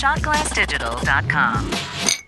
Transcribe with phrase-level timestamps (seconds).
[0.00, 2.19] shotglassdigital.com.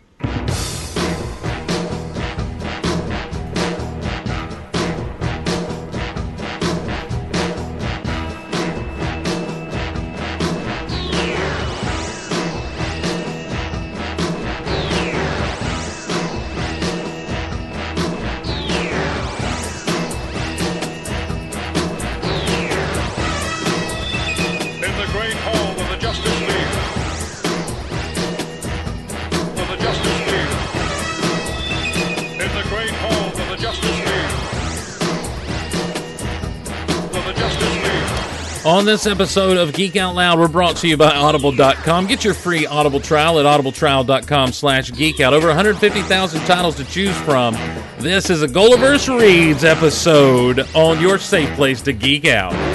[38.83, 42.09] On this episode of Geek Out Loud, we're brought to you by Audible.com.
[42.09, 45.33] Get your free Audible trial at audibletrial.com slash geekout.
[45.33, 47.55] Over 150,000 titles to choose from.
[48.01, 52.72] This is a GOLiverse Reads episode on your safe place to geek out.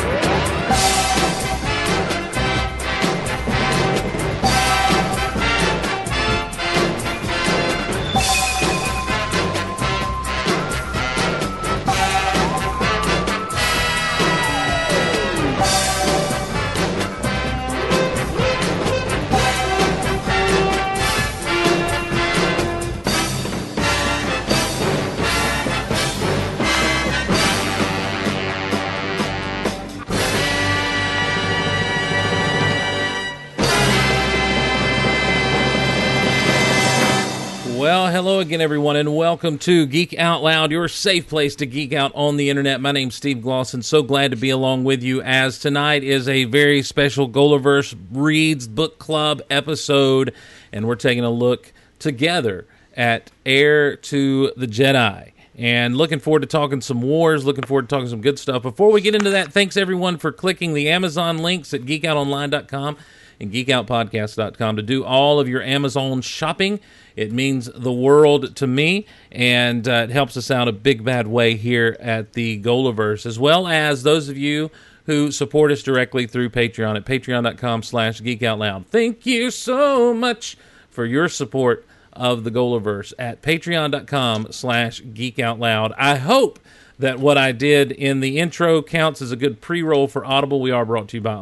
[39.29, 42.79] Welcome to Geek Out Loud, your safe place to geek out on the internet.
[42.79, 43.83] My name's Steve Glosson.
[43.83, 48.69] So glad to be along with you as tonight is a very special GOLiverse Reads
[48.69, 50.33] Book Club episode,
[50.71, 55.33] and we're taking a look together at Heir to the Jedi.
[55.57, 58.63] And looking forward to talking some wars, looking forward to talking some good stuff.
[58.63, 62.95] Before we get into that, thanks everyone for clicking the Amazon links at geekoutonline.com
[63.39, 66.79] and geekoutpodcast.com to do all of your Amazon shopping.
[67.15, 71.27] It means the world to me, and uh, it helps us out a big bad
[71.27, 74.69] way here at the GOLiverse, as well as those of you
[75.05, 78.85] who support us directly through Patreon at patreon.com slash geekoutloud.
[78.87, 80.57] Thank you so much
[80.89, 85.93] for your support of the GOLiverse at patreon.com slash geekoutloud.
[85.97, 86.59] I hope
[86.99, 90.59] that what I did in the intro counts as a good pre-roll for Audible.
[90.59, 91.33] We are brought to you by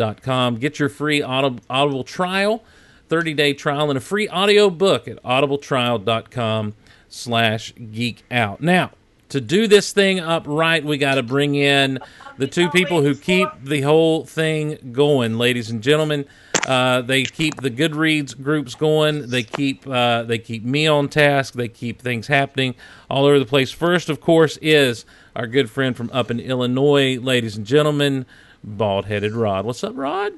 [0.00, 0.56] audible.com.
[0.56, 2.62] Get your free Audible, Audible trial,
[3.08, 6.74] 30-day trial, and a free audio book at audibletrial.com
[7.08, 8.60] slash geek out.
[8.60, 8.92] Now,
[9.30, 11.98] to do this thing up right, we got to bring in
[12.38, 16.26] the two people who keep the whole thing going, ladies and gentlemen.
[16.66, 19.30] Uh, they keep the Goodreads groups going.
[19.30, 21.54] They keep uh, they keep me on task.
[21.54, 22.74] They keep things happening
[23.08, 23.70] all over the place.
[23.70, 25.04] First, of course, is
[25.36, 28.24] our good friend from up in Illinois, ladies and gentlemen,
[28.64, 29.66] bald headed Rod.
[29.66, 30.32] What's up, Rod?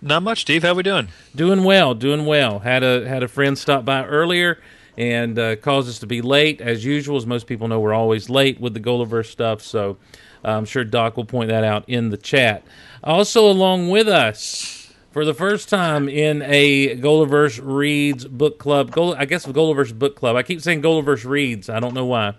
[0.00, 0.62] Not much, Steve.
[0.62, 1.08] How we doing?
[1.34, 2.60] Doing well, doing well.
[2.60, 4.60] Had a had a friend stop by earlier
[4.96, 7.16] and uh, caused us to be late as usual.
[7.16, 9.60] As most people know, we're always late with the Gulliver stuff.
[9.60, 9.96] So
[10.44, 12.62] uh, I'm sure Doc will point that out in the chat.
[13.02, 19.16] Also, along with us for the first time in a GOLiverse Reads book club, Gull-
[19.16, 20.36] I guess GOLiverse book club.
[20.36, 21.68] I keep saying GOLiverse Reads.
[21.68, 22.34] I don't know why.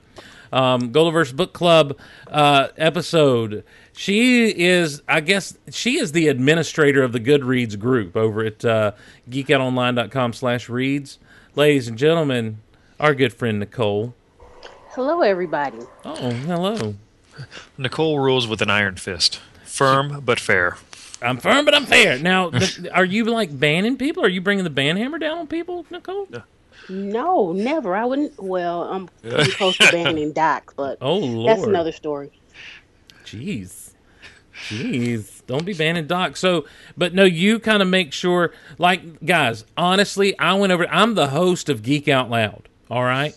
[0.55, 3.65] Um, GOLiverse book club uh, episode.
[3.91, 8.91] She is, I guess, she is the administrator of the Goodreads group over at uh,
[9.29, 11.19] geekoutonline.com slash reads.
[11.55, 12.59] Ladies and gentlemen,
[13.01, 14.13] our good friend Nicole.
[14.91, 15.79] Hello, everybody.
[16.05, 16.95] Oh, hello.
[17.77, 20.77] Nicole rules with an iron fist, firm but fair.
[21.21, 22.17] I'm firm, but I'm fair.
[22.17, 24.23] Now, th- are you like banning people?
[24.23, 26.27] Are you bringing the ban hammer down on people, Nicole?
[26.29, 26.43] No,
[26.89, 27.95] never.
[27.95, 28.41] I wouldn't.
[28.41, 31.49] Well, I'm pretty close to banning Doc, but Oh, Lord.
[31.49, 32.31] that's another story.
[33.25, 33.91] Jeez.
[34.69, 35.45] Jeez.
[35.47, 36.37] Don't be banning Doc.
[36.37, 36.65] So,
[36.97, 41.27] but no, you kind of make sure, like, guys, honestly, I went over, I'm the
[41.27, 43.35] host of Geek Out Loud, all right?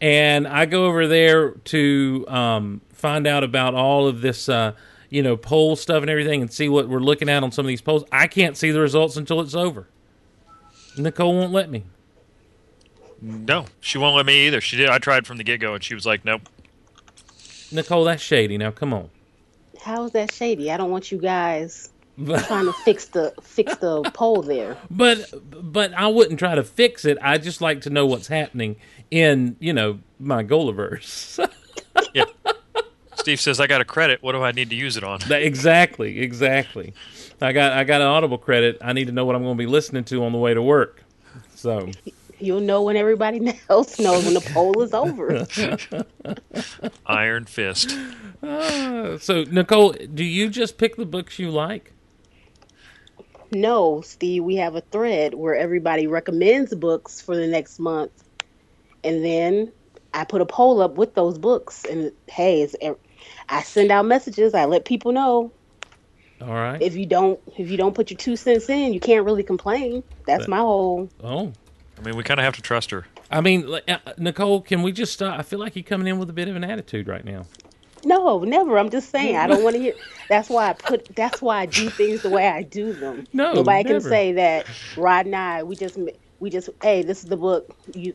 [0.00, 4.72] And I go over there to um, find out about all of this, uh,
[5.08, 7.68] you know, poll stuff and everything and see what we're looking at on some of
[7.68, 8.04] these polls.
[8.12, 9.88] I can't see the results until it's over.
[10.98, 11.84] Nicole won't let me.
[13.20, 14.60] No, she won't let me either.
[14.60, 14.88] She did.
[14.88, 16.42] I tried from the get go, and she was like, "Nope."
[17.72, 18.58] Nicole, that's shady.
[18.58, 19.10] Now, come on.
[19.80, 20.70] How is that shady?
[20.70, 21.90] I don't want you guys
[22.24, 24.76] trying to fix the fix the poll there.
[24.90, 27.18] But but I wouldn't try to fix it.
[27.22, 28.76] I just like to know what's happening
[29.10, 31.48] in you know my GOLiverse.
[32.12, 32.24] Yeah.
[33.14, 34.22] Steve says, "I got a credit.
[34.22, 36.92] What do I need to use it on?" Exactly, exactly.
[37.40, 38.78] I got I got an Audible credit.
[38.80, 40.62] I need to know what I'm going to be listening to on the way to
[40.62, 41.02] work.
[41.54, 41.90] So
[42.38, 45.46] You'll know when everybody else knows when the poll is over.
[47.06, 47.96] Iron fist.
[48.42, 51.92] uh, so Nicole, do you just pick the books you like?
[53.52, 58.10] No, Steve, we have a thread where everybody recommends books for the next month,
[59.04, 59.72] and then
[60.12, 62.74] I put a poll up with those books, and hey, it's,
[63.48, 64.52] I send out messages.
[64.52, 65.52] I let people know.
[66.42, 66.82] All right.
[66.82, 70.02] If you don't, if you don't put your two cents in, you can't really complain.
[70.26, 71.08] That's But- my whole.
[71.22, 71.52] oh.
[71.98, 73.06] I mean, we kind of have to trust her.
[73.30, 75.38] I mean, uh, Nicole, can we just stop?
[75.38, 77.46] I feel like you're coming in with a bit of an attitude right now.
[78.04, 78.78] No, never.
[78.78, 79.36] I'm just saying.
[79.36, 79.94] I don't want to hear.
[80.28, 81.14] That's why I put.
[81.16, 83.26] That's why I do things the way I do them.
[83.32, 84.00] No, nobody never.
[84.00, 84.66] can say that.
[84.96, 85.98] Rod and I, we just,
[86.38, 86.68] we just.
[86.82, 87.74] Hey, this is the book.
[87.94, 88.14] You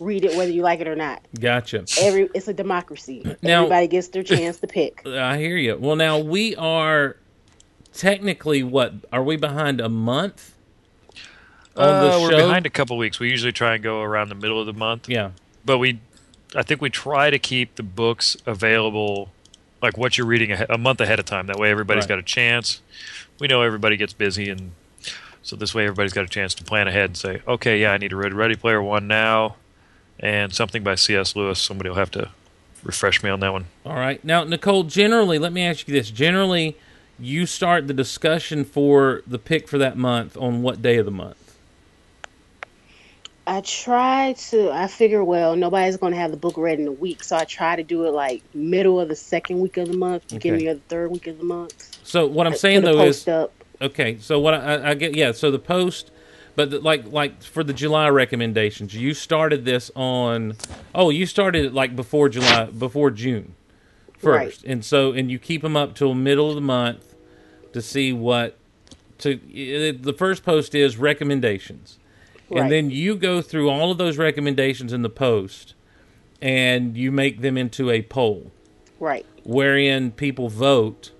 [0.00, 1.22] read it whether you like it or not.
[1.38, 1.84] Gotcha.
[2.00, 3.22] Every it's a democracy.
[3.42, 5.02] Now- Everybody gets their chance to pick.
[5.06, 5.76] I hear you.
[5.78, 7.16] Well, now we are
[7.92, 8.94] technically what?
[9.12, 10.53] Are we behind a month
[11.76, 12.36] on the Uh, we're show?
[12.36, 13.18] behind a couple weeks.
[13.18, 15.30] We usually try and go around the middle of the month, Yeah.
[15.64, 15.98] but we,
[16.54, 19.30] I think we try to keep the books available,
[19.82, 21.46] like what you're reading a, a month ahead of time.
[21.48, 22.10] That way, everybody's Right.
[22.10, 22.80] got a chance.
[23.40, 24.72] We know everybody gets busy, and
[25.42, 27.98] so this way, everybody's got a chance to plan ahead and say, okay, yeah, I
[27.98, 29.56] need to read Ready Player One now,
[30.20, 31.34] and something by C.S.
[31.34, 31.58] Lewis.
[31.58, 32.30] Somebody will have to
[32.84, 33.64] refresh me on that one.
[33.84, 34.22] All right.
[34.24, 36.10] Now, Nicole, generally, let me ask you this.
[36.10, 36.76] Generally,
[37.18, 41.10] you start the discussion for the pick for that month on what day of the
[41.10, 41.43] month?
[43.46, 44.70] I try to.
[44.70, 47.44] I figure, well, nobody's going to have the book read in a week, so I
[47.44, 50.68] try to do it like middle of the second week of the month, beginning Okay.
[50.68, 51.98] of the third week of the month.
[52.04, 53.52] So what I'm saying though is up.
[53.82, 54.18] okay.
[54.18, 55.32] So what I, I get, yeah.
[55.32, 56.10] So the post,
[56.56, 60.56] but the, like like for the July recommendations, you started this on.
[60.94, 63.54] Oh, you started it like before July, before June,
[64.16, 64.70] first, Right.
[64.72, 67.14] and so and you keep them up till middle of the month
[67.74, 68.56] to see what.
[69.18, 71.98] To the first post is recommendations,
[72.54, 72.62] Right.
[72.62, 75.74] and then you go through all of those recommendations in the post,
[76.40, 78.50] and you make them into a poll
[79.00, 79.26] Right.
[79.44, 81.10] wherein people vote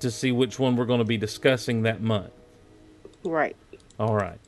[0.00, 2.30] to see which one we're going to be discussing that month.
[3.24, 3.56] Right.
[3.98, 4.38] All right.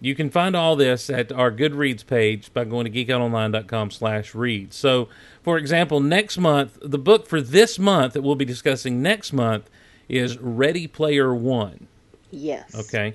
[0.00, 4.72] You can find all this at our Goodreads page by going to geekoutonline.com slash read.
[4.72, 5.08] So,
[5.42, 9.70] for example, next month, the book for this month that we'll be discussing next month
[10.08, 11.86] is Ready Player One.
[12.32, 12.74] Yes.
[12.74, 13.14] Okay.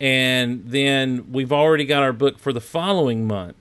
[0.00, 3.56] And then we've already got our book for the following month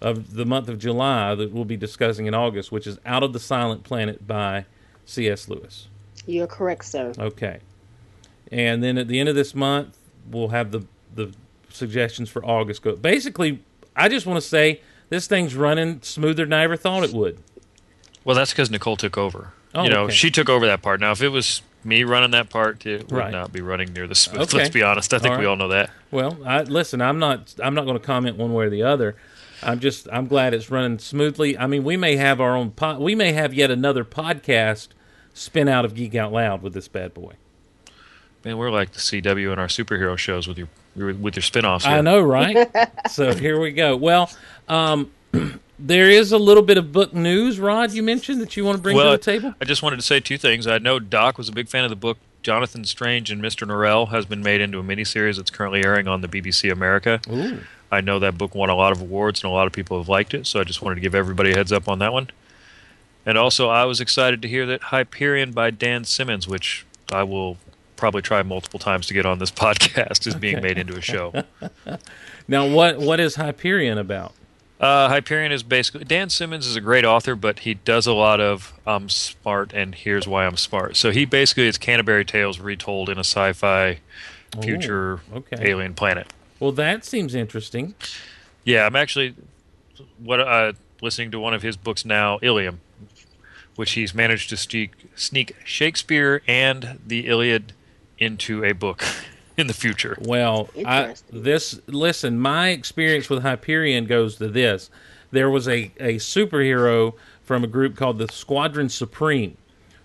[0.00, 3.32] of the month of July that we'll be discussing in August, which is Out of
[3.32, 4.66] the Silent Planet by
[5.06, 5.48] C.S.
[5.48, 5.88] Lewis.
[6.26, 7.12] You're correct, sir.
[7.18, 7.60] Okay.
[8.50, 9.96] And then at the end of this month,
[10.30, 11.32] we'll have the the
[11.70, 12.96] suggestions for August go.
[12.96, 13.60] Basically,
[13.96, 17.38] I just want to say this thing's running smoother than I ever thought it would.
[18.24, 19.52] Well, that's because Nicole took over.
[19.74, 20.14] Oh, you know, okay.
[20.14, 21.00] she took over that part.
[21.00, 23.32] Now, if it was me running that part, too would Right.
[23.32, 24.40] not be running near the smooth.
[24.42, 24.56] Okay.
[24.58, 25.12] Let's be honest.
[25.14, 25.50] I think All we right.
[25.50, 25.90] all know that.
[26.10, 29.16] Well, I, listen, I'm not I'm not going to comment one way or the other.
[29.62, 31.56] I'm just I'm glad it's running smoothly.
[31.56, 34.88] I mean, we may have our own pod, we may have yet another podcast
[35.32, 37.34] spin out of Geek Out Loud with this bad boy.
[38.44, 40.68] Man, we're like the CW in our superhero shows with your
[41.14, 41.86] with your spin-offs.
[41.86, 42.68] I know, right?
[43.10, 43.96] so here we go.
[43.96, 44.30] Well,
[44.68, 45.10] um,
[45.84, 47.92] there is a little bit of book news, Rod.
[47.92, 49.54] You mentioned that you want to bring well, to the table.
[49.60, 50.66] I just wanted to say two things.
[50.66, 53.66] I know Doc was a big fan of the book Jonathan Strange and Mr.
[53.66, 57.20] Norrell has been made into a miniseries that's currently airing on the BBC America.
[57.30, 57.60] Ooh.
[57.90, 60.08] I know that book won a lot of awards and a lot of people have
[60.08, 62.30] liked it, so I just wanted to give everybody a heads up on that one.
[63.26, 67.56] And also, I was excited to hear that Hyperion by Dan Simmons, which I will
[67.96, 70.66] probably try multiple times to get on this podcast, is being Okay.
[70.68, 71.44] made into a show.
[72.46, 74.34] Now, what what is Hyperion about?
[74.80, 78.40] Uh, Hyperion is basically Dan Simmons is a great author, but he does a lot
[78.40, 80.96] of I'm smart and here's why I'm smart.
[80.96, 84.00] So he basically it's Canterbury Tales retold in a sci-fi
[84.60, 85.56] future okay.
[85.60, 86.32] alien planet.
[86.58, 87.94] Well, that seems interesting.
[88.64, 89.34] Yeah, I'm actually
[90.18, 92.80] what uh, listening to one of his books now, Ilium,
[93.76, 97.72] which he's managed to sneak, sneak Shakespeare and the Iliad
[98.18, 99.04] into a book
[99.56, 100.16] in the future.
[100.20, 104.90] Well, I, this listen, my experience with Hyperion goes to this.
[105.30, 109.56] There was a, a superhero from a group called the Squadron Supreme,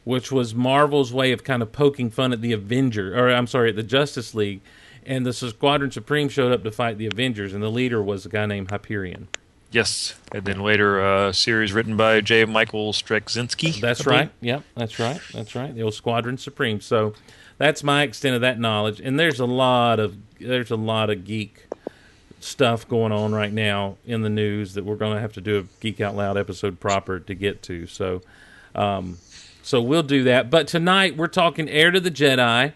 [0.04, 3.70] which was Marvel's way of kind of poking fun at the Avenger, or I'm sorry,
[3.70, 4.62] at the Justice League.
[5.06, 8.30] And the Squadron Supreme showed up to fight the Avengers, and the leader was a
[8.30, 9.28] guy named Hyperion.
[9.72, 12.46] Yes, and then later a series written by J.
[12.46, 13.80] Michael Straczynski.
[13.80, 14.32] That's right.
[14.42, 15.22] Yep, that's right.
[15.32, 15.74] That's right.
[15.74, 16.82] The old Squadron Supreme.
[16.82, 17.14] So
[17.60, 19.00] that's my extent of that knowledge.
[19.00, 21.68] And there's a lot of there's a lot of geek
[22.40, 25.60] stuff going on right now in the news that we're going to have to do
[25.60, 27.86] a Geek Out Loud episode proper to get to.
[27.86, 28.22] So,
[28.74, 29.18] um,
[29.62, 30.50] so we'll do that.
[30.50, 32.72] But tonight we're talking Heir to the Jedi.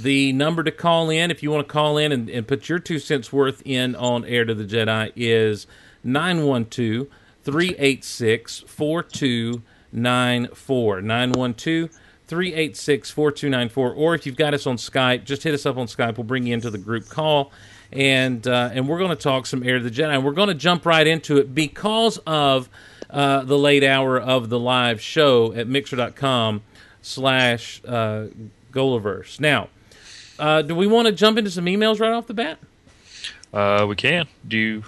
[0.00, 2.78] The number to call in, if you want to call in and, and put your
[2.78, 5.66] two cents worth in on Heir to the Jedi, is
[6.04, 7.06] 912
[7.44, 11.00] 386 4294.
[11.00, 11.90] 912
[12.26, 13.92] 386 4294.
[13.92, 16.16] Or if you've got us on Skype, just hit us up on Skype.
[16.16, 17.52] We'll bring you into the group call.
[17.92, 20.14] And, uh, and we're going to talk some Heir to the Jedi.
[20.14, 22.68] And we're going to jump right into it because of
[23.08, 26.62] uh, the late hour of the live show at mixer.com
[27.02, 28.26] slash uh,
[28.72, 29.38] GOLiverse.
[29.38, 29.68] Now,
[30.38, 32.58] uh, do we want to jump into some emails right off the bat?
[33.52, 34.26] Uh, we can.
[34.46, 34.84] Do you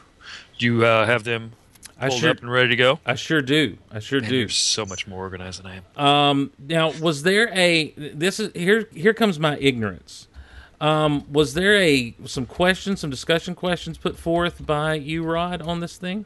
[0.58, 1.52] do you uh, have them
[2.00, 3.00] I sure, up and ready to go?
[3.04, 3.78] I sure do.
[3.90, 4.36] I sure Man, do.
[4.36, 6.04] You're so much more organized than I am.
[6.06, 8.88] Um, now, was there a this is here?
[8.94, 10.28] Here comes my ignorance.
[10.80, 15.80] Um, was there a some questions, some discussion questions put forth by you, Rod, on
[15.80, 16.24] this thing?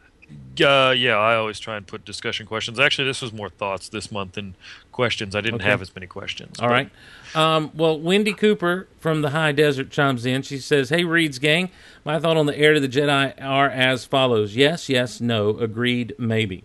[0.62, 2.78] Uh, yeah, I always try and put discussion questions.
[2.78, 4.54] Actually, this was more thoughts this month than
[4.90, 5.34] questions.
[5.36, 5.68] I didn't Okay.
[5.70, 6.58] have as many questions.
[6.60, 6.90] All but- right.
[7.34, 10.42] Um, well, Wendy Cooper from the High Desert chimes in.
[10.42, 11.70] She says, "Hey, Reads gang,
[12.04, 16.14] my thought on the Heir to the Jedi are as follows: Yes, yes, no, agreed,
[16.18, 16.64] maybe."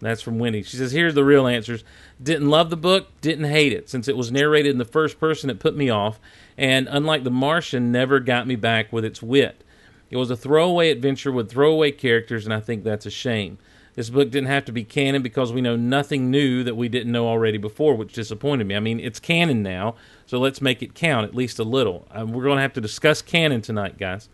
[0.00, 0.62] That's from Wendy.
[0.62, 1.84] She says, "Here's the real answers:
[2.22, 3.88] Didn't love the book, didn't hate it.
[3.88, 6.20] Since it was narrated in the first person, it put me off,
[6.58, 9.62] and unlike The Martian, never got me back with its wit.
[10.10, 13.58] It was a throwaway adventure with throwaway characters, and I think that's a shame."
[13.94, 17.12] This book didn't have to be canon because we know nothing new that we didn't
[17.12, 18.74] know already before, which disappointed me.
[18.74, 22.08] I mean, it's canon now, so let's make it count at least a little.
[22.10, 24.30] Uh, we're going to have to discuss canon tonight, guys.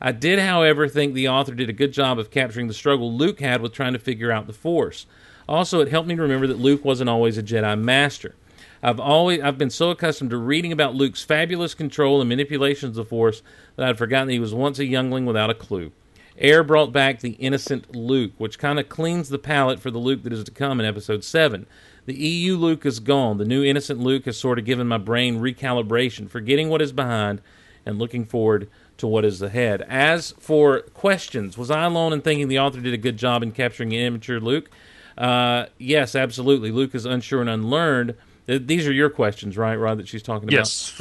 [0.00, 3.40] I did, however, think the author did a good job of capturing the struggle Luke
[3.40, 5.06] had with trying to figure out the Force.
[5.48, 8.34] Also, it helped me remember that Luke wasn't always a Jedi Master.
[8.82, 13.06] I've always I've been so accustomed to reading about Luke's fabulous control and manipulations of
[13.06, 13.42] the Force
[13.76, 15.92] that I'd forgotten that he was once a youngling without a clue.
[16.36, 20.22] Heir brought back the innocent Luke, which kind of cleans the palette for the Luke
[20.24, 21.66] that is to come in Episode 7.
[22.06, 23.38] The EU Luke is gone.
[23.38, 27.40] The new innocent Luke has sort of given my brain recalibration, forgetting what is behind
[27.86, 29.82] and looking forward to what is ahead.
[29.82, 33.52] As for questions, was I alone in thinking the author did a good job in
[33.52, 34.70] capturing an immature Luke?
[35.16, 36.70] Uh, yes, absolutely.
[36.70, 38.14] Luke is unsure and unlearned.
[38.46, 40.58] These are your questions, right, Rod, that she's talking about?
[40.58, 41.00] Yes.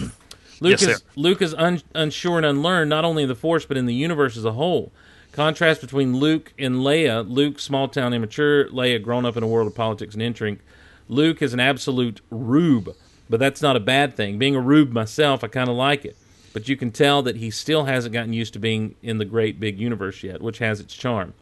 [0.62, 1.04] Luke Yes, is sir.
[1.16, 4.38] Luke is un, unsure and unlearned, not only in the Force but in the universe
[4.38, 4.92] as a whole.
[5.34, 9.68] Contrast between Luke and Leia: Luke, small town immature; Leia, grown up in a world
[9.68, 10.60] of politics and intrigue.
[11.10, 12.96] Luke is an absolute rube,
[13.28, 14.38] but that's not a bad thing.
[14.38, 16.16] Being a rube myself, I kind of like it.
[16.54, 19.60] But you can tell that he still hasn't gotten used to being in the great
[19.60, 21.34] big universe yet, which has its charm.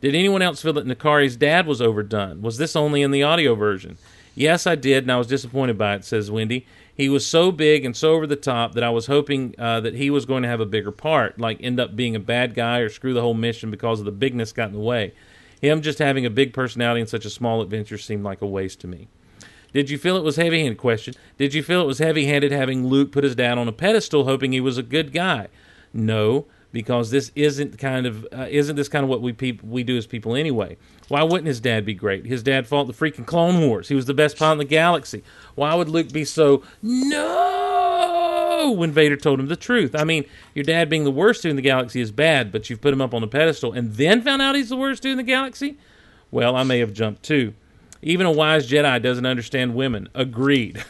[0.00, 2.42] Did anyone else feel that Nakari's dad was overdone?
[2.42, 3.98] Was this only in the audio version?
[4.36, 6.64] Yes, I did, and I was disappointed by it, says Wendy.
[6.94, 9.94] He was so big and so over the top that I was hoping uh, that
[9.94, 12.78] he was going to have a bigger part, like end up being a bad guy
[12.78, 15.14] or screw the whole mission because of the bigness got in the way.
[15.60, 18.80] Him just having a big personality in such a small adventure seemed like a waste
[18.80, 19.08] to me.
[19.72, 20.76] Did you feel it was heavy handed?
[20.76, 21.14] Question.
[21.38, 24.24] Did you feel it was heavy handed having Luke put his dad on a pedestal
[24.24, 25.48] hoping he was a good guy?
[25.94, 29.96] No, because this isn't kind of uh, isn't this kind of what we we do
[29.96, 30.76] as people anyway.
[31.08, 32.24] Why wouldn't his dad be great?
[32.24, 33.88] His dad fought the freaking Clone Wars.
[33.88, 35.22] He was the best pilot in the galaxy.
[35.54, 39.94] Why would Luke be so no when Vader told him the truth?
[39.94, 40.24] I mean,
[40.54, 43.02] your dad being the worst dude in the galaxy is bad, but you've put him
[43.02, 45.76] up on a pedestal and then found out he's the worst dude in the galaxy?
[46.30, 47.52] Well, I may have jumped too.
[48.00, 50.08] Even a wise Jedi doesn't understand women.
[50.14, 50.82] Agreed.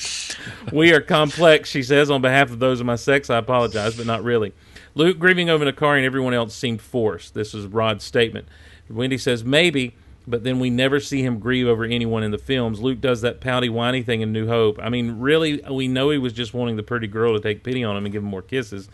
[0.72, 3.30] we are complex, she says, on behalf of those of my sex.
[3.30, 4.52] I apologize, but not really.
[4.98, 7.32] Luke grieving over Nakari and everyone else seemed forced.
[7.32, 8.48] This is Rod's statement.
[8.90, 9.94] Wendy says, maybe,
[10.26, 12.80] but then we never see him grieve over anyone in the films.
[12.80, 14.76] Luke does that pouty, whiny thing in New Hope.
[14.82, 17.84] I mean, really, we know he was just wanting the pretty girl to take pity
[17.84, 18.88] on him and give him more kisses.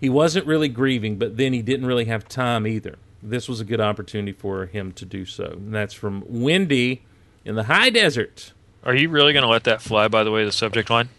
[0.00, 2.96] He wasn't really grieving, but then he didn't really have time either.
[3.22, 5.44] This was a good opportunity for him to do so.
[5.44, 7.02] And that's from Wendy
[7.44, 8.54] in the high desert.
[8.84, 10.08] Are you really going to let that fly?
[10.08, 11.10] By the way, the subject line.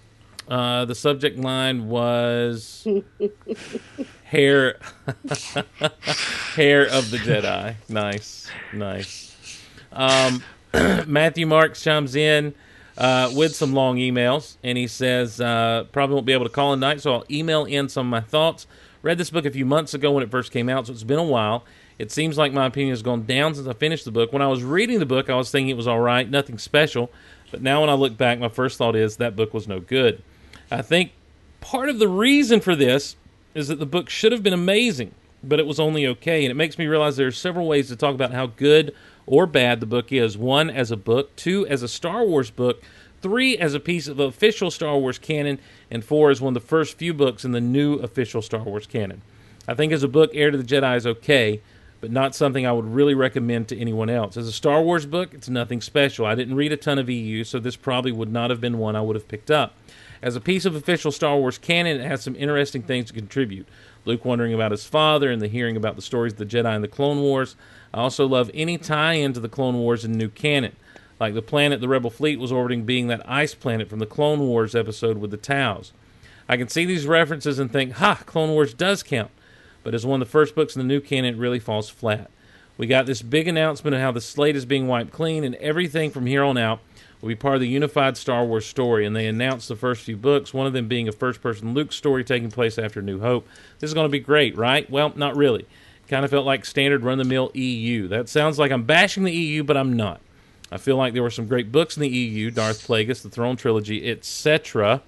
[0.48, 2.86] Uh, the subject line was
[4.34, 4.80] hair,
[6.56, 7.76] hair of the Jedi.
[7.88, 9.38] Nice, nice.
[9.92, 10.44] Um,
[11.06, 12.56] Matthew Marks chimes in
[12.98, 16.74] uh, with some long emails, and he says uh, probably won't be able to call
[16.74, 18.66] tonight, so I'll email in some of my thoughts.
[19.04, 21.20] Read this book a few months ago when it first came out, so it's been
[21.20, 21.64] a while.
[22.00, 24.34] It seems like my opinion has gone down since I finished the book.
[24.34, 27.12] When I was reading the book, I was thinking it was all right, nothing special.
[27.52, 30.24] But now when I look back, my first thought is that book was no good.
[30.72, 31.12] I think
[31.62, 33.16] part of the reason for this
[33.54, 36.44] is that the book should have been amazing, but it was only okay.
[36.44, 38.94] And it makes me realize there are several ways to talk about how good
[39.26, 40.38] or bad the book is.
[40.38, 42.82] One, as a book, two, as a Star Wars book,
[43.22, 46.68] three, as a piece of official Star Wars canon, and four, as one of the
[46.68, 49.22] first few books in the new official Star Wars canon.
[49.68, 51.62] I think as a book, Heir to the Jedi is okay,
[52.02, 54.36] but not something I would really recommend to anyone else.
[54.36, 56.26] As a Star Wars book, it's nothing special.
[56.26, 58.98] I didn't read a ton of EU, so this probably would not have been one
[58.98, 59.78] I would have picked up.
[60.24, 63.68] As a piece of official Star Wars canon, it has some interesting things to contribute.
[64.06, 66.82] Luke wondering about his father and the hearing about the stories of the Jedi and
[66.82, 67.58] the Clone Wars.
[67.94, 70.78] I also love any tie in to the Clone Wars and new canon.
[71.20, 74.40] like the planet the Rebel fleet was orbiting being that ice planet from the Clone
[74.40, 75.92] Wars episode with the Talz.
[76.48, 79.32] I can see these references and think, ha, Clone Wars does count.
[79.84, 82.32] But as one of the first books in the new canon, it really falls flat.
[82.78, 86.12] We got this big announcement of how the slate is being wiped clean, and everything
[86.12, 86.80] from here on out
[87.24, 89.06] will be part of the unified Star Wars story.
[89.06, 91.94] And they announced the first few books, one of them being a first person Luke
[91.94, 93.48] story taking place after New Hope.
[93.80, 94.90] This is going to be great, right?
[94.90, 95.66] Well, not really.
[96.10, 98.10] Kind of felt like standard run the mill EU.
[98.10, 100.20] That sounds like I'm bashing the EU, but I'm not.
[100.70, 103.56] I feel like there were some great books in the EU Darth Plagueis, the Thrawn
[103.56, 105.02] Trilogy, etc.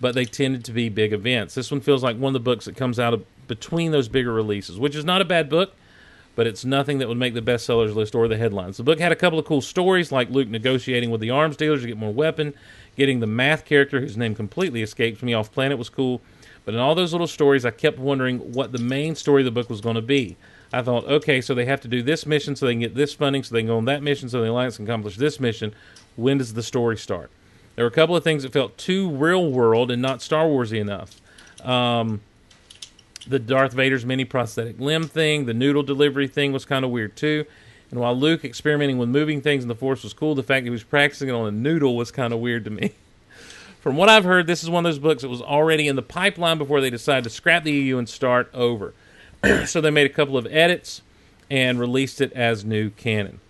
[0.00, 1.54] But they tended to be big events.
[1.54, 4.32] This one feels like one of the books that comes out of between those bigger
[4.32, 5.72] releases, which is not a bad book
[6.34, 8.76] but it's nothing that would make the bestsellers list or the headlines.
[8.76, 11.82] The book had a couple of cool stories, like Luke negotiating with the arms dealers
[11.82, 12.54] to get more weapon,
[12.96, 16.20] getting the math character whose name completely escapes me off planet was cool.
[16.64, 19.50] But in all those little stories, I kept wondering what the main story of the
[19.50, 20.36] book was going to be.
[20.72, 23.12] I thought, okay, so they have to do this mission so they can get this
[23.12, 25.74] funding, so they can go on that mission, so the Alliance can accomplish this mission.
[26.16, 27.30] When does the story start?
[27.74, 30.78] There were a couple of things that felt too real world and not Star Warsy
[30.78, 31.20] enough.
[31.62, 32.20] Um,
[33.26, 37.16] the Darth Vader's mini prosthetic limb thing, the noodle delivery thing was kind of weird
[37.16, 37.44] too.
[37.90, 40.68] And while Luke experimenting with moving things in the Force was cool, the fact that
[40.68, 42.92] he was practicing it on a noodle was kind of weird to me.
[43.80, 46.02] From what I've heard, this is one of those books that was already in the
[46.02, 48.94] pipeline before they decided to scrap the EU and start over.
[49.66, 51.02] so they made a couple of edits
[51.50, 53.40] and released it as new canon.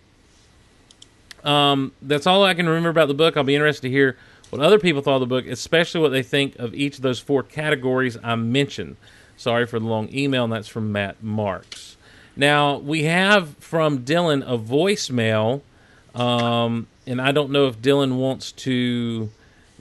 [1.45, 3.37] Um, that's all I can remember about the book.
[3.37, 4.17] I'll be interested to hear
[4.50, 7.21] what other people thought of the book, especially what they think of each of those
[7.21, 8.97] four categories I mentioned.
[9.37, 11.97] Sorry for the long email, and that's from Matt Marks.
[12.37, 15.61] Now, we have from Dylan a voicemail,
[16.15, 19.31] um, and I don't know if Dylan wants to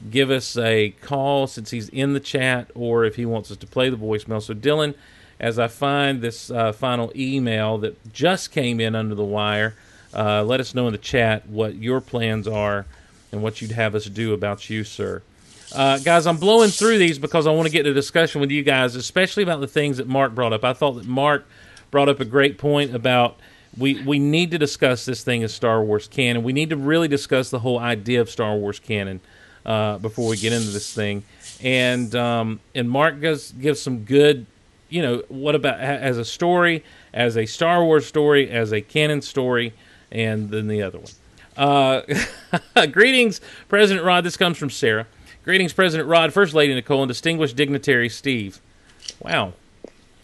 [0.10, 3.68] give us a call since he's in the chat or if he wants us to
[3.68, 4.42] play the voicemail.
[4.42, 4.96] So, Dylan,
[5.40, 9.76] as I find this uh, final email that just came in under the wire,
[10.14, 12.86] uh, let us know in the chat what your plans are
[13.32, 15.22] and what you'd have us do about you, sir.
[15.74, 18.62] Uh, guys, I'm blowing through these because I want to get a discussion with you
[18.62, 20.64] guys, especially about the things that Mark brought up.
[20.64, 21.46] I thought that Mark
[21.92, 23.38] brought up a great point about
[23.78, 26.44] we we need to discuss this thing as Star Wars canon.
[26.44, 29.22] We need to really discuss the whole idea of Star Wars canon
[29.66, 31.24] uh, before we get into this thing.
[31.64, 34.46] And um, and Mark gives gives some good,
[34.90, 39.22] you know, what about as a story, as a Star Wars story, as a canon
[39.22, 39.74] story,
[40.12, 41.12] and then the other one.
[41.56, 42.02] Uh,
[42.92, 44.26] greetings, President Rod.
[44.26, 45.08] This comes from Sarah.
[45.44, 48.62] Greetings, President Rod, First Lady Nicole, and distinguished dignitary Steve.
[49.20, 49.54] Wow,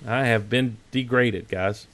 [0.05, 1.87] I have been degraded, guys.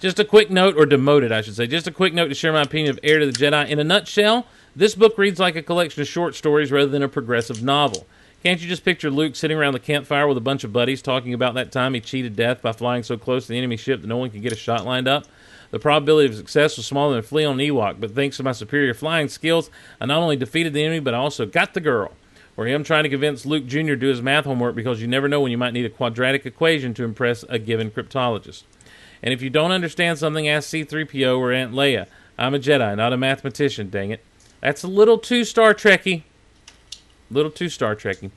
[0.00, 1.66] Just a quick note, or demoted, I should say.
[1.66, 3.68] Just a quick note to share my opinion of Heir to the Jedi.
[3.68, 7.08] In a nutshell, this book reads like a collection of short stories rather than a
[7.08, 8.06] progressive novel.
[8.42, 11.34] Can't you just picture Luke sitting around the campfire with a bunch of buddies talking
[11.34, 14.06] about that time he cheated death by flying so close to the enemy ship that
[14.06, 15.26] no one could get a shot lined up?
[15.70, 18.42] The probability of success was smaller than a flea on an Ewok, but thanks to
[18.42, 21.80] my superior flying skills, I not only defeated the enemy, but I also got the
[21.80, 22.12] girl.
[22.56, 23.80] Or him trying to convince Luke Jr.
[23.80, 26.46] to do his math homework because you never know when you might need a quadratic
[26.46, 28.62] equation to impress a given cryptologist.
[29.22, 32.06] And if you don't understand something, ask C3PO or Aunt Leia.
[32.38, 34.24] I'm a Jedi, not a mathematician, dang it.
[34.60, 36.22] That's a little too Star Trekky.
[37.30, 38.30] Little too Star Trekky.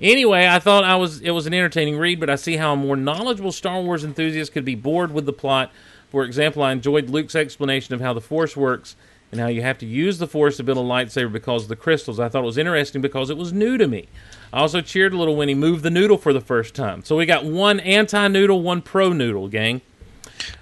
[0.00, 2.76] Anyway, I thought I was it was an entertaining read, but I see how a
[2.76, 5.70] more knowledgeable Star Wars enthusiast could be bored with the plot
[6.10, 8.96] for example, I enjoyed Luke's explanation of how the Force works
[9.30, 11.76] and how you have to use the Force to build a lightsaber because of the
[11.76, 12.18] crystals.
[12.18, 14.08] I thought it was interesting because it was new to me.
[14.52, 17.04] I also cheered a little when he moved the noodle for the first time.
[17.04, 19.82] So we got one anti noodle, one pro noodle, gang.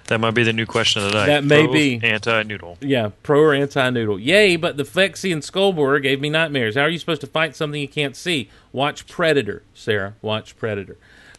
[0.07, 1.25] That might be the new question of the night.
[1.27, 2.77] That may be anti noodle.
[2.81, 4.19] Yeah, pro or anti noodle.
[4.19, 6.75] Yay, but the Flexi and Skullborer gave me nightmares.
[6.75, 8.49] How are you supposed to fight something you can't see?
[8.71, 10.15] Watch Predator, Sarah.
[10.21, 10.97] Watch Predator.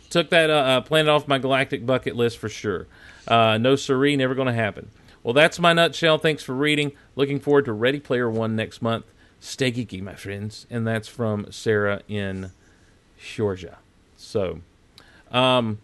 [0.09, 2.87] Took that uh, uh, planet off my galactic bucket list for sure.
[3.31, 4.91] Uh, no siree, never going to happen.
[5.23, 6.19] Well, that's my nutshell.
[6.19, 6.93] Thanks for reading.
[7.15, 9.07] Looking forward to Ready Player One next month.
[9.39, 10.67] Stay geeky, my friends.
[10.69, 12.51] And that's from Sarah in
[13.17, 13.79] Georgia.
[14.17, 14.61] So,
[15.31, 15.79] um,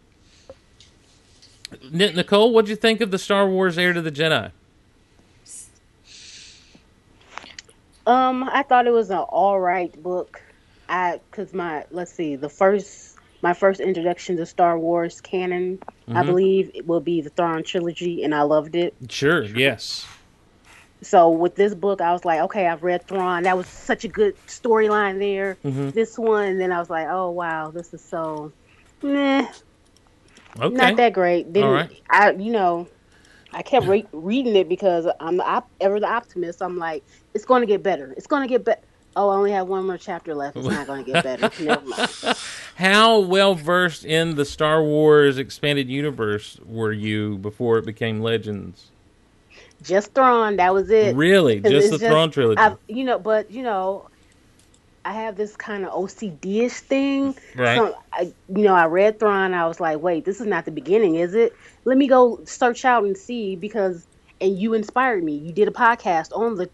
[1.91, 4.51] Nicole, what'd you think of the Star Wars Heir to the Jedi?
[8.07, 10.41] Um, I thought it was an all right book.
[10.89, 13.16] I, cause my, let's see, the first
[13.47, 16.17] my first introduction to Star Wars canon, mm-hmm.
[16.17, 18.93] I believe, it will be the Thrawn trilogy, and I loved it.
[19.09, 20.05] Sure, yes.
[21.01, 23.45] So with this book, I was like, okay, I've read Thrawn.
[23.45, 25.59] That was such a good storyline there.
[25.65, 25.91] Mm-hmm.
[25.91, 28.51] This one, and then I was like, oh wow, this is so,
[29.01, 29.47] meh,
[30.59, 30.75] okay.
[30.75, 31.55] not that great.
[31.55, 32.03] Then All right.
[32.11, 32.89] I, you know,
[33.53, 36.61] I kept re- reading it because I'm the op- ever the optimist.
[36.61, 38.13] I'm like, it's going to get better.
[38.17, 38.83] It's going to get better.
[39.17, 40.59] Oh, I only have one more chapter left.
[40.59, 41.51] It's not going to get better.
[41.65, 42.11] Never mind.
[42.75, 48.91] How well versed in the Star Wars expanded universe were you before it became Legends?
[49.83, 50.57] Just Thrawn.
[50.57, 51.17] That was it.
[51.17, 52.59] Really, just the Thrawn trilogy.
[52.59, 54.09] I've, you know, but you know,
[55.07, 57.35] I have this kind of OCD-ish thing.
[57.55, 57.77] Right.
[57.77, 59.55] So, I, you know, I read Thrawn.
[59.55, 61.55] I was like, wait, this is not the beginning, is it?
[61.85, 64.07] Let me go search out and see because.
[64.39, 65.35] And you inspired me.
[65.35, 66.69] You did a podcast on the.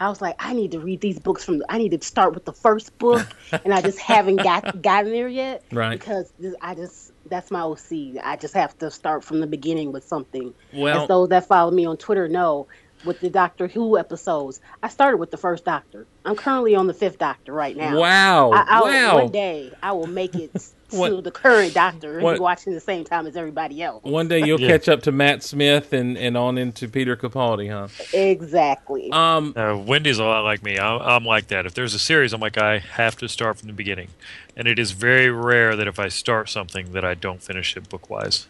[0.00, 1.58] I was like, I need to read these books from.
[1.58, 3.26] The, I need to start with the first book,
[3.64, 5.64] and I just haven't got gotten there yet.
[5.72, 5.98] Right.
[5.98, 8.18] Because this, I just that's my OC.
[8.22, 10.52] I just have to start from the beginning with something.
[10.72, 12.66] Well- As those that follow me on Twitter know,
[13.04, 16.06] with the Doctor Who episodes, I started with the first Doctor.
[16.24, 17.98] I'm currently on the fifth Doctor right now.
[17.98, 18.50] Wow!
[18.52, 19.14] I, I'll, wow!
[19.22, 20.50] One day I will make it
[20.94, 24.02] to the current Doctor and what- be watching the same time as everybody else.
[24.04, 24.68] One day you'll Yeah.
[24.68, 27.88] catch up to Matt Smith and, and on into Peter Capaldi, huh?
[28.16, 29.10] Exactly.
[29.12, 30.78] Um, Uh, Wendy's a lot like me.
[30.78, 31.66] I'm, I'm like that.
[31.66, 34.08] If there's a series, I'm like I have to start from the beginning,
[34.56, 37.88] and it is very rare that if I start something that I don't finish it
[37.88, 38.46] book wise.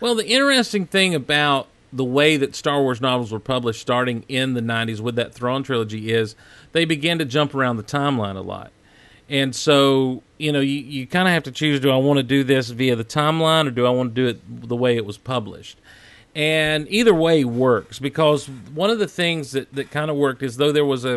[0.00, 4.52] Well, the interesting thing about the way that Star Wars novels were published starting in
[4.52, 6.36] the 90s with that Thrawn trilogy is
[6.72, 8.70] they began to jump around the timeline a lot.
[9.28, 12.22] And so, you know, you, you kind of have to choose do I want to
[12.22, 15.04] do this via the timeline or do I want to do it the way it
[15.04, 15.78] was published?
[16.34, 20.56] And either way works because one of the things that, that kind of worked is
[20.56, 21.16] though there was a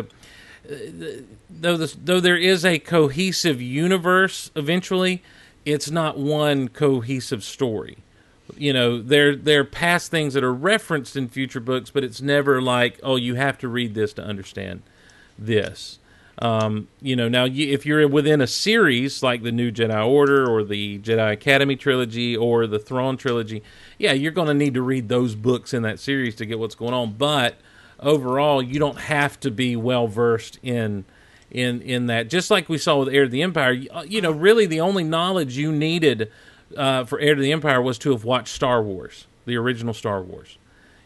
[0.70, 0.74] uh,
[1.50, 5.22] though this, though there is a cohesive universe eventually,
[5.64, 7.98] it's not one cohesive story.
[8.56, 12.20] You know, there there are past things that are referenced in future books, but it's
[12.20, 14.82] never like, oh, you have to read this to understand
[15.38, 15.98] this.
[16.38, 20.48] Um, you know, now you, if you're within a series like the New Jedi Order
[20.48, 23.62] or the Jedi Academy trilogy or the Thrawn trilogy,
[23.98, 26.74] yeah, you're going to need to read those books in that series to get what's
[26.74, 27.12] going on.
[27.12, 27.56] But
[28.00, 31.04] overall, you don't have to be well versed in
[31.50, 32.28] in in that.
[32.28, 35.04] Just like we saw with Heir to the Empire, you, you know, really the only
[35.04, 36.30] knowledge you needed
[36.76, 40.22] uh, for Heir to the Empire was to have watched Star Wars, the original Star
[40.22, 40.58] Wars.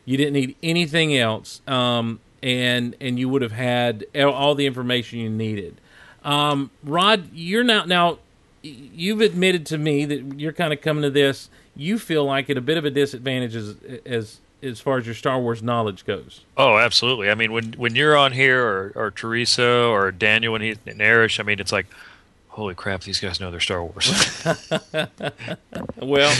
[0.04, 5.18] You didn't need anything else, um, and and you would have had all the information
[5.18, 5.80] you needed.
[6.24, 8.18] Um, Rod, you're now now
[8.62, 11.48] you've admitted to me that you're kind of coming to this.
[11.74, 15.14] You feel like at a bit of a disadvantage as as as far as your
[15.14, 16.42] Star Wars knowledge goes.
[16.56, 17.30] Oh, absolutely.
[17.30, 21.00] I mean, when when you're on here, or, or Teresa, or Daniel, when he's and
[21.00, 21.86] Erish, I mean, it's like,
[22.48, 24.44] holy crap, these guys know their Star Wars.
[25.98, 26.34] Well,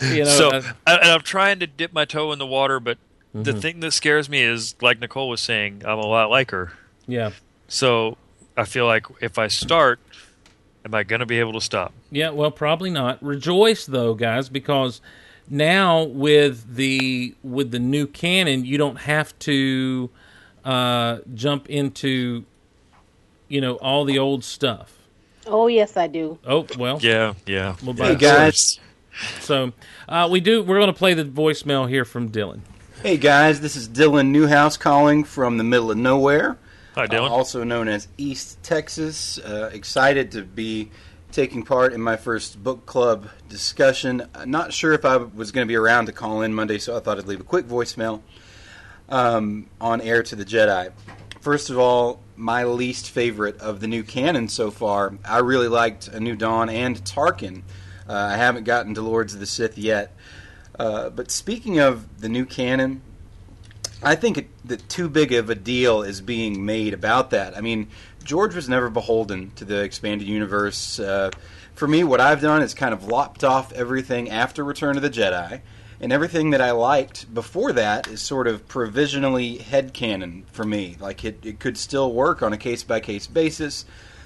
[0.00, 2.80] you know, so, uh, I, and I'm trying to dip my toe in the water,
[2.80, 2.98] but
[3.34, 3.42] Mm-hmm.
[3.44, 6.72] the thing that scares me is, like Nicole was saying, I'm a lot like her.
[7.06, 7.30] yeah,
[7.68, 8.18] So
[8.56, 10.00] I feel like if I start,
[10.84, 11.94] am I going to be able to stop?
[12.10, 13.22] Yeah, well, probably not.
[13.22, 15.00] Rejoice though, guys, because
[15.48, 20.10] now with the with the new canon, you don't have to
[20.64, 22.44] uh, jump into
[23.48, 24.98] you know all the old stuff.
[25.46, 26.38] oh yes, I do.
[26.46, 27.76] Oh well, Yeah, yeah.
[27.82, 28.78] Well, Hey guys.
[29.40, 29.72] So
[30.08, 30.62] uh, we do.
[30.62, 32.60] We're going to play the voicemail here from Dylan.
[33.02, 36.56] Hey guys, this is Dylan Newhouse calling from the middle of nowhere,
[36.94, 37.30] Hi, uh, Dylan.
[37.30, 39.38] also known as East Texas.
[39.38, 40.90] Uh, excited to be
[41.32, 44.22] taking part in my first book club discussion.
[44.34, 46.96] Uh, Not sure if I was going to be around to call in Monday, so
[46.96, 48.20] I thought I'd leave a quick voicemail
[49.08, 50.92] um, on Heir to the Jedi.
[51.40, 55.18] First of all, my least favorite of the new canon so far.
[55.24, 57.62] I really liked A New Dawn and Tarkin.
[58.08, 60.14] Uh, I haven't gotten to Lords of the Sith yet.
[60.82, 63.00] Uh, but speaking of the new canon,
[64.02, 67.56] I think it, that too big of a deal is being made about that.
[67.56, 67.86] I mean,
[68.24, 70.98] George was never beholden to the expanded universe.
[70.98, 71.30] Uh,
[71.76, 75.10] for me, what I've done is kind of lopped off everything after Return of the
[75.10, 75.60] Jedi,
[76.00, 80.96] and everything that I liked before that is sort of provisionally headcanon for me.
[80.98, 83.84] Like, it, it could still work on a case by case basis,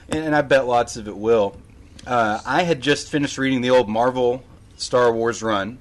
[0.09, 1.59] and, and I bet lots of it will.
[2.07, 4.43] Uh, I had just finished reading the old Marvel
[4.79, 5.81] Star Wars run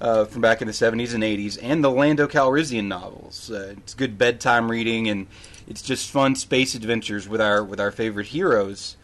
[0.00, 3.50] uh, from back in the 70s and 80s, and the Lando Calrissian novels.
[3.50, 5.26] Uh, it's good bedtime reading, and
[5.66, 8.96] it's just fun space adventures with our with our favorite heroes.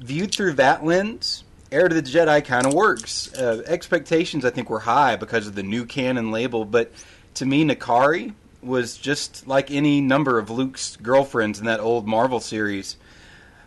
[0.00, 3.32] Viewed through that lens, Heir to the Jedi kind of works.
[3.34, 6.92] Uh, expectations, I think, were high because of the new canon label, but
[7.34, 12.40] to me, Nakari was just like any number of Luke's girlfriends in that old Marvel
[12.40, 12.96] series.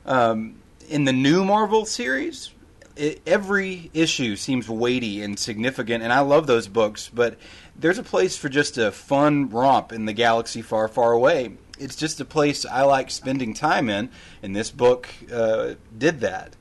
[0.05, 2.51] Um, in the new Marvel series,
[2.95, 7.10] it, every issue seems weighty and significant, and I love those books.
[7.13, 7.38] But
[7.75, 11.58] there's a place for just a fun romp in the galaxy far, far away.
[11.80, 14.10] It's just a place I like spending time in,
[14.43, 16.56] and this book uh, did that.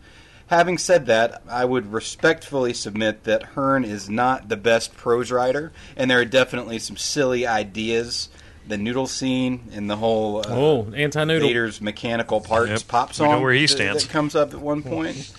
[0.46, 5.70] Having said that, I would respectfully submit that Hearne is not the best prose writer,
[5.96, 8.28] and there are definitely some silly ideas.
[8.68, 11.48] The noodle scene and the whole uh, Oh, anti-noodle.
[11.48, 12.88] Vader's mechanical parts Yep.
[12.88, 14.04] pop We know where he stands.
[14.04, 15.32] that comes up at one point.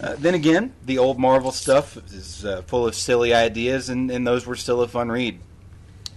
[0.00, 4.26] uh, then again, the old Marvel stuff is uh, full of silly ideas, and, and
[4.26, 5.38] those were still a fun read.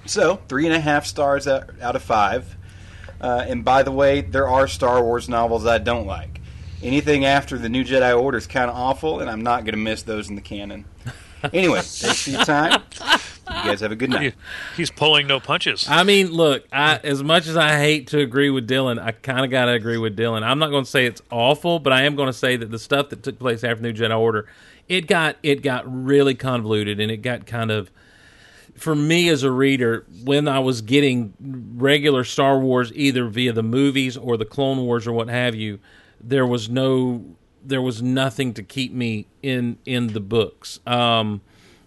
[0.05, 2.55] So, three and a half stars out, out of five.
[3.19, 6.39] Uh, and by the way, there are Star Wars novels I don't like.
[6.83, 9.77] Anything after the New Jedi Order is kind of awful, and I'm not going to
[9.81, 10.85] miss those in the canon.
[11.51, 12.81] Anyway, thanks for your time.
[13.47, 14.35] You guys have a good night.
[14.77, 15.87] he's pulling no punches.
[15.89, 19.45] I mean, look, I, as much as I hate to agree with Dylan, I kind
[19.45, 20.43] of got to agree with Dylan.
[20.43, 22.79] I'm not going to say it's awful, but I am going to say that the
[22.79, 24.47] stuff that took place after New Jedi Order,
[24.87, 27.91] it got it got really convoluted and it got kind of
[28.75, 31.33] for me as a reader when I was getting
[31.77, 35.79] regular Star Wars either via the movies or the Clone Wars or what have you,
[36.19, 40.79] there was no there was nothing to keep me in in the books.
[40.85, 41.41] Um,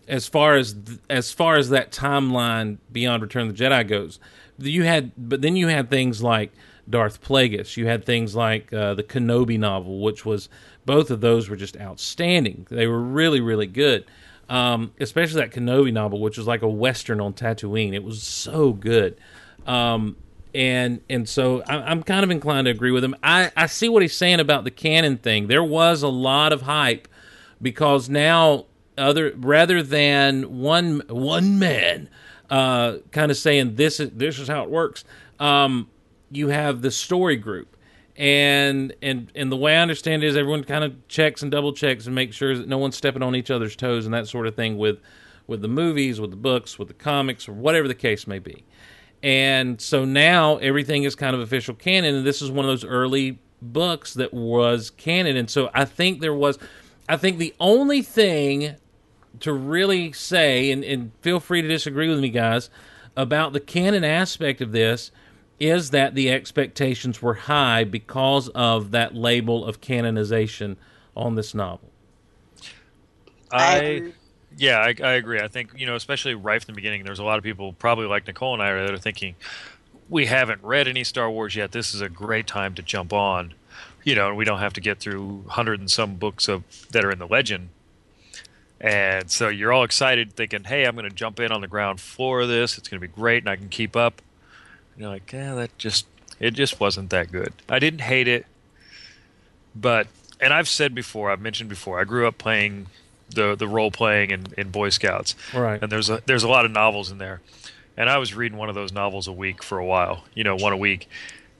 [0.08, 0.74] as far as
[1.08, 4.18] as far as that timeline beyond Return of the Jedi goes,
[4.58, 6.50] you had but then you had things like
[6.88, 7.76] Darth Plagueis.
[7.76, 10.48] You had things like uh, the Kenobi novel, which was
[10.86, 12.66] both of those were just outstanding.
[12.70, 14.06] They were really really good.
[14.48, 17.92] Um, especially that Kenobi novel, which was like a western on Tatooine.
[17.92, 19.20] It was so good.
[19.66, 20.16] Um,
[20.54, 23.14] and and so I, I'm kind of inclined to agree with him.
[23.22, 25.48] I, I see what he's saying about the canon thing.
[25.48, 27.08] There was a lot of hype
[27.60, 28.64] because now
[28.98, 32.08] other rather than one one man
[32.50, 35.04] uh, kind of saying this is this is how it works.
[35.38, 35.88] Um,
[36.30, 37.76] you have the story group,
[38.16, 41.72] and and and the way I understand it is everyone kind of checks and double
[41.72, 44.46] checks and makes sure that no one's stepping on each other's toes and that sort
[44.46, 44.98] of thing with
[45.46, 48.64] with the movies, with the books, with the comics, or whatever the case may be.
[49.22, 52.84] And so now everything is kind of official canon, and this is one of those
[52.84, 55.36] early books that was canon.
[55.36, 56.58] And so I think there was,
[57.08, 58.76] I think the only thing
[59.40, 62.70] to really say, and, and feel free to disagree with me, guys,
[63.16, 65.10] about the canon aspect of this
[65.58, 70.76] is that the expectations were high because of that label of canonization
[71.16, 71.90] on this novel.
[73.50, 74.12] I I
[74.56, 75.40] yeah, I, I agree.
[75.40, 78.06] I think you know, especially right from the beginning, there's a lot of people, probably
[78.06, 79.36] like Nicole and I, that are thinking
[80.08, 81.72] we haven't read any Star Wars yet.
[81.72, 83.54] This is a great time to jump on.
[84.04, 87.04] You know, and we don't have to get through hundred and some books of that
[87.04, 87.68] are in the legend.
[88.80, 92.00] And so you're all excited, thinking, "Hey, I'm going to jump in on the ground
[92.00, 92.78] floor of this.
[92.78, 94.22] It's going to be great, and I can keep up."
[94.94, 96.06] And you're like, "Yeah, that just
[96.38, 98.46] it just wasn't that good." I didn't hate it,
[99.74, 100.06] but
[100.40, 102.86] and I've said before, I've mentioned before, I grew up playing
[103.30, 105.82] the the role playing in, in Boy Scouts, Right.
[105.82, 107.40] and there's a there's a lot of novels in there,
[107.96, 110.56] and I was reading one of those novels a week for a while, you know,
[110.56, 111.08] one a week,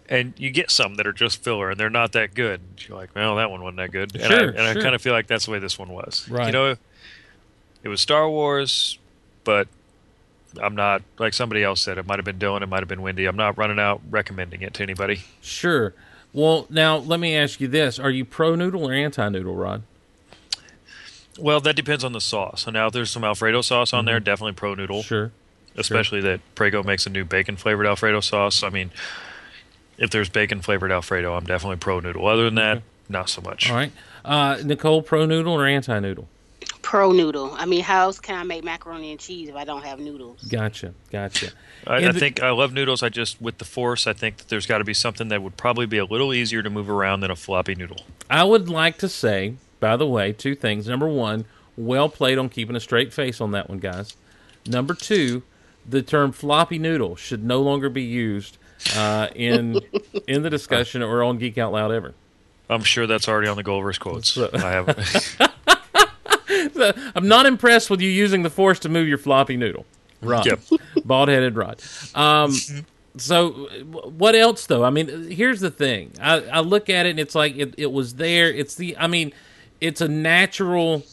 [0.08, 2.60] and you get some that are just filler and they're not that good.
[2.86, 5.02] You're like, well, that one wasn't that good, and Sure, I, and I kind of
[5.02, 6.28] feel like that's the way this one was.
[6.28, 6.46] Right.
[6.46, 6.76] You know,
[7.82, 8.98] it was Star Wars,
[9.44, 9.68] but
[10.60, 11.98] I'm not like somebody else said.
[11.98, 12.62] It might have been Dylan.
[12.62, 13.26] It might have been Wendy.
[13.26, 15.22] I'm not running out recommending it to anybody.
[15.40, 15.94] Sure.
[16.32, 19.82] Well, now let me ask you this: Are you pro noodle or anti noodle, Rod?
[21.38, 22.62] Well, that depends on the sauce.
[22.62, 24.98] So now, if there's some Alfredo sauce on there, definitely pro noodle.
[24.98, 25.06] Mm-hmm.
[25.08, 25.32] Sure.
[25.76, 28.64] especially that Prego makes a new bacon flavored Alfredo sauce.
[28.64, 28.90] I mean,
[29.96, 32.26] if there's bacon flavored Alfredo, I'm definitely pro noodle.
[32.26, 33.70] Other than that, not so much.
[33.70, 33.92] All right.
[34.24, 36.28] Uh, Nicole, pro noodle or anti noodle?
[36.88, 37.52] Pro noodle.
[37.52, 40.40] I mean, how else can I make macaroni and cheese if I don't have noodles?
[40.44, 40.94] Gotcha.
[41.12, 41.50] Gotcha.
[41.86, 43.02] I, I think I love noodles.
[43.02, 45.58] I just with the force, I think that there's got to be something that would
[45.58, 47.98] probably be a little easier to move around than a floppy noodle.
[48.30, 50.88] I would like to say, by the way, two things.
[50.88, 51.44] Number one,
[51.76, 54.16] well played on keeping a straight face on that one, guys.
[54.66, 55.42] Number two,
[55.86, 58.56] the term floppy noodle should no longer be used
[58.96, 59.78] uh, in
[60.26, 62.14] in the discussion or on Geek Out Loud ever.
[62.70, 64.32] I'm sure that's already on the GOLiverse quotes.
[64.32, 65.44] So- I
[67.14, 69.86] I'm not impressed with you using the force to move your floppy noodle.
[70.20, 70.46] Rod.
[70.46, 70.60] Yep.
[71.04, 71.80] Bald headed Rod.
[72.14, 72.52] Um,
[73.16, 73.50] so,
[73.90, 74.84] what else, though?
[74.84, 76.12] I mean, here's the thing.
[76.20, 78.52] I, I look at it and it's like it, it was there.
[78.52, 79.32] It's the, I mean,
[79.80, 81.04] it's a natural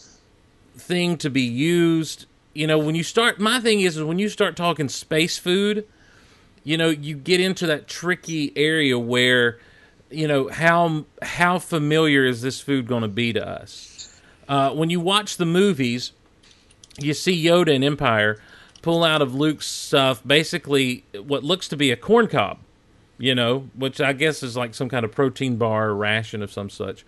[0.78, 2.25] thing to be used.
[2.54, 5.88] You know, when you start, my thing is, is when you start talking space food,
[6.63, 9.60] you know, you get into that tricky area where,
[10.10, 13.95] you know, how how familiar is this food going to be to us?
[14.48, 16.12] Uh, when you watch the movies,
[17.00, 18.40] you see Yoda in Empire
[18.82, 22.60] pull out of Luke's stuff basically what looks to be a corn cob,
[23.18, 26.52] you know, which I guess is like some kind of protein bar or ration of
[26.52, 27.04] some such,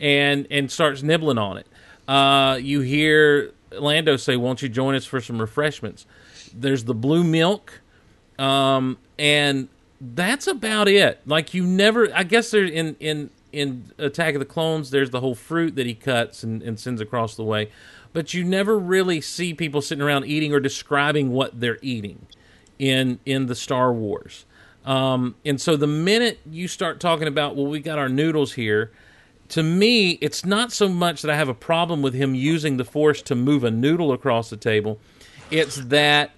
[0.00, 1.66] and and starts nibbling on it.
[2.08, 6.04] Uh, you hear Lando say, "Won't you join us for some refreshments?"
[6.52, 7.80] There's the blue milk,
[8.38, 9.68] um, and
[10.00, 11.20] that's about it.
[11.26, 15.20] Like you never, I guess there in in in Attack of the Clones, there's the
[15.20, 17.70] whole fruit that he cuts and, and sends across the way,
[18.12, 22.26] but you never really see people sitting around eating or describing what they're eating
[22.78, 24.44] in in the Star Wars.
[24.84, 28.90] Um, and so the minute you start talking about, well, we got our noodles here.
[29.50, 32.84] To me, it's not so much that I have a problem with him using the
[32.84, 34.98] force to move a noodle across the table.
[35.50, 36.30] It's that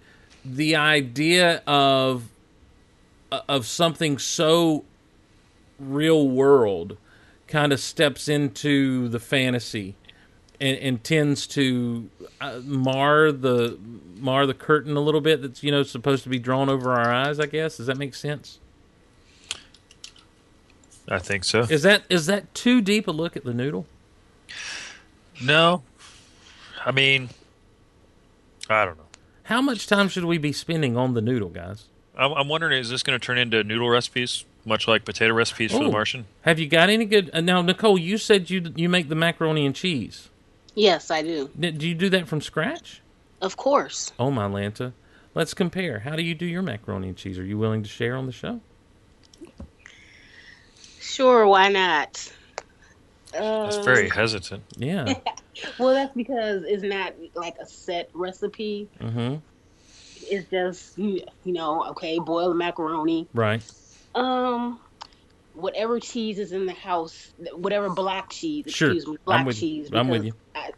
[0.44, 2.29] the idea of
[3.48, 4.85] of something so
[5.79, 6.96] real world
[7.53, 9.95] kind of steps into the fantasy
[10.59, 12.09] and, and tends to
[12.41, 13.79] uh, mar the
[14.17, 17.12] mar the curtain a little bit that's you know supposed to be drawn over our
[17.12, 17.77] eyes i guess.
[17.77, 18.59] Does that make sense?
[21.09, 21.61] I think so.
[21.61, 23.85] is that is that too deep a look at the noodle?
[25.43, 25.83] No,
[26.87, 27.29] I mean,
[28.71, 29.05] I don't know.
[29.45, 31.85] how much time should we be spending on the noodle guys?
[32.17, 35.72] I'm, I'm wondering, is this going to turn into noodle recipes, much like potato recipes
[35.72, 36.25] for the Martian?
[36.42, 39.66] have you got any good uh, now nicole you said you you make the macaroni
[39.66, 40.29] and cheese
[40.75, 41.51] Yes, I do.
[41.59, 43.03] Did- do you do that from scratch
[43.42, 44.11] Of course.
[44.18, 44.92] Oh my Lanta.
[45.35, 45.98] Let's compare.
[46.01, 47.38] How do you do your macaroni and cheese?
[47.38, 48.61] Are you willing to share on the show?
[51.01, 52.33] Sure, why not?
[53.33, 54.62] That's very hesitant.
[54.77, 55.14] Yeah.
[55.79, 55.94] well.
[55.94, 58.88] That's because it's not like a set recipe.
[59.01, 59.37] mm-hmm.
[60.31, 63.27] It's just you know, okay, boil the macaroni.
[63.35, 63.62] Right.
[64.14, 64.81] Um,
[65.53, 68.64] whatever cheese is in the house, whatever black cheese.
[68.68, 68.90] Sure.
[68.90, 69.90] Excuse me, black I'm with, cheese.
[69.92, 70.33] I'm with you.
[70.55, 70.70] I,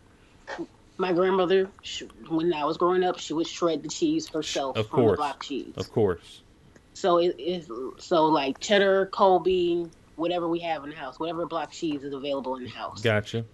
[0.99, 4.89] my grandmother, she, when I was growing up, she would shred the cheese herself Of
[4.89, 5.19] from the course.
[5.19, 5.75] black cheese.
[5.77, 6.43] Of course.
[6.95, 7.69] So it is
[7.99, 12.57] so like cheddar, Colby, whatever we have in the house, whatever black cheese is available
[12.57, 13.01] in the house.
[13.03, 13.47] Gotcha.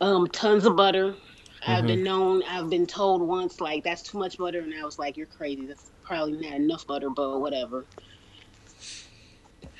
[0.00, 1.16] Um, tons of butter.
[1.66, 1.86] I've Mhm.
[1.88, 2.42] been known.
[2.44, 5.66] I've been told once like that's too much butter, and I was like, "You're crazy.
[5.66, 7.86] That's probably not enough butter, but whatever."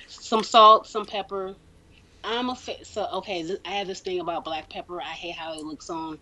[0.09, 1.57] Some salt, some pepper.
[2.25, 3.49] I'm a fa- so okay.
[3.65, 5.01] I have this thing about black pepper.
[5.01, 6.19] I hate how it looks on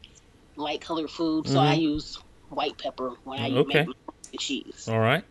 [0.57, 2.17] light colored food, so I use
[2.49, 3.59] white pepper when I Mm-hmm.
[3.59, 3.88] Okay.
[4.33, 4.88] make cheese.
[4.88, 5.25] All right.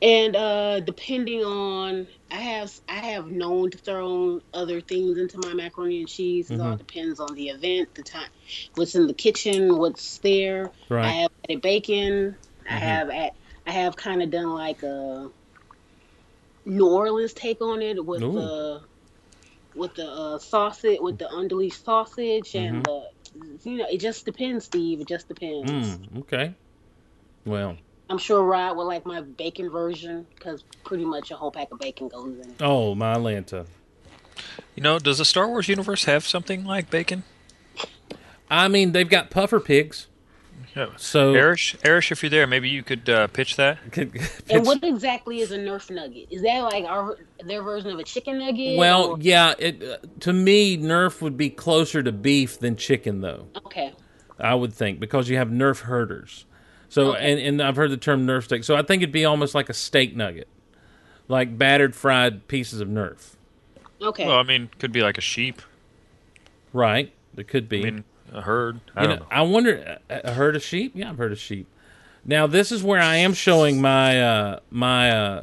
[0.00, 5.54] And uh depending on I have I have known to throw other things into my
[5.54, 6.50] macaroni and cheese.
[6.50, 6.78] It all Mhm.
[6.78, 8.28] depends on the event, the time
[8.76, 10.70] what's in the kitchen, what's there.
[10.90, 12.36] I have added bacon.
[12.68, 12.78] I Mhm.
[12.78, 13.32] have at
[13.66, 15.30] I have kind of done like a
[16.64, 18.34] New Orleans take on it with Ooh.
[18.34, 18.82] the
[19.74, 23.04] with the uh, sausage with the unleashed sausage and the
[23.64, 25.00] you know it just depends, Steve.
[25.00, 25.70] It just depends.
[25.70, 26.54] Mm, okay.
[27.44, 27.78] Well,
[28.10, 31.78] I'm sure Rod would like my bacon version because pretty much a whole pack of
[31.78, 32.54] bacon goes in.
[32.60, 33.66] oh, my Lanta.
[34.74, 37.24] You know, does the Star Wars universe have something like bacon?
[38.50, 40.06] I mean, they've got puffer pigs.
[40.74, 40.88] Yeah.
[40.96, 43.78] So Erish, Erish, if you're there, maybe you could uh, pitch that.
[44.50, 46.28] And what exactly is a Nerf nugget?
[46.30, 48.78] Is that like our their version of a chicken nugget?
[48.78, 53.20] well, or- yeah, it uh, to me Nerf would be closer to beef than chicken
[53.20, 53.48] though.
[53.66, 53.92] okay.
[54.38, 56.44] I would think because you have Nerf herders.
[56.88, 57.32] So Okay.
[57.32, 58.64] and, and I've heard the term Nerf steak.
[58.64, 60.48] So I think it'd be almost like a steak nugget,
[61.28, 63.34] like battered fried pieces of Nerf.
[64.00, 64.26] Okay.
[64.26, 65.60] Well, I mean, could be like a sheep.
[66.72, 67.12] Right?
[67.36, 67.80] It could be.
[67.80, 68.80] I mean, a herd.
[68.96, 69.28] I You don't know, know.
[69.30, 70.92] I wonder a a herd of sheep.
[70.94, 71.66] Yeah, I've heard of sheep.
[72.24, 75.42] Now this is where I am showing my uh, my uh,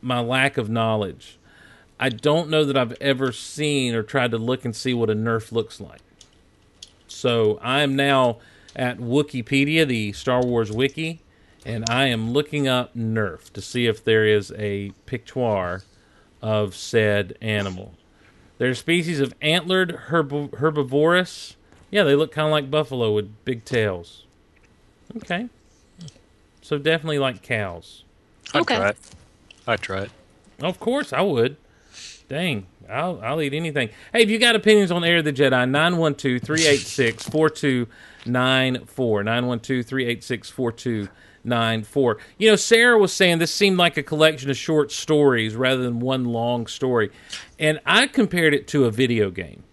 [0.00, 1.38] my lack of knowledge.
[2.00, 5.14] I don't know that I've ever seen or tried to look and see what a
[5.14, 6.00] Nerf looks like.
[7.06, 8.38] So I am now
[8.74, 11.20] at Wikipedia, the Star Wars wiki,
[11.64, 15.82] and I am looking up Nerf to see if there is a pictoire
[16.40, 17.94] of said animal.
[18.58, 21.56] They're a species of antlered herb- herbivorous.
[21.90, 24.24] Yeah, they look kind of like buffalo with big tails.
[25.16, 25.48] Okay.
[26.62, 28.04] So definitely like cows.
[28.54, 28.76] I'd Okay.
[28.76, 28.96] try it.
[29.66, 30.10] I'd try it.
[30.60, 31.56] Of course, I would.
[32.28, 33.90] Dang, I'll, I'll eat anything.
[34.12, 37.28] Hey, if you got opinions on Heir of the Jedi, 912 386
[38.24, 39.24] 4294.
[39.24, 42.18] 912 386 4294.
[42.38, 46.00] You know, Sarah was saying this seemed like a collection of short stories rather than
[46.00, 47.10] one long story.
[47.58, 49.64] And I compared it to a video game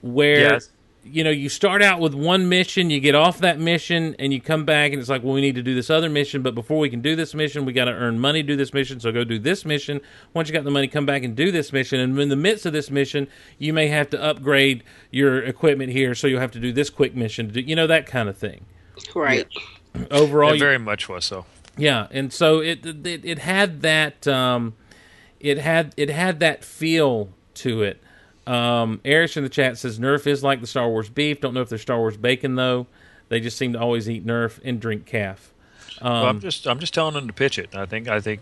[0.00, 0.52] where.
[0.52, 0.70] Yes.
[1.02, 4.40] You know, you start out with one mission, you get off that mission, and you
[4.40, 6.78] come back, and it's like, well, we need to do this other mission, but before
[6.78, 9.10] we can do this mission, we got to earn money to do this mission, so
[9.10, 10.02] go do this mission.
[10.34, 12.66] Once you got the money, come back and do this mission, and in the midst
[12.66, 16.60] of this mission, you may have to upgrade your equipment here, so you'll have to
[16.60, 18.66] do this quick mission to do, you know, that kind of thing.
[19.14, 19.48] Right.
[20.10, 21.46] Overall, It you- very much was so.
[21.78, 24.74] yeah, and so it it, it had that um,
[25.40, 28.02] it had it had that feel to it.
[28.50, 31.40] Um, Erish in the chat says Nerf is like the Star Wars beef.
[31.40, 32.86] Don't know if they're Star Wars bacon though.
[33.28, 35.52] They just seem to always eat Nerf and drink caf.
[36.02, 37.76] Um, well, I'm just I'm just telling them to pitch it.
[37.76, 38.40] I think I think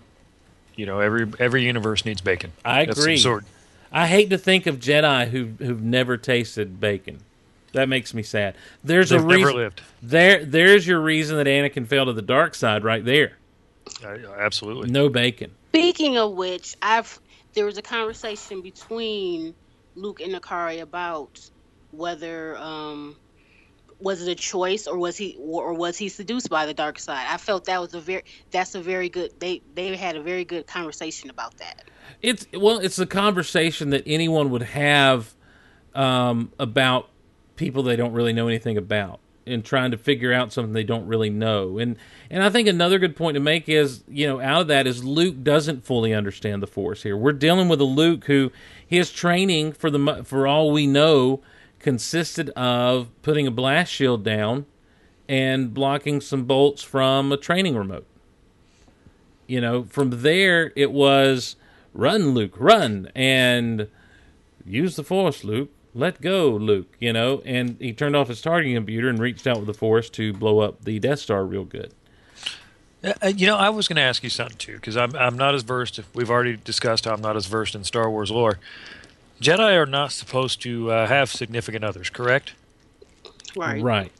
[0.76, 2.52] you know every every universe needs bacon.
[2.64, 3.46] I Of some agree.
[3.92, 7.20] I hate to think of Jedi who who've never tasted bacon.
[7.72, 8.54] That makes me sad.
[8.82, 9.56] There's They've a never reason.
[9.56, 9.82] lived.
[10.02, 13.32] There, there's your reason that Anakin fell to the dark side right there.
[14.02, 14.90] Uh, absolutely.
[14.90, 15.50] No bacon.
[15.72, 17.18] Speaking of which, I've
[17.52, 19.54] there was a conversation between
[19.98, 21.38] Luke and Nakari about
[21.90, 23.16] whether um
[24.00, 27.26] was it a choice or was he or was he seduced by the dark side?
[27.28, 30.44] I felt that was a very that's a very good they they had a very
[30.44, 31.84] good conversation about that.
[32.22, 35.34] It's well, it's a conversation that anyone would have
[35.94, 37.08] um, about
[37.56, 41.06] people they don't really know anything about and trying to figure out something they don't
[41.06, 41.78] really know.
[41.78, 41.96] And
[42.30, 45.04] and I think another good point to make is, you know, out of that is
[45.04, 47.16] Luke doesn't fully understand the Force here.
[47.16, 48.52] We're dealing with a Luke who
[48.86, 51.40] his training for the for all we know
[51.78, 54.66] consisted of putting a blast shield down
[55.28, 58.06] and blocking some bolts from a training remote.
[59.46, 61.56] You know, from there it was
[61.94, 63.88] run Luke, run and
[64.64, 68.74] use the force Luke let go, Luke, you know, and he turned off his targeting
[68.76, 71.92] computer and reached out with the Force to blow up the Death Star real good.
[73.02, 75.36] Uh, uh you know, I was going to ask you something too, because I'm I'm
[75.36, 76.00] not as versed.
[76.14, 78.58] We've already discussed how I'm not as versed in Star Wars lore.
[79.40, 82.54] Jedi are not supposed to uh, have significant others, correct?
[83.56, 83.82] Right.
[83.82, 84.12] Right.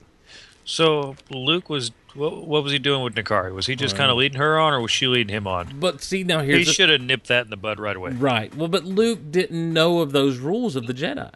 [0.64, 3.54] So Luke was what, what was he doing with Nakari?
[3.54, 5.78] Was he just kind of leading her on, or was she leading him on?
[5.78, 8.12] But see, now He here's the- should have nipped that in the bud right away.
[8.12, 8.54] right.
[8.54, 11.32] Well, but Luke didn't know of those rules of the Jedi.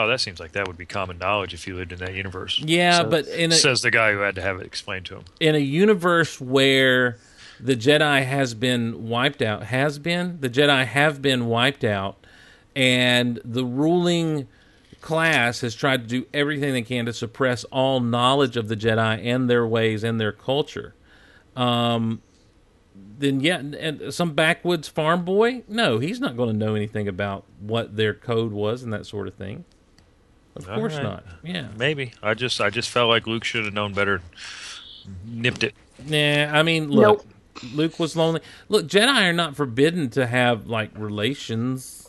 [0.00, 2.60] Oh, that seems like that would be common knowledge if you lived in that universe.
[2.60, 5.24] Yeah, but in a, Says the guy who had to have it explained to him.
[5.40, 7.18] in a universe where
[7.58, 12.24] the Jedi has been wiped out, has been the Jedi have been wiped out,
[12.76, 14.46] and the ruling
[15.00, 19.20] class has tried to do everything they can to suppress all knowledge of the Jedi
[19.24, 20.94] and their ways and their culture.
[21.56, 22.22] Um,
[23.18, 27.46] then yeah, and some backwoods farm boy, no, he's not going to know anything about
[27.58, 29.64] what their code was and that sort of thing.
[30.56, 31.02] Of All course right.
[31.02, 31.24] not.
[31.44, 31.68] Yeah.
[31.76, 34.22] Maybe I just I just felt like Luke should have known better.
[35.24, 35.74] Nipped it.
[36.06, 37.72] Nah, I mean, look, Nope.
[37.74, 38.40] Luke was lonely.
[38.68, 42.08] Look, Jedi are not forbidden to have like relations.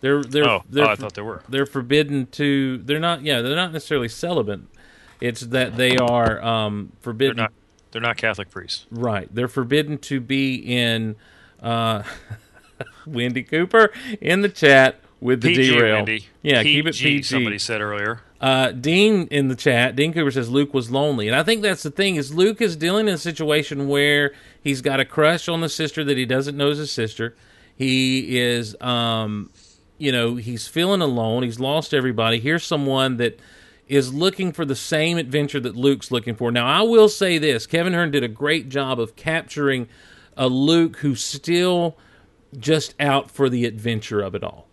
[0.00, 1.42] They're they're Oh, they're, oh, I thought they were.
[1.48, 2.78] they're forbidden to.
[2.78, 3.22] They're not.
[3.22, 4.60] Yeah, they're not necessarily celibate.
[5.20, 7.36] It's that they are um, They're forbidden.
[7.36, 7.52] not.
[7.92, 8.86] They're not Catholic priests.
[8.90, 11.14] Right, they're forbidden to be in.
[11.62, 12.02] Uh,
[13.06, 16.06] Wendy Cooper in the chat with the PG, derail.
[16.42, 17.22] Yeah, PG, keep it PG.
[17.22, 18.20] Somebody said earlier.
[18.40, 21.84] Uh, Dean in the chat, Dean Cooper says Luke was lonely, and I think that's
[21.84, 25.60] the thing is Luke is dealing in a situation where he's got a crush on
[25.60, 27.36] the sister that he doesn't know is his sister.
[27.76, 29.50] He is, um,
[29.96, 31.44] you know, he's feeling alone.
[31.44, 32.40] He's lost everybody.
[32.40, 33.38] Here's someone that
[33.86, 36.50] is looking for the same adventure that Luke's looking for.
[36.50, 39.88] Now, I will say this: Kevin Hearne did a great job of capturing
[40.36, 41.96] a Luke who's still
[42.58, 44.66] just out for the adventure of it all.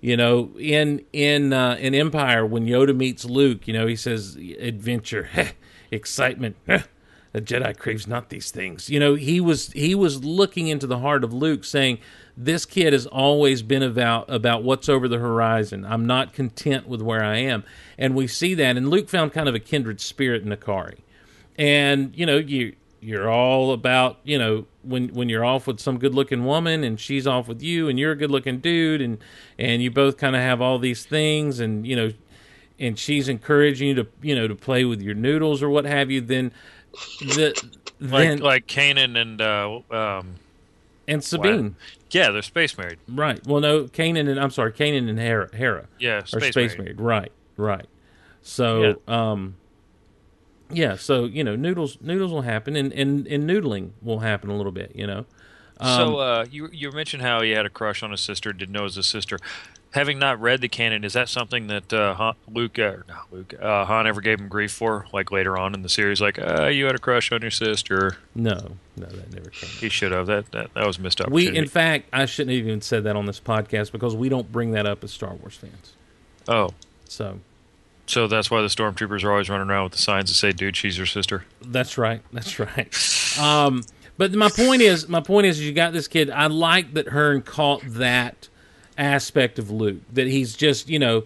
[0.00, 4.36] You know, in in uh, in Empire, when Yoda meets Luke, you know, he says,
[4.58, 5.28] "Adventure,
[5.90, 6.56] excitement."
[7.32, 8.90] a Jedi craves not these things.
[8.90, 11.98] You know, he was he was looking into the heart of Luke, saying,
[12.36, 15.84] "This kid has always been about about what's over the horizon.
[15.84, 17.64] I'm not content with where I am."
[17.96, 21.00] And we see that, and Luke found kind of a kindred spirit in Akari.
[21.56, 25.98] And you know, you you're all about you know when when you're off with some
[25.98, 29.18] good looking woman and she's off with you and you're a good looking dude and
[29.58, 32.12] and you both kind of have all these things and you know
[32.78, 36.10] and she's encouraging you to you know to play with your noodles or what have
[36.10, 36.52] you then
[37.20, 37.54] the
[38.00, 40.36] Like then like Kanan and uh, um,
[41.06, 41.76] and Sabine.
[42.12, 42.98] Yeah, they're space married.
[43.08, 43.44] right.
[43.46, 46.78] Well no Kanan and I'm sorry Kanan and Hera Hera Yeah, space, space married.
[46.78, 47.00] married.
[47.00, 47.86] Right right.
[48.42, 49.56] So um
[50.72, 54.56] yeah so you know noodles noodles will happen and and, and noodling will happen a
[54.56, 55.24] little bit you know
[55.82, 58.80] so uh, you you mentioned how he had a crush on his sister, didn't know
[58.80, 59.38] it was his sister.
[59.92, 63.54] Having not read the canon, is that something that uh, Han, Luke, uh, not Luke,
[63.58, 65.06] uh, Han ever gave him grief for?
[65.14, 68.18] Like later on in the series, like uh, you had a crush on your sister.
[68.34, 70.26] no no that never came He should have.
[70.26, 71.58] That that, that was a missed We, opportunity.
[71.58, 74.72] in fact, I shouldn't have even said that on this podcast because we don't bring
[74.72, 75.94] that up as Star Wars fans.
[76.46, 76.74] oh,
[77.08, 77.40] So
[78.10, 80.76] so that's why the stormtroopers are always running around with the signs that say, "Dude,
[80.76, 82.22] she's your sister." that's right.
[82.32, 83.38] That's right.
[83.40, 83.84] Um,
[84.18, 86.30] but my point is, my point is, you got this kid.
[86.30, 88.48] I like that Hearne caught that
[88.98, 90.02] aspect of Luke.
[90.12, 91.24] That he's just, you know,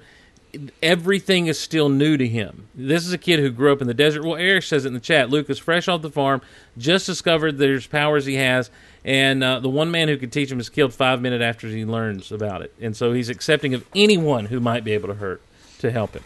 [0.83, 2.69] everything is still new to him.
[2.75, 4.23] This is a kid who grew up in the desert.
[4.23, 5.31] Well, Eric says it in the chat.
[5.31, 6.41] Luke is fresh off the farm,
[6.79, 8.71] just discovered there's powers he has,
[9.05, 11.85] and uh, the one man who could teach him is killed five minutes after he
[11.85, 12.73] learns about it.
[12.81, 15.43] And so he's accepting of anyone who might be able to hurt
[15.79, 16.23] to help him.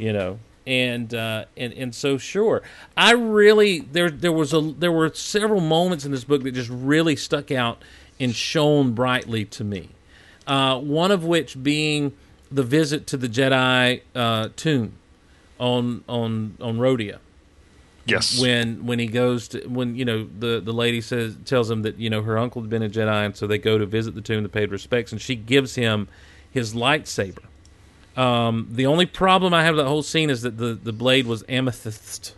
[0.00, 2.62] You know, and uh, and and so sure,
[2.96, 6.70] I really there there was a there were several moments in this book that just
[6.70, 7.82] really stuck out
[8.18, 9.90] and shone brightly to me.
[10.46, 12.12] Uh, one of which being
[12.50, 14.94] the visit to the Jedi uh, tomb
[15.58, 17.18] on on on Rhodia
[18.06, 18.40] Yes.
[18.40, 21.98] when when he goes to when you know the the lady says tells him that
[21.98, 24.20] you know her uncle had been a Jedi and so they go to visit the
[24.22, 26.08] tomb to pay respects and she gives him
[26.50, 27.44] his lightsaber
[28.20, 31.26] Um, the only problem I have with that whole scene is that the, the blade
[31.26, 32.34] was amethyst,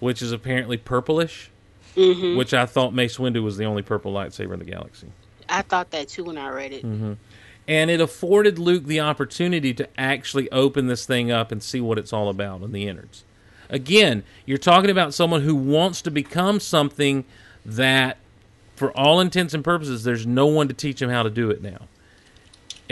[0.00, 1.50] which is apparently purplish,
[1.94, 5.08] hmm which I thought Mace Windu was the only purple lightsaber in the galaxy.
[5.48, 6.84] I thought that too when I read it.
[6.84, 7.14] Mm-hmm.
[7.66, 11.96] And it afforded Luke the opportunity to actually open this thing up and see what
[11.96, 13.24] it's all about in the innards.
[13.70, 17.24] Again, you're talking about someone who wants to become something
[17.64, 18.18] that,
[18.76, 21.62] for all intents and purposes, there's no one to teach him how to do it
[21.62, 21.88] now.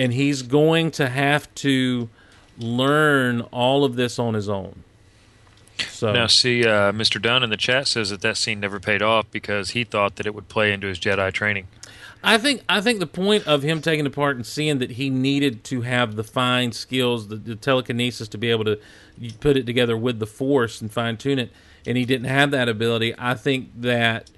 [0.00, 2.08] And he's going to have to
[2.58, 4.82] learn all of this on his own.
[5.88, 7.20] So, Now, see, uh, Mr.
[7.20, 10.26] Dunn in the chat says that that scene never paid off because he thought that
[10.26, 11.68] it would play into his Jedi training.
[12.22, 15.08] I think I think the point of him taking the part and seeing that he
[15.08, 18.78] needed to have the fine skills, the, the telekinesis to be able to
[19.40, 21.50] put it together with the Force and fine tune it,
[21.86, 23.14] and he didn't have that ability.
[23.18, 24.30] I think that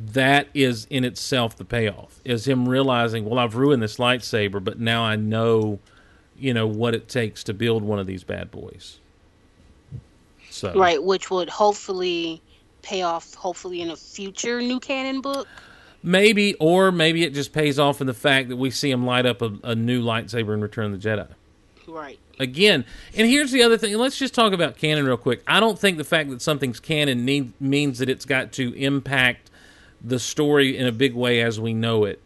[0.00, 4.78] that is in itself the payoff is him realizing, well, I've ruined this lightsaber, but
[4.78, 5.80] now I know,
[6.38, 9.00] you know, what it takes to build one of these bad boys.
[10.50, 12.40] So Right, which would hopefully
[12.82, 15.48] pay off, hopefully in a future new canon book.
[16.02, 19.26] maybe, or maybe it just pays off in the fact that we see him light
[19.26, 21.28] up a, a new lightsaber in Return of the Jedi.
[21.88, 22.18] Right.
[22.38, 22.84] again
[23.16, 25.96] and here's the other thing let's just talk about canon real quick i don't think
[25.96, 29.47] the fact that something's canon need, means that it's got to impact
[30.00, 32.22] the story in a big way as we know it.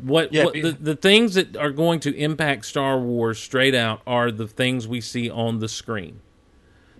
[0.00, 4.02] What, Yeah, what the, the things that are going to impact star wars straight out
[4.06, 6.20] are the things we see on the screen.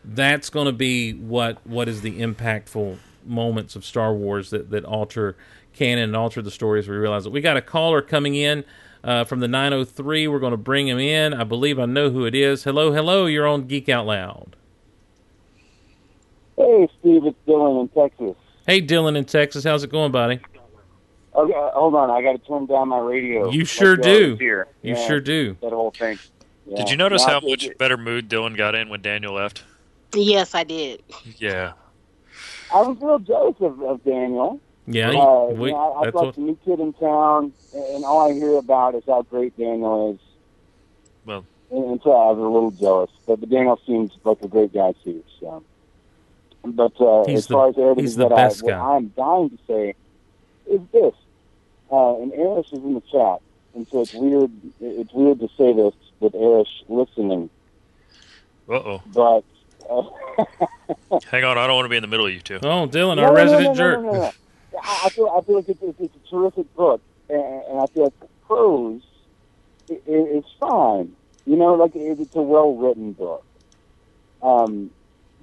[0.04, 4.84] That's going to be what what is the impactful moments of star wars that that
[4.84, 5.36] alter
[5.72, 8.64] canon and alter the stories we realize that we got a caller coming in
[9.04, 11.32] uh, from the 903 we're going to bring him in.
[11.32, 12.64] I believe i know who it is.
[12.64, 13.26] Hello hello.
[13.26, 14.56] You're on geek out loud.
[16.56, 18.36] Hey, Steve, it's Dylan in Texas.
[18.66, 20.40] Hey dylan in texas how's it going buddy
[21.34, 22.10] Okay, hold on.
[22.10, 23.50] I got to turn down my radio.
[23.50, 24.24] You sure do.
[24.24, 24.68] always Hear.
[24.82, 26.18] you Yeah, sure do That whole thing.
[26.66, 26.76] Yeah.
[26.76, 29.64] Did you notice No, how much it- better mood Dylan got in when Daniel left?
[30.14, 31.02] Yes, I did.
[31.38, 31.72] Yeah.
[32.70, 34.60] I was a little jealous of, of Daniel.
[34.86, 38.04] yeah Uh, we, you know, I, I that's thought the new kid in town, and
[38.04, 40.20] all I hear about is how great Daniel is.
[41.24, 43.10] Well- and, and so I was a little jealous.
[43.26, 45.24] But, but Daniel seems like a great guy too.
[45.40, 45.64] So,
[46.64, 49.08] but uh, He's as the- far as everything he's the that best I, what I'm
[49.08, 49.94] dying to say
[50.70, 51.14] is this.
[51.90, 53.40] Uh, and Erish is in the chat,
[53.74, 54.50] and so it's weird.
[54.80, 57.50] It's weird to say this with Erish listening,
[58.68, 59.02] Uh oh.
[59.12, 59.44] but.
[59.90, 60.02] Uh,
[61.30, 62.58] Hang on, I don't want to be in the middle of you two.
[62.62, 64.30] oh dylan No, our no, no, resident no, no, jerk no, no, no.
[64.80, 67.86] I I feel, I feel like it's, it's, it's a terrific book, and, and I
[67.86, 69.02] feel like the prose
[69.90, 71.14] i i it's fine.
[71.44, 73.44] You know, like it, it's a well written book.
[74.42, 74.90] Um,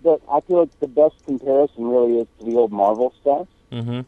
[0.04, 3.48] but I feel like the best comparison really is to the old Marvel stuff.
[3.72, 4.02] mm-hmm.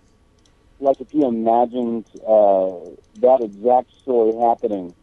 [0.79, 2.71] Like if you imagined uh,
[3.19, 4.95] that exact story happening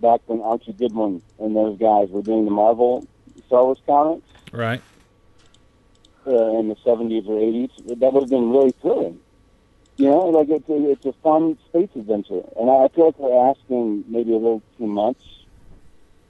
[0.00, 3.06] back when Archie Goodwin and those guys were doing the Marvel
[3.46, 4.82] Star Wars comics right
[6.26, 9.20] uh, in the 70s or 80s, that would have been really thrilling.
[9.96, 13.50] You know, like it's a, it's a fun space adventure, and I feel like we're
[13.50, 15.16] asking maybe a little too much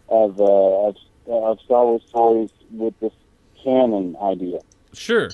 [0.08, 3.12] of uh, of, of Star Wars stories with this
[3.62, 4.60] canon idea.
[4.92, 5.30] sure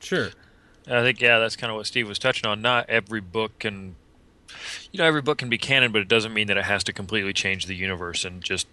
[0.00, 0.30] sure
[0.88, 2.62] I think yeah, that's kind of what Steve was touching on.
[2.62, 3.96] Not every book can,
[4.92, 6.92] you know, every book can be canon, but it doesn't mean that it has to
[6.92, 8.68] completely change the universe and just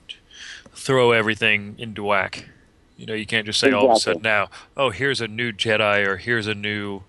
[0.74, 2.50] throw everything into whack.
[2.98, 5.52] You know, you can't just say all of a sudden now, oh, here's a new
[5.52, 7.02] Jedi or here's a new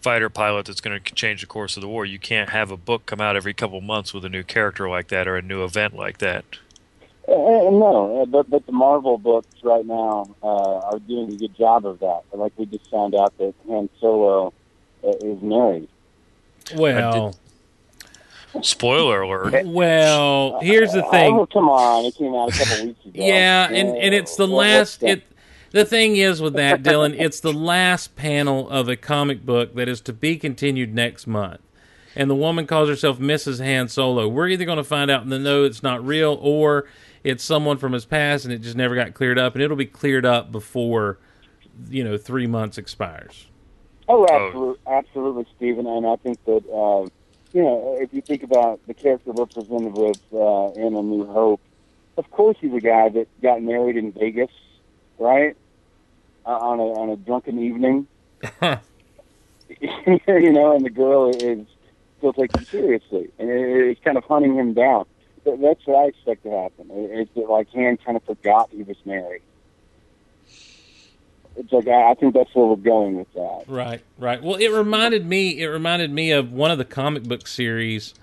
[0.00, 2.04] fighter pilot that's going to change the course of the war.
[2.04, 5.08] You can't have a book come out every couple months with a new character like
[5.08, 6.44] that or a new event like that.
[7.26, 10.46] Uh, uh, no, uh, but but the Marvel books right now uh,
[10.90, 12.22] are doing a good job of that.
[12.32, 14.52] Like we just found out that Han Solo
[15.02, 15.88] uh, is married.
[16.76, 17.34] well
[18.62, 19.66] Spoiler alert.
[19.66, 22.04] well here's the thing Oh, come on!
[22.04, 23.12] It came out a couple weeks ago.
[23.24, 25.02] Yeah, and, and it's the last.
[25.02, 25.24] It
[25.74, 29.88] the thing is with that, Dylan, it's the last panel of a comic book that
[29.88, 31.60] is to be continued next month.
[32.16, 33.64] And the woman calls herself Mrs.
[33.64, 34.28] Han Solo.
[34.28, 36.86] We're either going to find out in the no, it's not real, or
[37.24, 39.86] it's someone from his past, and it just never got cleared up, and it'll be
[39.86, 41.18] cleared up before
[41.88, 43.46] you know three months expires.
[44.08, 45.86] Oh, absolutely, absolutely, Stephen.
[45.86, 47.08] And I think that uh,
[47.52, 51.26] you know, if you think about the character we're presented with uh, in A New
[51.26, 51.60] Hope,
[52.16, 54.50] of course he's a guy that got married in Vegas,
[55.18, 55.56] right?
[56.46, 58.06] Uh, on a on a drunken evening,
[58.60, 61.66] you know, and the girl is
[62.24, 65.04] still taking him seriously, and it, it's kind of hunting him down.
[65.44, 66.90] But that's what I expect to happen.
[66.90, 69.42] It- It's like Han kind of forgot he was married.
[71.56, 73.64] It's like I, I think that's where we're going with that.
[73.68, 74.42] Right, right.
[74.42, 75.60] Well, it reminded me.
[75.60, 78.14] It reminded me of one of the comic book series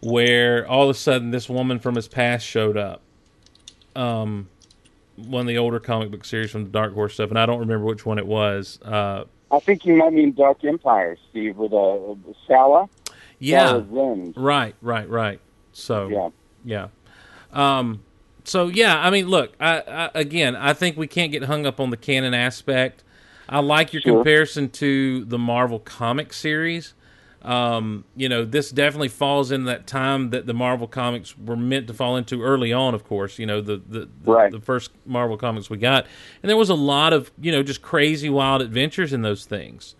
[0.00, 3.02] where all of a sudden this woman from his past showed up,
[3.96, 4.48] um,
[5.16, 7.58] one of the older comic book series from the Dark Horse stuff, and I don't
[7.58, 8.78] remember which one it was.
[8.82, 12.14] Uh, I think you might mean Dark Empire, Steve, with uh,
[12.46, 12.88] Salla.
[13.38, 13.82] Yeah,
[14.36, 15.40] right, right, right.
[15.72, 16.28] So Yeah.
[16.64, 16.88] yeah.
[17.52, 18.02] Um,
[18.44, 21.80] so yeah, I mean, look, I, I again, I think we can't get hung up
[21.80, 23.02] on the canon aspect.
[23.48, 24.16] I like your Sure.
[24.16, 26.94] comparison to the Marvel comic series.
[27.42, 31.86] Um, you know, this definitely falls in that time that the Marvel comics were meant
[31.86, 34.50] to fall into early on, of course, you know, the the, the, Right.
[34.50, 36.06] the first Marvel comics we got.
[36.42, 39.94] And there was a lot of, you know, just crazy wild adventures in those things.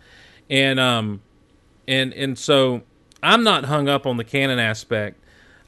[0.51, 1.20] And um
[1.87, 2.82] and and so
[3.23, 5.21] I'm not hung up on the canon aspect.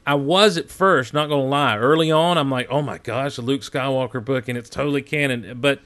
[0.05, 1.77] I was at first, not gonna lie.
[1.77, 5.59] Early on, I'm like, oh my gosh, the Luke Skywalker book, and it's totally canon.
[5.59, 5.81] But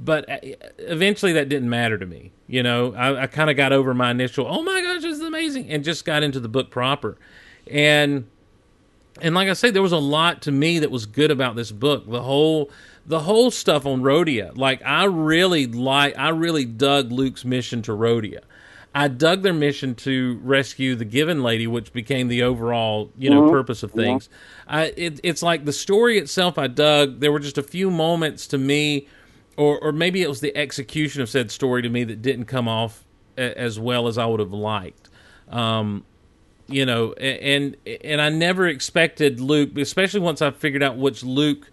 [0.00, 0.38] but uh,
[0.78, 2.32] eventually, that didn't matter to me.
[2.46, 5.24] You know, I, I kind of got over my initial, oh my gosh, this is
[5.24, 7.18] amazing, and just got into the book proper.
[7.70, 8.28] And
[9.20, 11.72] and like I say, there was a lot to me that was good about this
[11.72, 12.08] book.
[12.08, 12.70] The whole
[13.06, 14.56] the whole stuff on Rhodia.
[14.56, 18.40] Like I really like I really dug Luke's mission to Rhodia.
[18.94, 23.50] I dug their mission to rescue the Givin Lady, which became the overall, you know,
[23.50, 24.28] purpose of things.
[24.66, 26.58] I, it, it's like the story itself.
[26.58, 27.20] I dug.
[27.20, 29.06] There were just a few moments to me,
[29.56, 32.66] or or maybe it was the execution of said story to me that didn't come
[32.66, 33.04] off
[33.36, 35.08] a, as well as I would have liked.
[35.50, 36.04] Um,
[36.66, 41.70] you know, and and I never expected Luke, especially once I figured out which Luke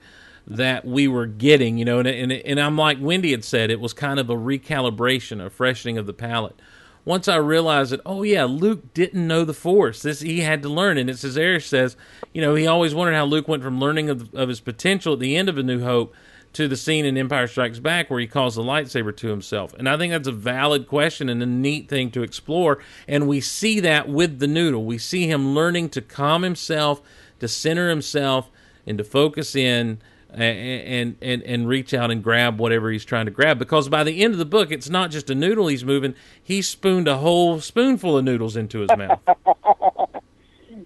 [0.47, 1.77] that we were getting.
[1.77, 4.35] You know, and and, and I'm like Wendy had said, it was kind of a
[4.35, 6.59] recalibration, a freshening of the palate.
[7.05, 10.01] Once I realized that, oh yeah, Luke didn't know the Force.
[10.01, 11.95] This he had to learn, and it's as Eric says,
[12.33, 15.19] you know, he always wondered how Luke went from learning of, of his potential at
[15.19, 16.13] the end of A New Hope
[16.53, 19.73] to the scene in Empire Strikes Back where he calls the lightsaber to himself.
[19.73, 22.79] And I think that's a valid question and a neat thing to explore.
[23.07, 24.85] And we see that with the noodle.
[24.85, 27.01] We see him learning to calm himself,
[27.39, 28.49] to center himself,
[28.87, 29.99] and to focus in
[30.35, 33.57] and and and reach out and grab whatever he's trying to grab.
[33.57, 36.61] Because by the end of the book, it's not just a noodle he's moving; he
[36.61, 39.19] spooned a whole spoonful of noodles into his mouth.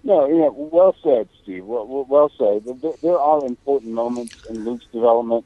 [0.02, 1.64] No, yeah, well said, Steve.
[1.66, 2.64] Well, well, said.
[2.80, 5.44] There, there are important moments in Luke's development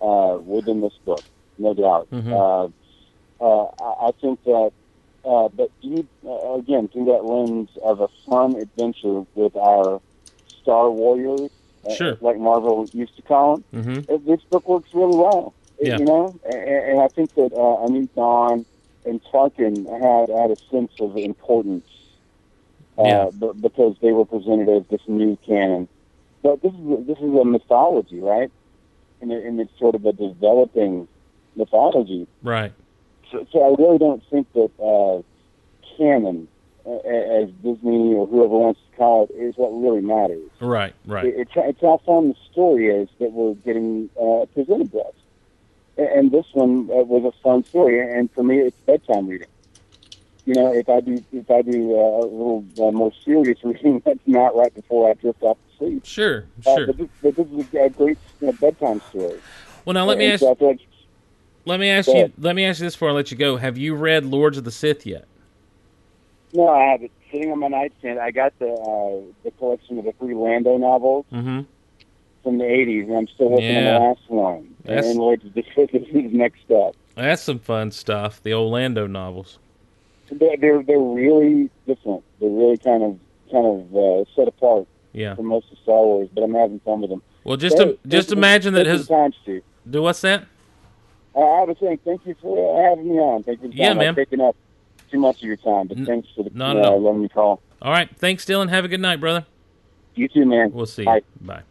[0.00, 1.22] uh, within this book,
[1.58, 2.08] no doubt.
[2.10, 2.32] Mhm.
[2.32, 3.70] Uh, uh,
[4.06, 4.72] I, think that,
[5.24, 10.00] uh, but you, uh, again, through that lens of a fun adventure with our
[10.62, 11.50] Star Warriors,
[11.90, 12.16] Sure.
[12.20, 15.54] like Marvel used to call them, hmm uh, this book works really well.
[15.80, 15.98] Yeah.
[15.98, 18.64] You know, and, and I think that uh, A New Dawn
[19.04, 21.86] and Tarkin had had a sense of importance
[22.98, 23.30] uh, Yeah.
[23.38, 25.88] b- because they were presented as this new canon.
[26.42, 28.50] But this is this is a mythology, right?
[29.20, 31.08] And, it, and it's sort of a developing
[31.56, 32.26] mythology.
[32.42, 32.72] Right.
[33.32, 35.22] So, so I really don't think that uh,
[35.96, 36.48] canon,
[36.86, 40.50] as Disney or whoever wants to call it, is what really matters.
[40.60, 40.94] Right.
[41.06, 41.26] Right.
[41.26, 45.14] It, it's, it's how fun the story is that we're getting uh, presented to us.
[45.96, 49.46] And, this one uh, was a fun story, and for me, it's bedtime reading.
[50.44, 54.02] You know, if I do if I do uh, a little uh, more serious reading,
[54.04, 56.04] that's not right before I drift off to sleep.
[56.04, 56.44] Sure.
[56.66, 56.86] Uh, Sure.
[56.88, 59.40] but, this, but this is a great uh, bedtime story.
[59.84, 60.40] Well, now let me And ask.
[60.42, 60.80] so like
[61.64, 62.30] Let me ask you.
[62.38, 63.56] Let me ask you this before I let you go.
[63.56, 65.26] Have you read Lords of the Sith yet?
[66.54, 68.18] No, I have it sitting on my nightstand.
[68.20, 71.60] I got the uh, the collection of the three Lando novels Mm-hmm.
[72.44, 74.74] from the '80s, and I'm still working on the last one.
[74.84, 75.18] That's- And
[75.54, 76.94] the Sith is next step.
[77.16, 78.42] That's some fun stuff.
[78.42, 79.58] The Orlando novels.
[80.30, 82.22] They're they're, they're really different.
[82.40, 83.18] They're really kind of
[83.50, 85.34] kind of uh, set apart Yeah.
[85.34, 87.22] from most of Star Wars, but I'm having fun with them.
[87.44, 89.08] Well, just to, just imagine that his.
[89.08, 89.62] your time, Steve.
[89.88, 90.46] Do what's that?
[91.36, 93.42] I, I was saying thank you for uh, having me on.
[93.42, 94.16] Thank you for Yeah, man.
[94.18, 94.56] I've up
[95.14, 97.28] too much of your time, but N- thanks for the not uh, at letting me
[97.28, 97.62] call.
[97.80, 98.08] All right.
[98.18, 98.68] Thanks, Dylan.
[98.68, 99.46] Have a good night, brother.
[100.14, 100.72] You too, man.
[100.72, 101.04] We'll see.
[101.04, 101.16] Bye.
[101.40, 101.46] You.
[101.46, 101.62] Bye.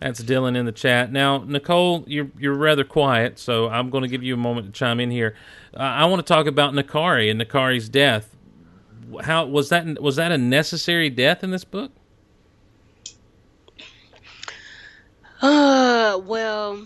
[0.00, 1.10] That's Dylan in the chat.
[1.12, 4.72] Now, Nicole, you're you're rather quiet, so I'm going to give you a moment to
[4.72, 5.34] chime in here.
[5.74, 8.36] Uh, I want to talk about Nakari and Nakari's death.
[9.22, 10.00] How was that?
[10.00, 11.92] Was that a necessary death in this book?
[15.40, 16.84] Uh, well,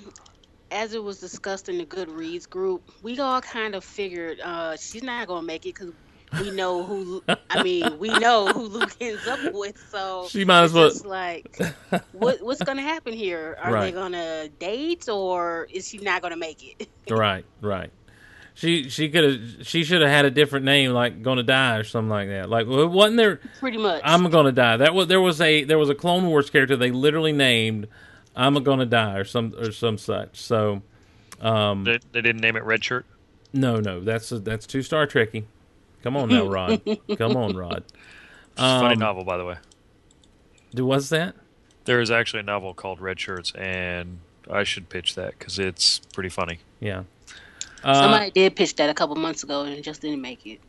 [0.72, 5.02] as it was discussed in the Goodreads group, we all kind of figured uh, she's
[5.02, 5.92] not gonna make it because
[6.40, 7.22] we know who.
[7.50, 9.76] I mean, we know who Luke ends up with.
[9.90, 11.58] So She might as well- just like,
[12.12, 13.56] what what's gonna happen here?
[13.62, 13.80] Are Right.
[13.86, 16.88] they gonna date or is she not gonna make it?
[17.10, 17.90] right, right.
[18.54, 19.24] She she could
[19.58, 22.50] have she should have had a different name, like "Gonna Die" or something like that.
[22.50, 23.40] Like, wasn't there?
[23.60, 24.02] Pretty much.
[24.04, 24.76] I'm gonna die.
[24.76, 27.88] That was there was a there was a Clone Wars character they literally named
[28.36, 30.40] "I'm gonna die" or some or some such.
[30.40, 30.82] So,
[31.40, 33.06] um, They, they didn't name it Red Shirt.
[33.52, 35.44] no, no, that's that's too Star Trekky.
[36.02, 36.80] Come on now, Rod.
[37.18, 37.84] Come on, Rod.
[38.56, 39.56] Funny Um, novel, by the way.
[40.74, 41.34] Do what's that?
[41.84, 44.18] There is actually a novel called Red Shirts, and
[44.50, 46.58] I should pitch that because it's pretty funny.
[46.80, 47.04] Yeah.
[47.84, 50.60] Uh, Somebody did pitch that a couple months ago and it just didn't make it.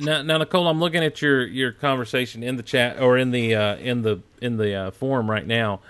[0.00, 3.54] now, now, Nicole, I'm looking at your your conversation in the chat or in the
[3.54, 5.80] uh, in the in the uh, forum right now.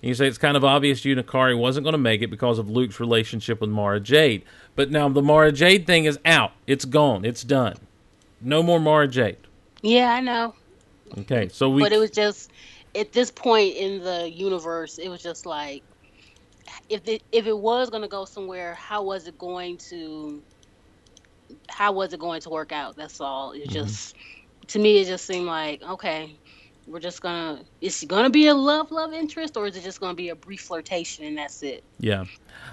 [0.00, 2.58] And you say it's kind of obvious you Nakari wasn't going to make it because
[2.58, 4.44] of Luke's relationship with Mara Jade.
[4.76, 6.52] But now the Mara Jade thing is out.
[6.66, 7.24] It's gone.
[7.24, 7.76] It's done.
[8.40, 9.38] No more Mara Jade.
[9.82, 10.54] Yeah, I know.
[11.18, 12.50] Okay, so we but it was just
[12.94, 15.82] at this point in the universe, it was just like
[16.88, 20.42] if it if it was gonna go somewhere, how was it going to
[21.68, 22.96] how was it going to work out?
[22.96, 23.52] That's all.
[23.52, 23.72] It mm-hmm.
[23.72, 24.16] just
[24.68, 26.36] to me it just seemed like, okay,
[26.88, 30.00] we're just gonna is she gonna be a love love interest or is it just
[30.00, 31.84] gonna be a brief flirtation and that's it?
[32.00, 32.24] Yeah,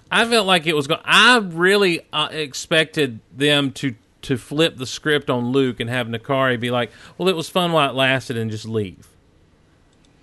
[0.10, 1.02] I felt like it was going.
[1.04, 6.60] I really uh, expected them to to flip the script on Luke and have Nakari
[6.60, 9.08] be like, "Well, it was fun while it lasted," and just leave.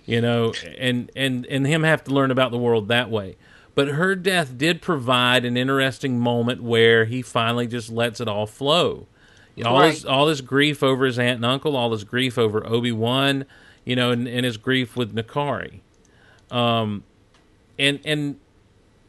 [0.05, 3.37] You know, and and and him have to learn about the world that way.
[3.75, 8.45] But her death did provide an interesting moment where he finally just lets it all
[8.45, 9.07] flow.
[9.63, 12.91] All this all this grief over his aunt and uncle, all this grief over Obi
[12.91, 13.45] Wan,
[13.85, 15.79] you know, and, and his grief with Nakari.
[16.51, 17.03] Um,
[17.79, 18.39] and and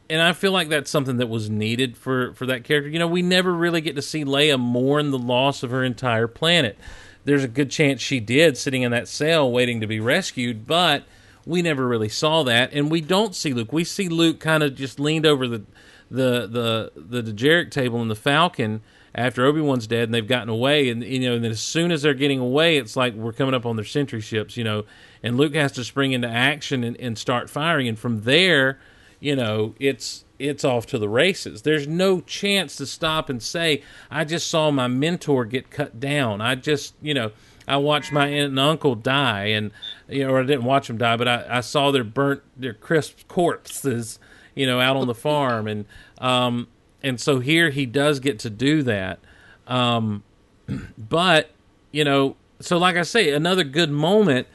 [0.08, 2.88] and I feel like that's something that was needed for for that character.
[2.88, 6.28] You know, we never really get to see Leia mourn the loss of her entire
[6.28, 6.78] planet.
[7.24, 11.04] There's a good chance she did, sitting in that cell waiting to be rescued, but
[11.46, 13.72] we never really saw that, and we don't see Luke.
[13.72, 15.62] We see Luke kind of just leaned over the
[16.10, 18.82] the the the dejarik table in the Falcon
[19.14, 20.88] after Obi Wan's dead, and they've gotten away.
[20.88, 23.66] And you know, and as soon as they're getting away, it's like we're coming up
[23.66, 24.84] on their sentry ships, you know,
[25.22, 27.88] and Luke has to spring into action and, and start firing.
[27.88, 28.78] And from there,
[29.20, 31.62] you know, it's it's off to the races.
[31.62, 36.40] There's no chance to stop and say, I just saw my mentor get cut down.
[36.40, 37.30] I just, you know,
[37.66, 39.70] I watched my aunt and uncle die, and
[40.08, 42.74] you know, or I didn't watch them die, but I, I saw their burnt, their
[42.74, 44.18] crisp corpses,
[44.54, 45.86] you know, out on the farm, and
[46.18, 46.66] um,
[47.04, 49.20] and so here he does get to do that,
[49.68, 50.24] um,
[50.98, 51.50] but
[51.92, 54.48] you know, so like I say, another good moment.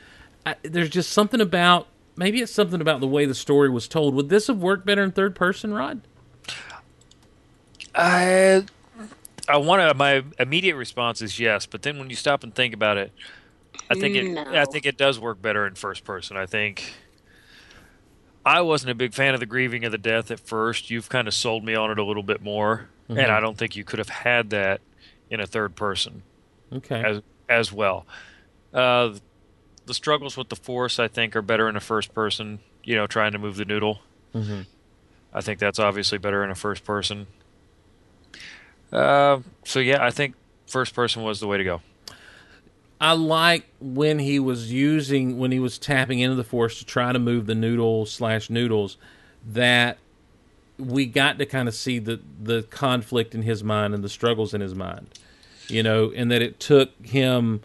[0.46, 1.88] I, there's just something about
[2.18, 4.16] maybe it's something about the way the story was told.
[4.16, 6.02] Would this have worked better in third person, Rod?
[7.96, 8.66] I
[9.48, 9.94] I want to.
[9.94, 13.12] My immediate response is yes, but then when you stop and think about it,
[13.90, 14.38] I think it.
[14.38, 16.36] I think it does work better in first person.
[16.36, 16.84] I think.
[18.46, 20.90] I wasn't a big fan of the grieving of the death at first.
[20.90, 23.76] You've kind of sold me on it a little bit more, and I don't think
[23.76, 24.82] you could have had that
[25.30, 26.24] in a third person
[26.74, 27.04] Okay.
[27.04, 28.06] as as well.
[28.74, 29.16] Uh,
[29.86, 32.60] the struggles with the force, I think, are better in a first person.
[32.84, 34.00] You know, trying to move the noodle.
[34.34, 34.66] Mhm.
[35.34, 37.28] I think that's obviously better in a first person.
[38.92, 40.36] Uh, so yeah, I think
[40.68, 41.82] first person was the way to go.
[43.02, 47.14] I like when he was using when he was tapping into the force to try
[47.14, 48.98] to move the noodle slash noodles
[49.46, 49.98] that
[50.78, 54.54] we got to kind of see the the conflict in his mind and the struggles
[54.54, 55.08] in his mind,
[55.68, 57.62] you know, and that it took him,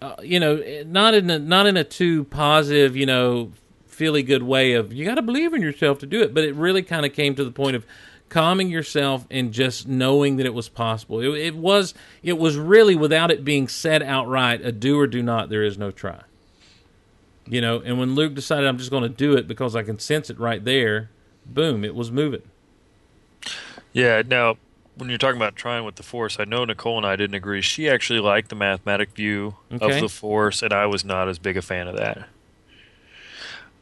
[0.00, 3.52] uh, you know, not in a not in a too positive, you know,
[3.86, 6.54] feely good way of you got to believe in yourself to do it, but it
[6.54, 7.84] really kind of came to the point of
[8.30, 11.20] calming yourself and just knowing that it was possible.
[11.20, 15.22] It, it was it was really without it being said outright, a do or do
[15.22, 15.50] not.
[15.50, 16.22] There is no try.
[17.46, 19.98] You know, and when Luke decided I'm just going to do it because I can
[19.98, 21.10] sense it right there,
[21.44, 22.42] boom, it was moving.
[23.92, 24.22] Yeah.
[24.26, 24.56] Now,
[24.96, 27.60] when you're talking about trying with the force, I know Nicole and I didn't agree.
[27.60, 29.96] She actually liked the mathematic view Okay.
[29.96, 32.28] of the force, and I was not as big a fan of that.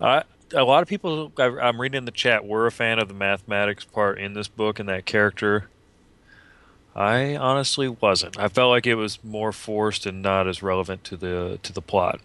[0.01, 0.23] I,
[0.55, 3.85] a lot of people I'm reading in the chat were a fan of the mathematics
[3.85, 5.69] part in this book and that character.
[6.95, 8.39] I honestly wasn't.
[8.39, 11.83] I felt like it was more forced and not as relevant to the to the
[11.83, 12.21] plot.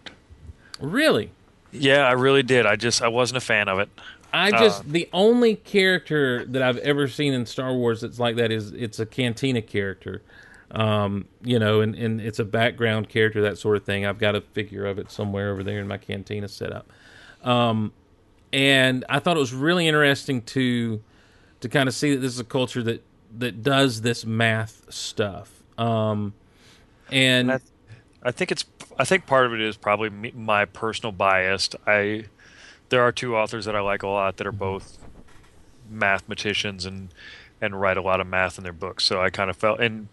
[0.79, 1.29] Really,
[1.71, 2.65] Yeah, I really did.
[2.65, 3.89] I just I wasn't a fan of it.
[4.33, 8.51] I just the only character that I've ever seen in Star Wars that's like that
[8.51, 10.23] is it's a Cantina character,
[10.71, 14.07] um, you know, and, and it's a background character that sort of thing.
[14.07, 16.87] I've got a figure of it somewhere over there in my Cantina setup,
[17.43, 17.91] um,
[18.53, 21.01] and I thought it was really interesting to
[21.59, 23.03] to kind of see that this is a culture that
[23.39, 26.33] that does this math stuff, um,
[27.11, 27.59] and And I,
[28.21, 28.65] I think it's.
[28.97, 31.69] I think part of it is probably me, my personal bias.
[31.87, 32.25] I
[32.89, 34.99] there are two authors that I like a lot that are both
[35.89, 37.09] mathematicians and
[37.59, 39.03] and write a lot of math in their books.
[39.03, 40.07] So I kind of felt and.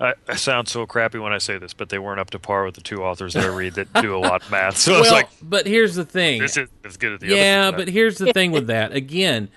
[0.00, 2.64] I, I sound so crappy when I say this, but they weren't up to par
[2.64, 4.76] with the two authors that I read that do a lot of math.
[4.84, 6.40] So well, like, but here's the thing.
[6.40, 8.92] "This is as good as the other yeah, other." but here's the thing with that.
[8.92, 9.48] Again,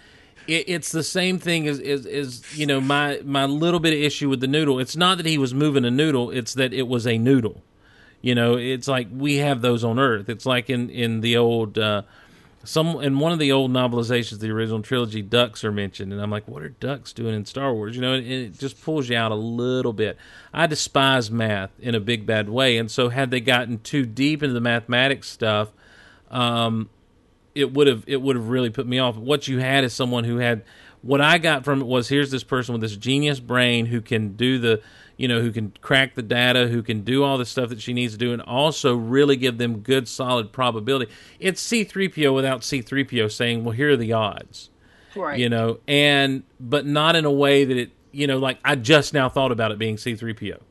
[0.48, 4.00] it, it's the same thing as, as as you know my my little bit of
[4.00, 4.80] issue with the noodle.
[4.80, 7.64] It's not that he was moving a noodle; it's that it was a noodle.
[8.22, 10.30] You know, it's like we have those on Earth.
[10.30, 12.04] It's like in in the old uh,
[12.68, 16.30] some in one of the old novelizations, the original trilogy, ducks are mentioned, and I'm
[16.30, 17.96] like, what are ducks doing in Star Wars?
[17.96, 20.18] You know, and it just pulls you out a little bit.
[20.54, 24.44] I despise math in a big bad way, and so had they gotten too deep
[24.44, 25.70] into the mathematics stuff,
[26.30, 26.90] um,
[27.56, 29.16] it would have it would have really put me off.
[29.16, 30.64] What you had is someone who had
[31.02, 34.36] what I got from it was here's this person with this genius brain who can
[34.36, 34.82] do the
[35.18, 37.92] you know who can crack the data, who can do all the stuff that she
[37.92, 41.12] needs to do, and also really give them good solid probability.
[41.40, 44.70] It's C3PO without C3PO saying, "Well, here are the odds."
[45.16, 45.40] Right.
[45.40, 49.14] You know, and but not in a way that it you know like I just
[49.14, 50.62] now thought about it being C3PO.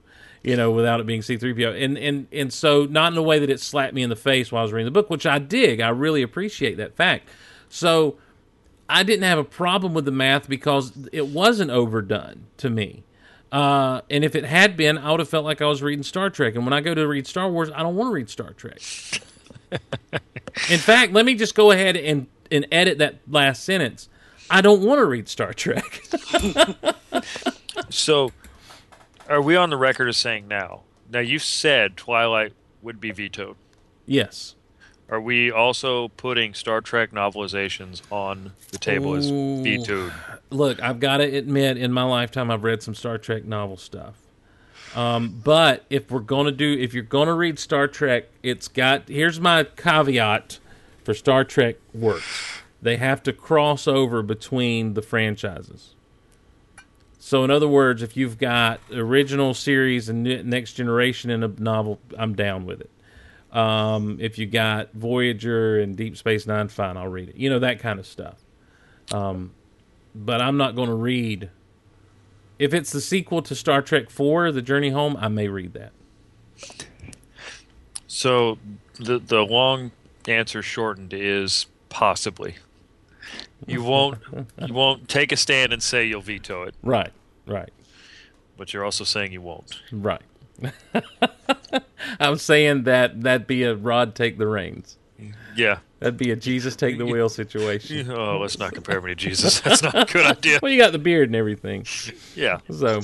[0.43, 3.51] You know, without it being C3PO, and and and so not in a way that
[3.51, 5.81] it slapped me in the face while I was reading the book, which I dig.
[5.81, 7.29] I really appreciate that fact.
[7.69, 8.17] So
[8.89, 13.03] I didn't have a problem with the math because it wasn't overdone to me.
[13.53, 16.31] Uh, and if it had been, I would have felt like I was reading Star
[16.31, 16.55] Trek.
[16.57, 18.81] And when I go to read Star Wars, I don't want to read Star Trek.
[20.71, 24.09] In fact, let me just go ahead and, and edit that last sentence.
[24.51, 26.03] I don't want to read Star Trek.
[27.91, 28.33] So,
[29.29, 30.83] are we on the record as saying now?
[31.11, 33.57] Now you said Twilight would be vetoed.
[34.07, 34.56] yes.
[35.09, 40.13] Are we also putting Star Trek novelizations on the table as vetoed?
[40.51, 44.15] Look, I've got to admit, in my lifetime, I've read some Star Trek novel stuff.
[44.97, 49.09] Um, but if we're gonna do, if you're gonna read Star Trek, it's got.
[49.09, 50.59] Here's my caveat
[51.05, 55.95] for Star Trek works: they have to cross over between the franchises.
[57.19, 61.99] So, in other words, if you've got original series and next generation in a novel,
[62.17, 62.91] I'm down with it.
[63.53, 67.37] Um, if you got Voyager and Deep Space Nine, fine, I'll read it.
[67.37, 68.45] You know that kind of stuff
[69.13, 69.53] Um,
[70.15, 71.51] but I'm not going to read.
[72.59, 75.93] If it's the sequel to Star Trek Four, The Journey Home, I may read that.
[78.07, 78.59] So
[78.99, 79.91] the the long
[80.29, 82.57] answer shortened is possibly.
[83.67, 84.19] You won't
[84.67, 87.13] you won't take a stand and say you'll veto it, Right,
[87.47, 87.71] right,
[88.57, 89.81] but you're also saying you won't.
[89.93, 90.23] right.
[92.21, 94.97] I'm saying that that'd be a Rod take the reins.
[95.57, 95.79] Yeah.
[96.01, 98.11] That'd be a Jesus take the wheel situation.
[98.11, 99.61] Oh, let's not compare me to Jesus.
[99.63, 100.59] That's not a good idea.
[100.63, 101.87] Well, you got the beard and everything.
[102.35, 102.59] Yeah.
[102.71, 103.01] So,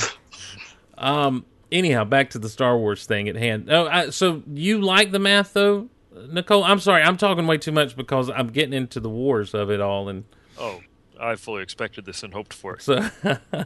[0.99, 3.69] um, anyhow, back to the Star Wars thing at hand.
[3.71, 5.89] Oh, I, so you like the math though,
[6.31, 6.65] Nicole?
[6.65, 9.81] I'm sorry, I'm talking way too much because I'm getting into the wars of it
[9.81, 10.25] all, and
[10.59, 10.81] Oh,
[11.19, 12.83] I fully expected this and hoped for it.
[12.83, 13.09] so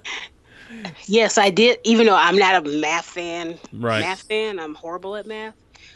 [1.07, 1.79] Yes, I did.
[1.85, 4.01] Even though I'm not a math fan, Right.
[4.01, 5.55] math fan, I'm horrible at math.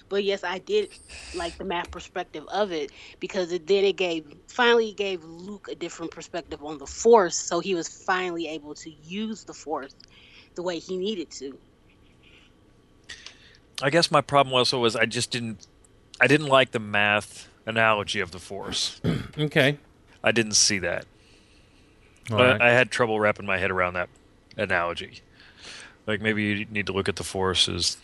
[0.08, 0.90] But yes, I did
[1.34, 2.90] like the math perspective of it
[3.20, 7.60] because it then it gave finally gave Luke a different perspective on the Force, so
[7.60, 9.94] he was finally able to use the Force
[10.56, 11.58] the way he needed to.
[13.82, 15.66] I guess my problem also was I just didn't
[16.20, 19.00] I didn't like the math analogy of the force.
[19.38, 19.78] okay.
[20.22, 21.06] I didn't see that.
[22.30, 22.58] All I.
[22.60, 24.10] I had trouble wrapping my head around that
[24.60, 25.20] analogy.
[26.06, 27.96] Like maybe you need to look at the force as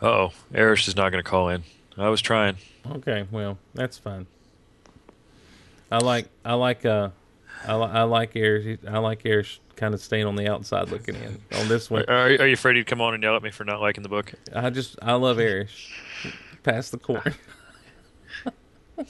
[0.00, 1.62] Oh, Erish is not going to call in.
[1.96, 2.56] I was trying.
[2.90, 4.26] Okay, well, that's fine.
[5.90, 7.10] I like I like uh
[7.66, 11.14] I, li- I like Ayers I like Ayers kind of staying on the outside looking
[11.16, 11.40] in.
[11.60, 13.64] On this one, Are, are you afraid he'd come on and yell at me for
[13.64, 14.32] not liking the book?
[14.54, 15.70] I just I love Ayers.
[16.62, 17.34] Pass the corn.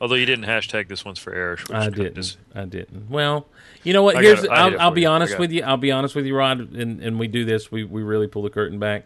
[0.00, 1.72] Although you didn't hashtag this one's for Erish.
[1.74, 2.36] I didn't.
[2.54, 3.08] I didn't.
[3.08, 3.46] Well,
[3.82, 4.16] you know what?
[4.16, 4.50] I Here's got it.
[4.50, 5.08] I did I'll, I'll be you.
[5.08, 5.62] Honest with you.
[5.62, 6.72] I'll be honest with you, Rod.
[6.74, 7.72] And and we do this.
[7.72, 9.04] We we really pull the curtain back.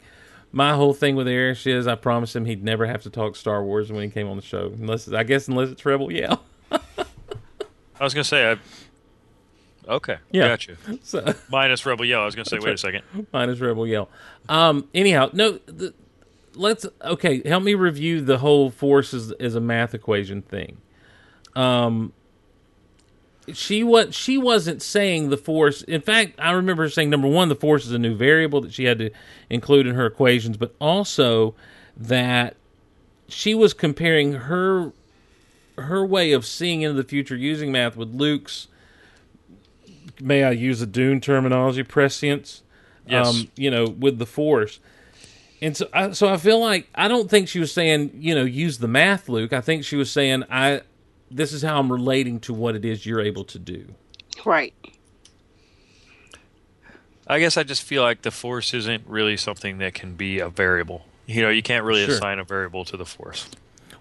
[0.53, 3.63] My whole thing with Ayers is I promised him he'd never have to talk Star
[3.63, 6.43] Wars when he came on the show, unless I guess unless it's Rebel Yell.
[6.73, 8.57] I was going to say, I.
[9.89, 10.19] Okay.
[10.33, 10.49] Yeah.
[10.49, 10.77] Gotcha.
[11.03, 11.35] So.
[11.51, 12.23] Minus Rebel Yell.
[12.23, 12.75] I was going to say, wait right.
[12.75, 13.03] a second.
[13.33, 14.09] Minus Rebel Yell.
[14.49, 14.89] Um.
[14.95, 15.53] Anyhow, no.
[15.67, 15.95] The,
[16.55, 17.47] let's okay.
[17.47, 20.79] Help me review the whole force as, as a math equation thing.
[21.55, 22.13] Um.
[23.53, 25.83] She what she wasn't saying the force.
[25.83, 28.73] In fact, I remember her saying number one, the force is a new variable that
[28.73, 29.11] she had to
[29.49, 31.57] include in her equations, but also
[31.97, 32.55] that
[33.29, 34.93] she was comparing her
[35.79, 38.69] her way of seeing into the future using math with Luke's.
[40.21, 41.83] May I use a Dune terminology?
[41.83, 42.63] Prescience
[43.11, 43.27] Yes.
[43.29, 44.79] um, you know, with the force.
[45.63, 48.45] And so, I, so I feel like I don't think she was saying, you know,
[48.45, 49.53] use the math, Luke.
[49.53, 50.81] I think she was saying, I,
[51.31, 53.95] this is how I'm relating to what it is you're able to do.
[54.47, 54.73] Right.
[57.27, 60.49] I guess I just feel like the force isn't really something that can be a
[60.49, 61.05] variable.
[61.27, 62.15] You know, you can't really Sure.
[62.15, 63.47] assign a variable to the force.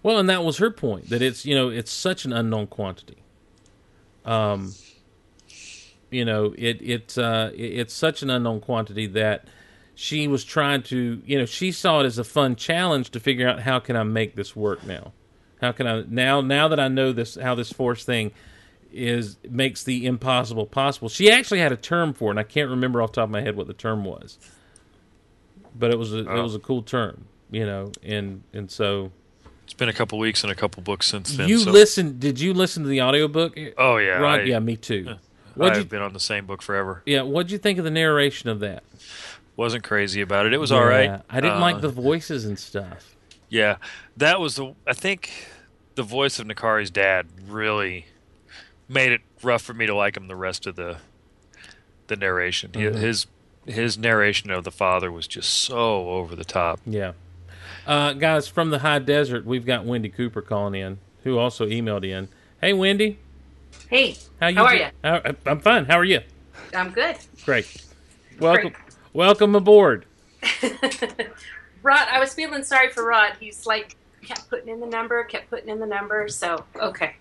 [0.01, 3.17] Well, and that was her point that it's, you know, it's such an unknown quantity.
[4.25, 4.73] Um,
[6.09, 9.47] you know, it it uh, it- it's such an unknown quantity that
[10.01, 13.49] she was trying to, you know, she saw it as a fun challenge to figure
[13.49, 15.11] out how can I make this work now.
[15.61, 18.31] How can I now now that I know this how this force thing
[18.93, 21.09] is makes the impossible possible.
[21.09, 23.29] She actually had a term for it, and I can't remember off the top of
[23.31, 24.37] my head what the term was.
[25.77, 26.43] But it was a, it Oh.
[26.43, 29.11] was a cool term, you know, and and so
[29.65, 31.49] It's been a couple weeks and a couple books since then.
[31.49, 33.57] you so- listened did you listen to the audiobook?
[33.77, 35.15] Oh yeah, Right, I, yeah, me too.
[35.61, 37.03] I've been on the same book forever.
[37.05, 38.81] Yeah, what'd you think of the narration of that?
[39.59, 40.53] Wasn't crazy about it.
[40.53, 41.19] It was all right.
[41.29, 43.13] I didn't Uh, like the voices and stuff.
[43.49, 43.75] Yeah,
[44.15, 44.73] that was the.
[44.87, 45.29] I think
[45.95, 48.05] the voice of Nakari's dad really
[48.87, 50.29] made it rough for me to like him.
[50.29, 50.99] The rest of the
[52.07, 52.95] the narration, He- Mhm.
[52.95, 53.27] his
[53.67, 56.79] his narration of the father was just so over the top.
[56.85, 57.11] Yeah.
[57.85, 62.05] Uh, guys, from the high desert, we've got Wendy Cooper calling in, who also emailed
[62.07, 62.29] in.
[62.61, 63.19] Hey, Wendy.
[63.89, 64.89] Hey, How, you How are do- ya?
[65.03, 65.83] How- I'm fine.
[65.85, 66.21] How are you?
[66.73, 67.17] I'm good.
[67.43, 67.67] Great.
[68.39, 68.71] Welcome.
[69.13, 70.05] Welcome aboard.
[71.81, 73.33] Rod, I was feeling sorry for Rod.
[73.39, 76.27] He's like kept putting in the number, kept putting in the number.
[76.27, 77.15] So okay,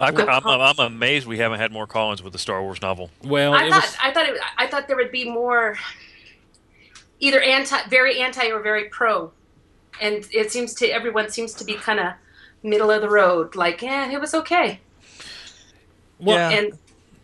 [0.00, 3.10] I'm, I'm, I'm amazed we haven't had more call-ins with the Star Wars novel.
[3.22, 3.96] Well, I it thought was.
[4.02, 5.76] I thought it, I thought there would be more,
[7.20, 9.30] either anti, very anti, or very pro,
[10.00, 12.12] and it seems to everyone seems to be kind of
[12.62, 13.54] middle of the road.
[13.54, 14.80] Like, yeah, it was okay.
[16.18, 16.58] Well, Yeah.
[16.58, 16.78] And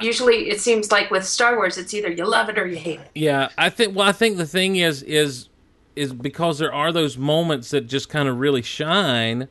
[0.05, 3.01] usually, it seems like with Star Wars, it's either you love it or you hate
[3.01, 3.11] it.
[3.15, 3.97] Yeah, I think.
[3.97, 5.49] Well, I think the thing is, is,
[5.97, 9.49] is because there are those moments that just kind of really shine,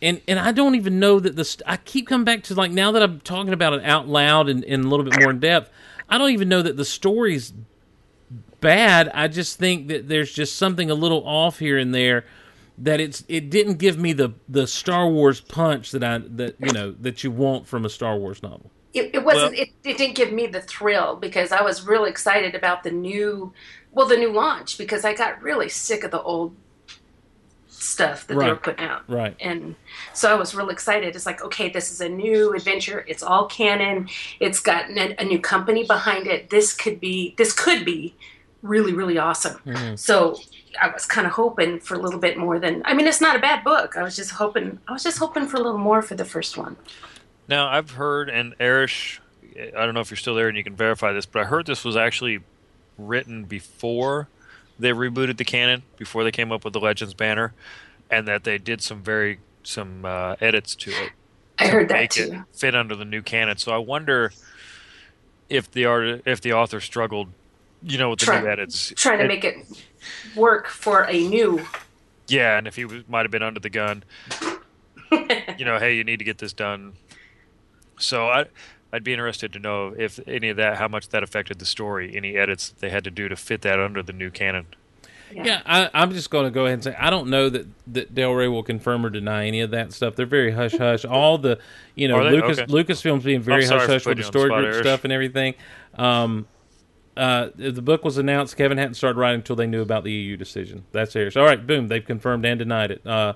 [0.00, 1.44] and and I don't even know that the.
[1.44, 4.48] St- I keep coming back to like now that I'm talking about it out loud
[4.48, 5.70] and, and a little bit more in depth.
[6.08, 7.52] I don't even know that the story's
[8.60, 9.10] bad.
[9.14, 12.24] I just think that there's just something a little off here and there.
[12.78, 16.72] That it's it didn't give me the the Star Wars punch that I that you
[16.72, 18.70] know that you want from a Star Wars novel.
[18.94, 22.10] It, it wasn't Well- it, it didn't give me the thrill because i was really
[22.10, 23.52] excited about the new
[23.92, 26.54] well the new launch because i got really sick of the old
[27.68, 29.02] stuff that they were putting out.
[29.08, 29.34] Right.
[29.40, 29.74] and
[30.12, 31.16] so i was real excited.
[31.16, 33.04] It's like okay this is a new adventure.
[33.08, 34.08] It's all canon.
[34.38, 36.50] It's got a, a new company behind it.
[36.50, 38.14] This could be this could be
[38.62, 39.58] really really awesome.
[39.66, 39.98] Mhm.
[39.98, 40.38] so
[40.80, 43.34] i was kind of hoping for a little bit more than i mean it's not
[43.36, 43.96] a bad book.
[43.96, 46.56] I was just hoping i was just hoping for a little more for the first
[46.56, 46.76] one
[47.48, 49.18] Now I've heard, and Erish,
[49.58, 51.66] I don't know if you're still there and you can verify this, but I heard
[51.66, 52.40] this was actually
[52.98, 54.28] written before
[54.78, 57.52] they rebooted the canon, before they came up with the Legends banner,
[58.10, 61.10] and that they did some very some uh, edits to it.
[61.58, 63.56] i to heard that too it fit under the new canon.
[63.58, 64.32] So I wonder
[65.48, 67.28] if the art if the author struggled,
[67.82, 69.56] you know, with the Try- new edits, trying to It- make it
[70.34, 71.64] work for a new.
[72.28, 74.02] yeah, and if he was, might have been under the gun,
[75.58, 76.94] you know, hey, you need to get this done.
[77.98, 78.46] So I.
[78.94, 82.14] I'd be interested to know if any of that, how much that affected the story,
[82.14, 84.66] any edits that they had to do to fit that under the new canon.
[85.34, 88.14] Yeah, I, I'm just going to go ahead and say I don't know that that
[88.14, 90.14] Del Rey will confirm or deny any of that stuff.
[90.14, 91.04] They're very hush hush.
[91.06, 91.58] All the
[91.94, 92.70] you know Lucas Okay.
[92.70, 94.84] Lucasfilms being very hush hush with the you the story spot, group Eric.
[94.84, 95.54] stuff and everything.
[95.94, 96.46] Um,
[97.16, 98.56] uh, the book was announced.
[98.56, 100.84] Kevin hadn't started writing until they knew about the EU decision.
[100.92, 101.34] That's theirs.
[101.36, 101.88] All right, boom.
[101.88, 103.06] They've confirmed and denied it.
[103.06, 103.34] Uh,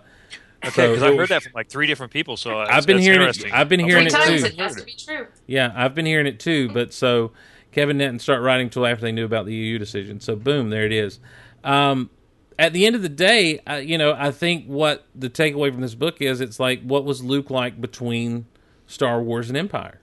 [0.69, 2.37] Okay, because so- I heard that from like three different people.
[2.37, 4.47] So that's- I've been hearing it- I've been hearing Three it times too.
[4.49, 5.27] it has to be true.
[5.47, 7.33] Yeah, I've been hearing it too, but so
[7.73, 10.21] Kevin didn't start writing until after they knew about the EU decision.
[10.21, 11.19] So boom, there it is.
[11.65, 12.11] Um,
[12.59, 15.83] at the end of the day, uh, you know, I think what the takeaway from
[15.83, 18.47] this book is, it's like what was Luke like between
[18.87, 20.01] Star Wars and Empire?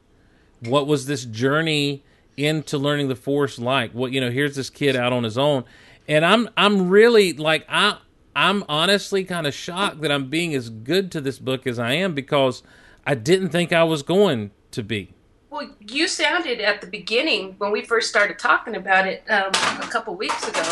[0.61, 2.03] What was this journey
[2.37, 3.91] into learning the Force like?
[3.91, 5.63] What you know, here's this kid out on his own,
[6.07, 7.97] and I'm I'm really like I
[8.35, 11.93] I'm honestly kind of shocked that I'm being as good to this book as I
[11.93, 12.63] am because
[13.05, 15.13] I didn't think I was going to be.
[15.49, 19.49] Well, you sounded at the beginning when we first started talking about it um,
[19.81, 20.63] a couple weeks ago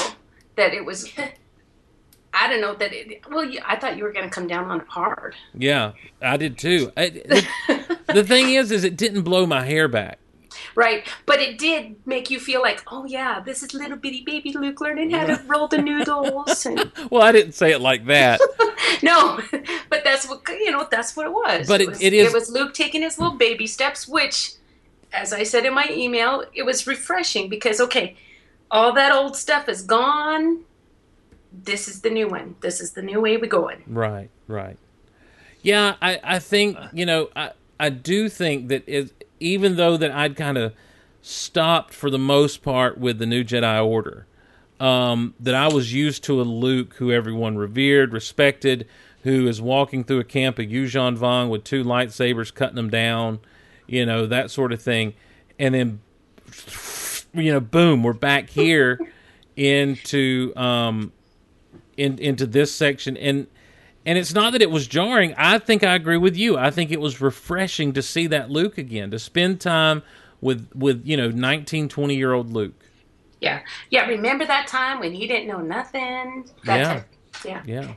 [0.56, 1.12] that it was.
[2.34, 3.22] I don't know that it.
[3.30, 5.36] Well, you- I thought you were going to come down on it hard.
[5.54, 5.92] Yeah,
[6.22, 6.92] I did too.
[6.96, 10.18] I, the, the thing is, is it didn't blow my hair back.
[10.76, 14.54] Right, but it did make you feel like, oh yeah, this is little bitty baby
[14.54, 16.66] Luke learning how to roll the noodles.
[16.66, 18.40] And, Well, I didn't say it like that.
[19.04, 19.40] no,
[19.90, 20.88] but that's what you know.
[20.90, 21.68] That's what it was.
[21.68, 24.54] But it- was, it is- It was Luke taking his little baby steps, which,
[25.12, 28.16] as I said in my email, it was refreshing because okay,
[28.70, 30.64] all that old stuff is gone.
[31.52, 32.56] This is the new one.
[32.62, 33.84] This is the new way we're going.
[33.88, 34.78] Right, right.
[35.64, 39.12] Yeah, I, I think you know I I do think that it,
[39.42, 40.74] even though that I'd kind of
[41.22, 44.28] stopped for the most part with the new Jedi Order,
[44.80, 48.88] um, that I was used to a Luke who everyone revered, respected,
[49.24, 53.40] who is walking through a camp of Yuuzhan Vong with two lightsabers, cutting them down,
[53.88, 55.14] you know that sort of thing,
[55.60, 56.02] and then
[57.34, 59.00] you know, boom, we're back here.
[59.56, 61.12] into um
[61.98, 63.48] in, into this section and
[64.06, 65.34] and it's not that it was jarring.
[65.38, 66.58] I think I agree with you.
[66.58, 70.04] I think it was refreshing to see that Luke again, to spend time
[70.42, 72.74] with with you know 19, 20 year old Luke.
[73.40, 74.06] Yeah, yeah.
[74.06, 76.48] Remember that time when he didn't know nothing?
[76.66, 76.94] That Yeah.
[76.94, 77.08] type-
[77.46, 77.64] yeah.
[77.66, 77.94] Yeah.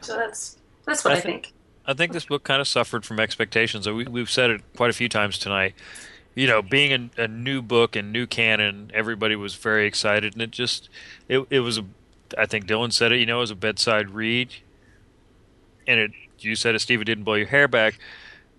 [0.00, 1.44] So that's that's what I, I think.
[1.46, 1.54] think-
[1.86, 3.88] I think this book kind of suffered from expectations.
[3.88, 5.74] We, we've said it quite a few times tonight.
[6.36, 10.42] You know, being a, a new book and new canon, everybody was very excited, and
[10.42, 10.88] it just
[11.28, 11.84] it it was a.
[12.38, 13.16] I think Dylan said it.
[13.18, 14.54] You know, it was a bedside read,
[15.90, 16.12] and it.
[16.38, 17.02] You said it, Steve.
[17.02, 17.98] It didn't blow your hair back.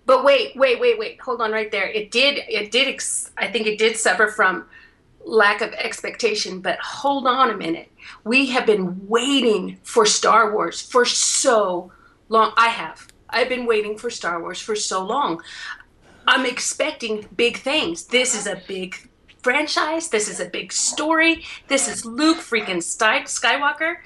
[0.06, 1.20] But wait, wait, wait, wait.
[1.20, 1.88] Hold on, right there.
[1.88, 2.38] It did.
[2.48, 2.86] It did.
[2.88, 4.66] Ex- I think it did suffer from
[5.24, 6.60] lack of expectation.
[6.60, 7.90] But hold on a minute.
[8.24, 11.90] We have been waiting for Star Wars for so
[12.28, 12.52] long.
[12.56, 13.08] I have.
[13.30, 15.42] I've been waiting for Star Wars for so long.
[16.26, 18.04] I'm expecting big things.
[18.04, 19.08] This is a big
[19.42, 20.08] franchise.
[20.08, 21.44] This is a big story.
[21.66, 23.96] This is Luke freaking Sky- Skywalker.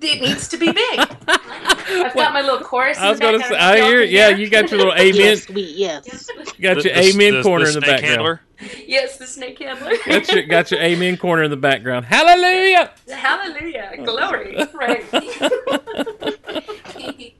[0.00, 0.98] It needs to be big.
[1.28, 2.98] I've got my little chorus.
[2.98, 5.76] I was going gonna say, I hear, yeah, you got your little amen, Yes, sweet,
[5.76, 6.28] yes.
[6.58, 8.04] you got The- your the- amen the- corner the in the background.
[8.14, 8.40] handler.
[8.86, 9.92] Yes, the snake handler.
[10.06, 12.06] Got your, got your amen corner in the background.
[12.06, 12.92] Hallelujah!
[13.10, 14.04] Hallelujah, oh.
[14.04, 15.04] glory, right?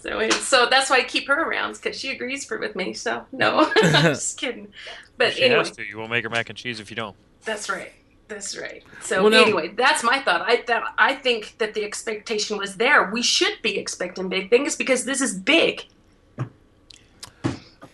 [0.00, 2.94] so, so that's why I keep her around because she agrees for with me.
[2.94, 4.68] So no, I'm just kidding.
[5.16, 5.84] But She anyway, has to.
[5.84, 7.16] You won't make her mac and cheese if you don't.
[7.44, 7.92] that's right.
[8.28, 8.84] That's right.
[9.02, 10.42] So Well, now- anyway, that's my thought.
[10.42, 13.10] I that I think that the expectation was there.
[13.10, 15.84] We should be expecting big things because this is big.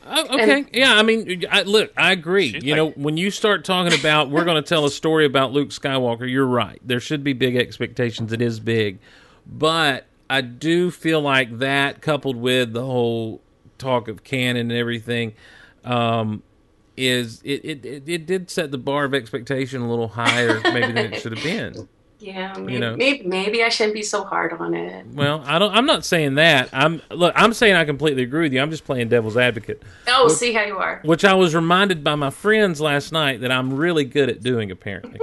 [0.06, 0.66] Oh, okay.
[0.70, 2.50] yeah, I mean, I, look, I agree.
[2.52, 5.24] She's you know, like- when you start talking about we're going to tell a story
[5.24, 6.78] about Luke Skywalker, you're right.
[6.84, 8.30] There should be big expectations.
[8.32, 8.98] It is big,
[9.46, 13.40] but I do feel like that, coupled with the whole
[13.78, 15.32] talk of canon and everything,
[15.84, 16.42] um,
[16.96, 20.92] is it, it, it, it did set the bar of expectation a little higher maybe
[20.92, 21.88] than it should have been.
[22.20, 22.96] Yeah, maybe, know.
[22.96, 25.04] maybe maybe I shouldn't be so hard on it.
[25.08, 25.74] Well, I don't.
[25.74, 26.70] I'm not saying that.
[26.72, 27.34] I'm look.
[27.36, 28.62] I'm saying I completely agree with you.
[28.62, 29.82] I'm just playing devil's advocate.
[30.08, 31.02] Oh, see how you are.
[31.04, 34.70] which I was reminded by my friends last night that I'm really good at doing.
[34.70, 35.20] Apparently,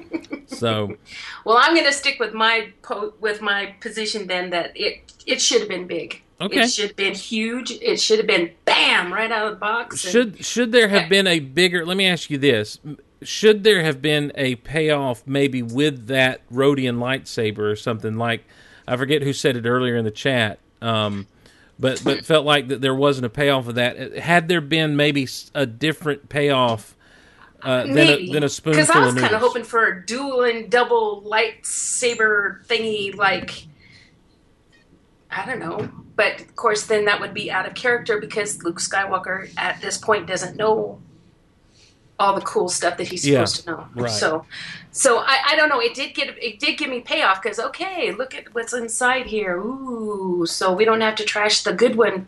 [0.46, 0.96] so
[1.44, 5.42] Well, I'm going to stick with my po- with my position then that it it
[5.42, 6.22] should have been big.
[6.40, 6.60] Okay.
[6.60, 7.72] It should have been huge.
[7.72, 10.04] It should have been bam right out of the box.
[10.04, 11.84] and- should should there have been a bigger?
[11.84, 12.78] Let me ask you this:
[13.22, 18.44] Should there have been a payoff, maybe with that Rodian lightsaber or something like?
[18.86, 20.60] I forget who said it earlier in the chat.
[20.80, 21.26] Um,
[21.78, 24.16] but but felt like that there wasn't a payoff of that.
[24.18, 26.94] Had there been maybe a different payoff
[27.62, 30.70] uh, than a, than a because I was kind of hoping for a dual and
[30.70, 33.66] double lightsaber thingy, like
[35.30, 35.88] I don't know.
[36.16, 39.98] But of course, then that would be out of character because Luke Skywalker at this
[39.98, 41.00] point doesn't know
[42.18, 43.88] all the cool stuff that he's Yeah, supposed to know.
[43.94, 44.10] right.
[44.10, 44.44] So,
[44.90, 45.80] so I, I don't know.
[45.80, 49.56] It did get it did give me payoff because okay, look at what's inside here.
[49.58, 52.26] Ooh, so we don't have to trash the good one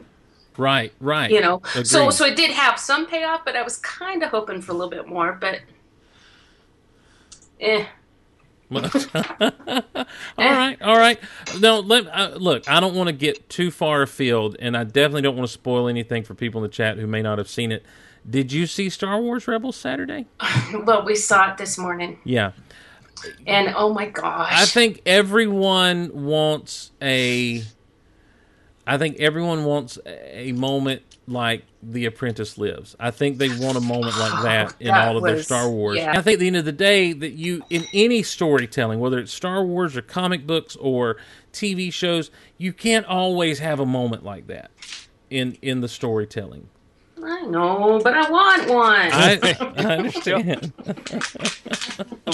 [0.57, 1.30] Right, right.
[1.30, 4.61] you know so so it did have some payoff but i was kind of hoping
[4.61, 5.61] for a little bit more but
[7.61, 7.86] eh.
[8.72, 8.80] all
[10.38, 11.18] right, all right.
[11.58, 12.68] No, let uh, look.
[12.68, 15.88] I don't want to get too far afield, and I definitely don't want to spoil
[15.88, 17.84] anything for people in the chat who may not have seen it.
[18.28, 20.26] Did you see Star Wars Rebels Saturday?
[20.84, 22.52] well we saw it this morning Yeah,
[23.46, 27.62] and oh my gosh I think everyone wants a.
[28.86, 32.94] I think everyone wants a moment like The Apprentice lives.
[33.01, 35.69] I think they want a moment like oh, that in That all of their Star
[35.70, 35.97] Wars.
[35.97, 36.11] yeah.
[36.11, 39.32] I think at the end of the day that you in any storytelling, whether it's
[39.32, 41.16] Star Wars or comic books or
[41.52, 44.70] TV shows, you can't always have a moment like that
[45.31, 46.69] in in the storytelling.
[47.24, 49.39] i know but i want one I,
[49.78, 50.73] I understand.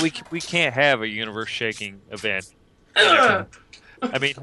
[0.02, 2.52] we we can't have a universe shaking event.
[2.96, 4.34] I mean,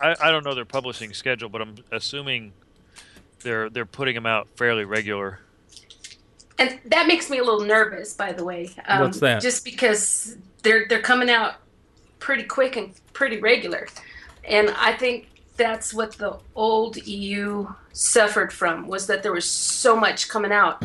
[0.00, 2.52] I, I don't know their publishing schedule, but I'm assuming
[3.42, 5.40] they're they're putting them out fairly regular.
[6.58, 9.42] and that makes me a little nervous by the way um, What's that?
[9.42, 11.54] just because they're they're coming out
[12.18, 13.88] pretty quick and pretty regular
[14.44, 19.96] and i think that's what the old eu suffered from was that there was so
[19.96, 20.82] much coming out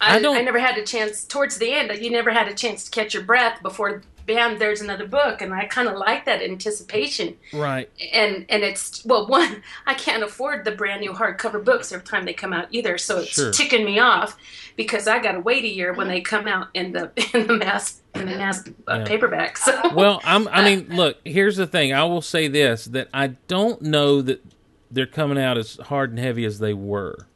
[0.00, 2.54] I I, don't- I never had a chance towards the end you never had a
[2.54, 6.24] chance to catch your breath before bam there's another book and i kind of like
[6.24, 7.90] that anticipation right.
[8.12, 12.24] and and it's well one i can't afford the brand new hardcover books every time
[12.24, 13.50] they come out either so it's Sure.
[13.52, 14.36] ticking me off
[14.76, 18.00] because i gotta wait a year when they come out in the in the mass
[18.14, 19.04] in the mass uh, Yeah.
[19.04, 20.46] paperback so Well, I'm.
[20.48, 21.16] I mean, look.
[21.24, 21.92] Here's the thing.
[21.92, 24.40] I will say this: that I don't know that
[24.88, 27.26] they're coming out as hard and heavy as they were.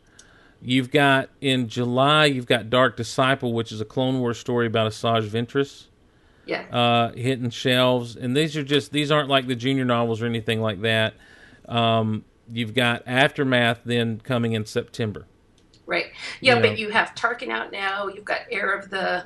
[0.63, 2.27] You've got in July.
[2.27, 5.88] You've got Dark Disciple, which is a Clone Wars story about Asajj Ventress.
[6.49, 6.63] Yeah.
[6.73, 10.61] uh, hitting shelves, and these are just these aren't like the junior novels or anything
[10.61, 11.15] like that.
[11.69, 15.27] Um, you've got Aftermath then coming in September.
[15.87, 16.07] Right.
[16.41, 16.77] Yeah, You but know.
[16.77, 18.09] you have Tarkin out now.
[18.09, 19.25] You've got Heir of the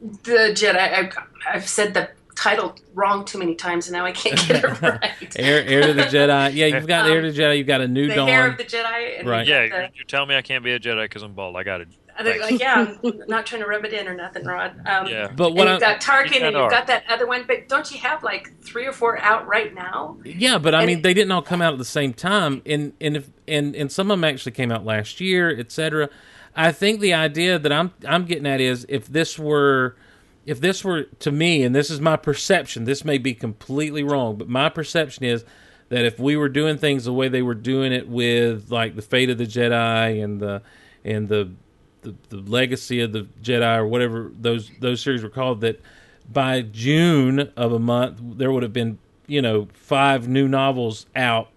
[0.00, 0.76] the Jedi.
[0.78, 4.80] I've, I've said the title wrong too many times, and now I can't get it
[4.82, 5.36] right.
[5.36, 6.54] Heir, Heir to the Jedi.
[6.54, 7.58] Yeah, you've got Um, Heir to the Jedi.
[7.58, 8.28] You've got a New the Dawn.
[8.28, 9.18] Heir of the Jedi.
[9.20, 9.46] And Right.
[9.46, 11.56] Yeah, the- you're, you're telling me I can't be a Jedi because I'm bald.
[11.56, 11.88] I got it.
[12.20, 14.72] And they're like, yeah, I'm not trying to rub it in or nothing, Rod.
[14.86, 15.32] Um, Yeah.
[15.34, 16.70] but and what you've I, got Tarkin You and you've are.
[16.70, 20.18] got that other one, but don't you have like three or four out right now?
[20.24, 22.92] Yeah, but I And- mean, they didn't all come out at the same time, and
[23.00, 26.10] and if and and some of them actually came out last year, etc.
[26.54, 29.96] I think the idea that I'm I'm getting at is if this were
[30.46, 34.36] if this were to me, and this is my perception, this may be completely wrong,
[34.36, 35.44] but my perception is
[35.90, 39.02] that if we were doing things the way they were doing it with like the
[39.02, 40.62] fate of the Jedi and the
[41.04, 41.50] and the
[42.02, 45.80] the, the legacy of the Jedi or whatever those those series were called, that
[46.30, 51.48] by June of a month there would have been you know five new novels out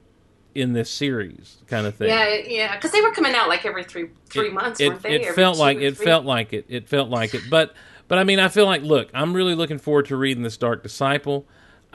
[0.55, 2.09] in this series kind of thing.
[2.09, 5.21] Yeah, yeah, because they were coming out like every three three months, It, weren't they?
[5.21, 6.65] it felt like it felt like it.
[6.69, 7.41] It felt like it.
[7.49, 7.73] But
[8.07, 10.83] but I mean, I feel like look, I'm really looking forward to reading this Dark
[10.83, 11.45] Disciple.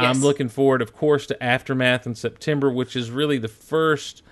[0.01, 4.23] I'm looking forward, of course, to Aftermath in September, which is really the first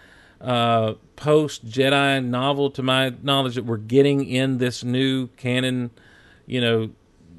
[0.40, 5.90] uh, post Jedi novel, to my knowledge, that we're getting in this new canon,
[6.46, 6.90] you know,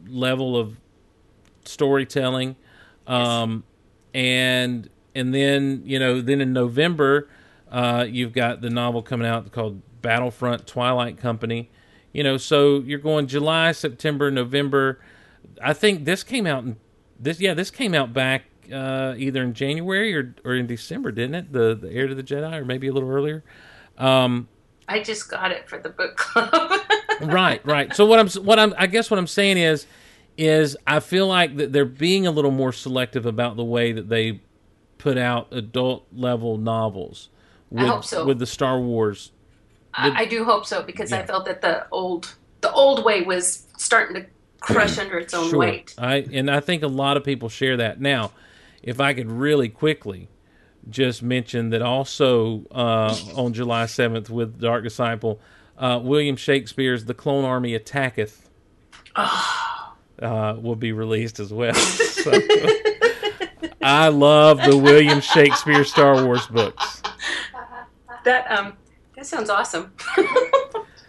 [0.08, 0.78] level of
[1.66, 2.56] storytelling.
[3.06, 3.64] Um,
[4.14, 7.30] and and then you know, then in November,
[7.72, 11.70] uh, you've got the novel coming out called Battlefront Twilight Company.
[12.14, 15.00] You know, so you're going July, September, November.
[15.62, 16.78] I think this came out in
[17.20, 17.40] this.
[17.40, 21.54] Yeah, this came out back uh, either in January or or in December, didn't it?
[21.54, 23.44] The the Heir to the Jedi, or maybe a little earlier.
[23.98, 24.48] Um,
[24.88, 26.72] I just got it for the book club.
[27.22, 27.94] right, right.
[27.96, 29.86] So what I'm what I'm I guess what I'm saying is
[30.38, 34.08] is I feel like that they're being a little more selective about the way that
[34.10, 34.42] they
[35.00, 37.30] put out adult level novels
[37.76, 38.26] I with hope so.
[38.26, 39.32] with the Star Wars.
[39.94, 41.20] I, I do hope so because Yeah.
[41.20, 44.28] I felt that the old the old way was starting to
[44.60, 45.60] crush under its own Sure.
[45.60, 45.96] weight.
[45.98, 48.00] I and I think a lot of people share that.
[48.00, 48.32] Now,
[48.88, 50.30] if I could really quickly
[50.90, 55.42] just mention that also uh, on July 7th with Dark Disciple,
[55.78, 58.50] uh, William Shakespeare's The Clone Army Attacketh
[59.18, 61.76] uh, will be released as well.
[62.18, 62.32] So,
[63.82, 67.02] I love the William Shakespeare Star Wars books.
[68.26, 68.74] That um
[69.16, 69.94] that sounds awesome.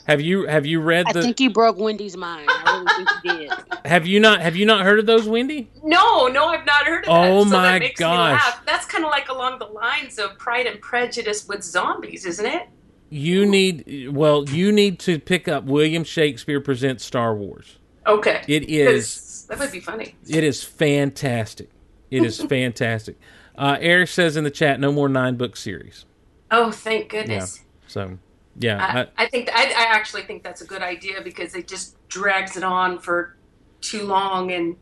[0.09, 2.49] Have you have you read I the think you broke Wendy's mind.
[2.49, 3.87] I really think you did.
[3.87, 5.71] have you not have you not heard of those Wendy?
[5.85, 7.51] no, no, I've not heard of Oh that.
[7.51, 8.31] So my that makes gosh.
[8.31, 8.63] Me laugh.
[8.65, 12.69] That's kind of like along the lines of Pride and Prejudice with zombies, isn't it?
[13.11, 17.77] You need well you need to pick up William Shakespeare presents Star Wars.
[18.07, 18.43] Okay.
[18.49, 20.15] it is That would be funny.
[20.27, 21.69] It is fantastic.
[22.11, 23.19] It is fantastic.
[23.57, 26.07] Uh, Eric says in the chat, no more nine book series.
[26.51, 27.63] Oh, thank goodness.
[27.89, 28.19] So,
[28.59, 31.97] yeah, I, I, think I, I actually think that's a good idea because it just
[32.09, 33.37] drags it on for
[33.81, 34.77] too long and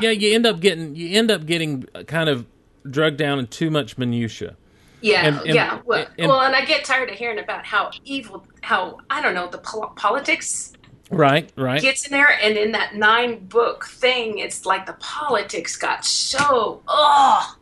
[0.00, 2.46] yeah, you end up getting you end up getting kind of
[2.88, 4.56] drugged down in too much minutia.
[5.00, 7.90] yeah And- and- yeah well, and- well and I get tired of hearing about how
[8.04, 10.72] evil how I don't know the pol- politics
[11.10, 11.80] Right, right.
[11.80, 16.82] gets in there and in that nine book thing it's like the politics got so
[16.86, 17.56] oh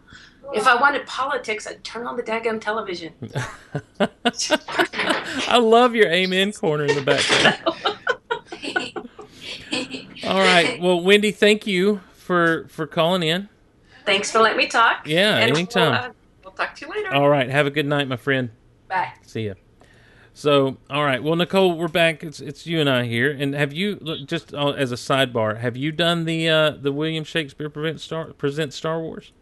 [0.54, 3.12] if I wanted politics I'd turn on the daggum television
[5.48, 7.56] I love your amen corner in the background.
[10.26, 10.80] All right.
[10.80, 13.48] Well, Wendy, thank you for for calling in.
[14.04, 15.90] thanks for letting me talk Yeah, and anytime.
[15.92, 16.10] we'll, uh,
[16.44, 17.48] we'll talk to you later All right.
[17.48, 18.50] Have a good night, my friend.
[18.88, 19.54] bye See ya.
[20.34, 21.22] So, all right.
[21.22, 22.22] Well, Nicole, we're back.
[22.24, 23.30] It's it's you and I here.
[23.30, 25.58] And have you look, just uh, as a sidebar?
[25.60, 29.32] Have you done the uh, the William Shakespeare present Star present Star Wars?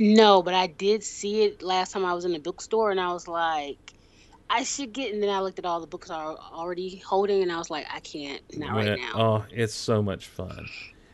[0.00, 3.12] No, but I did see it last time I was in the bookstore, and I
[3.12, 3.78] was like,
[4.50, 5.12] I should get.
[5.12, 7.70] And then I looked at all the books I was already holding, and I was
[7.70, 8.90] like, I can't, not Yeah.
[8.90, 9.12] right now.
[9.14, 10.68] Oh, it's so much fun.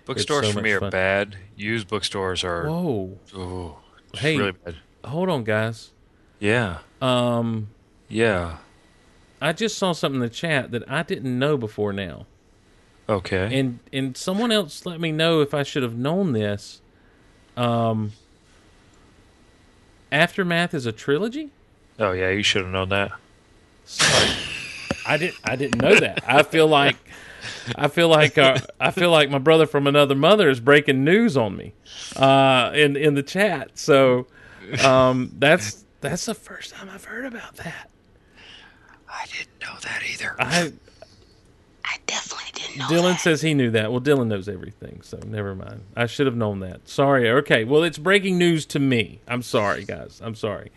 [0.06, 0.90] Bookstores so for me are fun.
[0.90, 1.36] bad.
[1.56, 3.18] Used bookstores are Whoa.
[3.34, 3.78] oh,
[4.12, 4.36] Hey.
[4.38, 4.76] really bad.
[5.04, 5.90] Hold on, guys.
[6.38, 7.68] Yeah, Um,
[8.08, 8.58] yeah.
[9.40, 12.26] I just saw something in the chat that I didn't know before now,
[13.08, 13.58] Okay.
[13.58, 16.80] and and someone else let me know if I should have known this.
[17.56, 18.12] Um,
[20.14, 21.50] Aftermath is a trilogy.
[21.98, 23.12] oh yeah, you should have known that.
[23.84, 24.30] Sorry,
[25.06, 25.36] I didn't.
[25.44, 26.22] I didn't know that.
[26.26, 26.96] I feel like,
[27.76, 31.36] I feel like, uh, I feel like my brother from another mother is breaking news
[31.36, 31.72] on me,
[32.16, 33.76] uh, in in the chat.
[33.78, 34.26] So,
[34.84, 37.90] um, that's that's the first time I've heard about that.
[39.08, 40.36] I didn't know that either.
[40.38, 40.72] I,
[41.84, 42.86] I definitely didn't know.
[42.86, 43.20] Dylan that.
[43.20, 43.90] says he knew that.
[43.92, 45.82] Well, Dylan knows everything, so never mind.
[45.96, 46.88] I should have known that.
[46.88, 47.28] Sorry.
[47.30, 47.64] Okay.
[47.64, 49.20] Well, it's breaking news to me.
[49.28, 50.20] I'm sorry, guys.
[50.24, 50.70] I'm sorry.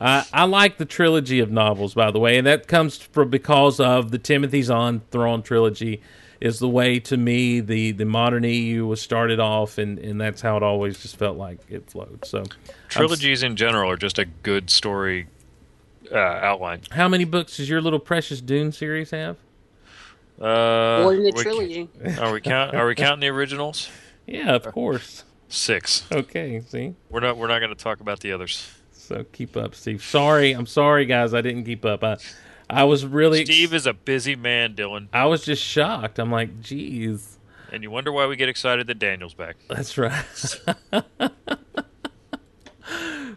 [0.00, 3.80] I I like the trilogy of novels, by the way, and that comes from because
[3.80, 6.00] of the Timothy Zahn Thrawn trilogy.
[6.40, 10.40] Is the way to me the the modern EU was started off, and and that's
[10.40, 12.24] how it always just felt like it flowed.
[12.24, 12.46] So, I'm
[12.88, 15.26] Trilogies in general are just a good story
[16.10, 16.80] uh, outline.
[16.92, 19.36] how many books does your little precious Dune series have?
[20.40, 21.88] Uh, More than the we- trilogy.
[22.18, 22.74] Are we count?
[22.74, 23.90] Are we counting the originals?
[24.26, 25.24] Yeah, of course.
[25.48, 26.04] Six.
[26.10, 26.60] Okay.
[26.60, 26.94] See.
[27.10, 27.36] We're not.
[27.36, 28.70] We're not going to talk about the others.
[28.92, 30.04] So keep up, Steve.
[30.04, 31.34] Sorry, I'm sorry, guys.
[31.34, 32.04] I didn't keep up.
[32.04, 32.16] I,
[32.70, 33.44] I was really.
[33.44, 36.20] Steve is a busy man, Dylan, I was just shocked.
[36.20, 37.38] I'm like, geez,
[37.72, 39.56] and you wonder why we get excited that Daniel's back.
[39.68, 40.24] that's right.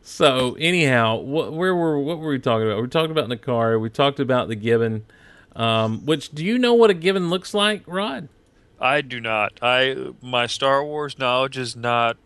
[0.04, 2.82] so anyhow, what, where were what were we talking about?
[2.82, 3.82] We talked about Nakari.
[3.82, 5.06] We talked about the Givin.
[5.56, 8.30] Um, which do you know what a Givin looks like, Rod?
[8.80, 9.54] I do not.
[9.62, 12.18] I my Star Wars knowledge is not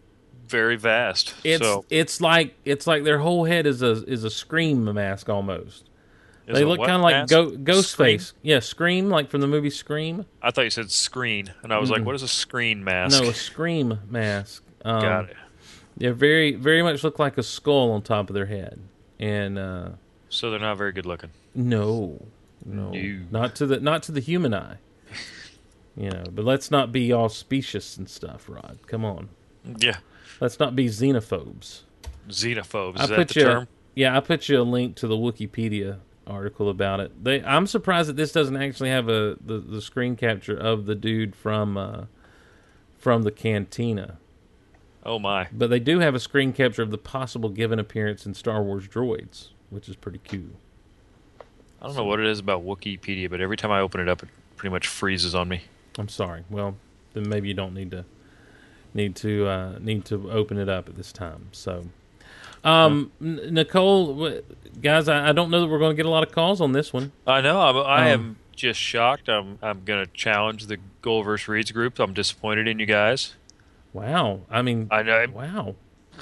[0.48, 1.34] very vast.
[1.44, 5.30] It's so it's like it's like their whole head is a is a scream mask
[5.30, 5.90] almost.
[6.48, 8.34] is they look kind of like go, Ghostface.
[8.42, 10.26] Yeah, Scream, like from the movie Scream.
[10.42, 13.30] I thought you said screen, and I was like, "What is a screen mask?" No,
[13.30, 14.64] a Scream mask.
[14.86, 15.36] Um, got it.
[15.98, 18.80] They very very much look like a skull on top of their head,
[19.20, 19.90] and uh,
[20.30, 21.32] So they're not very good looking.
[21.54, 22.26] no,
[22.66, 23.20] no, No.
[23.32, 24.78] not to the not to the human eye.
[26.00, 28.78] You know, but let's not be all specious and stuff, Rod.
[28.86, 29.30] Come on,
[29.80, 29.98] Yeah,
[30.40, 31.82] let's not be xenophobes.
[32.30, 33.00] xenophobes.
[33.00, 33.68] I Is that put the you, term?
[33.96, 35.98] yeah, I put you a link to the Wikipedia
[36.28, 37.24] article about it.
[37.24, 40.94] They, I'm surprised that this doesn't actually have a the, the screen capture of the
[40.94, 42.04] dude from uh,
[42.96, 44.20] from the cantina.
[45.04, 45.48] Oh my!
[45.52, 48.88] But they do have a screen capture of the possible Givin appearance in Star Wars
[48.88, 50.60] droids, which is pretty cool.
[51.82, 54.24] I don't know what it is about Wikipedia, but every time I open it up,
[54.24, 55.62] it pretty much freezes on me.
[55.98, 56.44] I'm sorry.
[56.50, 56.76] Well,
[57.14, 58.06] then maybe you don't need to
[58.94, 61.50] need to uh, need to open it up at this time.
[61.52, 61.86] So,
[62.64, 64.44] um, Nicole, w-
[64.82, 66.72] guys, I, I don't know that we're going to get a lot of calls on
[66.72, 67.12] this one.
[67.26, 67.60] I know.
[67.62, 69.30] I'm, I Um, am just shocked.
[69.30, 72.00] I'm I'm going to challenge the GOLiverse Reads group.
[72.00, 73.36] I'm disappointed in you guys.
[73.94, 74.42] Wow.
[74.50, 75.26] I mean, I know.
[75.34, 75.76] wow.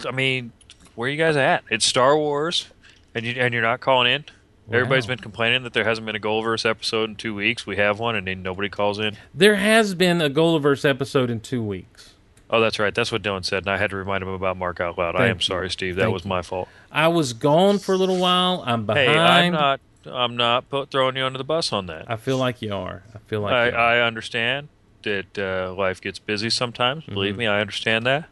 [0.07, 0.51] I mean,
[0.95, 1.63] where are you guys at?
[1.69, 2.67] It's Star Wars,
[3.13, 4.25] and you and you're not calling in.
[4.71, 5.09] Everybody's Wow.
[5.15, 7.67] been complaining that there hasn't been a GOLiverse episode in two weeks.
[7.67, 9.15] We have one, and then nobody calls in.
[9.33, 12.13] There has been a GOLiverse episode in two weeks.
[12.49, 12.93] Oh, that's right.
[12.93, 15.15] That's what Dylan said, and I had to remind him about Mark out loud.
[15.15, 15.41] I am you.
[15.41, 15.95] sorry, Steve.
[15.95, 16.67] That Thank was my fault.
[16.91, 18.63] I was gone for a little while.
[18.65, 19.09] I'm behind.
[19.09, 19.79] Hey, I'm not.
[20.07, 22.09] I'm not put, throwing you under the bus on that.
[22.09, 23.01] I feel like you are.
[23.15, 23.79] I feel like I, you are.
[23.79, 24.67] I understand
[25.01, 27.03] that uh, life gets busy sometimes.
[27.03, 27.13] Mm-hmm.
[27.15, 28.25] Believe me, I understand that.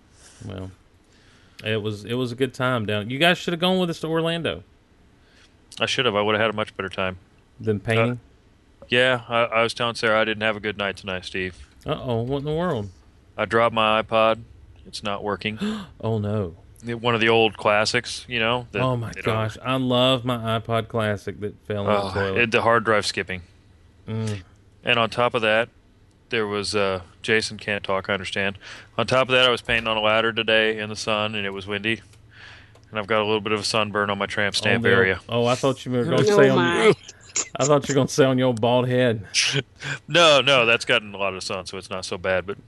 [0.46, 0.70] well,
[1.64, 3.10] it was it was a good time down.
[3.10, 4.64] You guys should have gone with us to Orlando.
[5.80, 6.16] I should have.
[6.16, 7.18] I would have had a much better time.
[7.60, 8.20] Than painting.
[8.90, 11.68] Yeah, I, I was telling Sarah I didn't have a good night tonight, Steve.
[11.86, 12.90] Uh oh, what in the world?
[13.38, 14.42] I dropped my iPod.
[14.86, 15.60] It's not working.
[16.02, 16.56] Oh no.
[16.86, 18.68] One of the old classics, you know.
[18.74, 22.42] that- oh my gosh, I love my iPod Classic that fell in oh, the toilet.
[22.42, 23.44] it, the hard drive skipping.
[24.06, 24.42] Mm.
[24.84, 25.70] And on top of that,
[26.28, 28.10] there was uh, Jason can't talk.
[28.10, 28.58] I understand.
[28.98, 31.46] On top of that, I was painting on a ladder today in the sun, and
[31.46, 32.02] it was windy.
[32.94, 34.90] And I've got a little bit of a sunburn on my tramp stamp On the-
[34.96, 35.20] area.
[35.28, 36.56] Oh, I thought you were going to Oh say on.
[36.58, 36.94] my.
[37.60, 39.26] I thought you were going to say on your bald head.
[40.08, 42.46] No, no, that's gotten a lot of sun, so it's not so bad.
[42.46, 42.60] But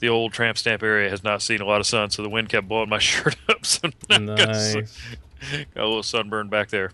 [0.00, 2.50] the old tramp stamp area has not seen a lot of sun, so the wind
[2.50, 3.64] kept blowing my shirt up.
[3.64, 6.92] So now I've got, Nice, got a little sunburn back there.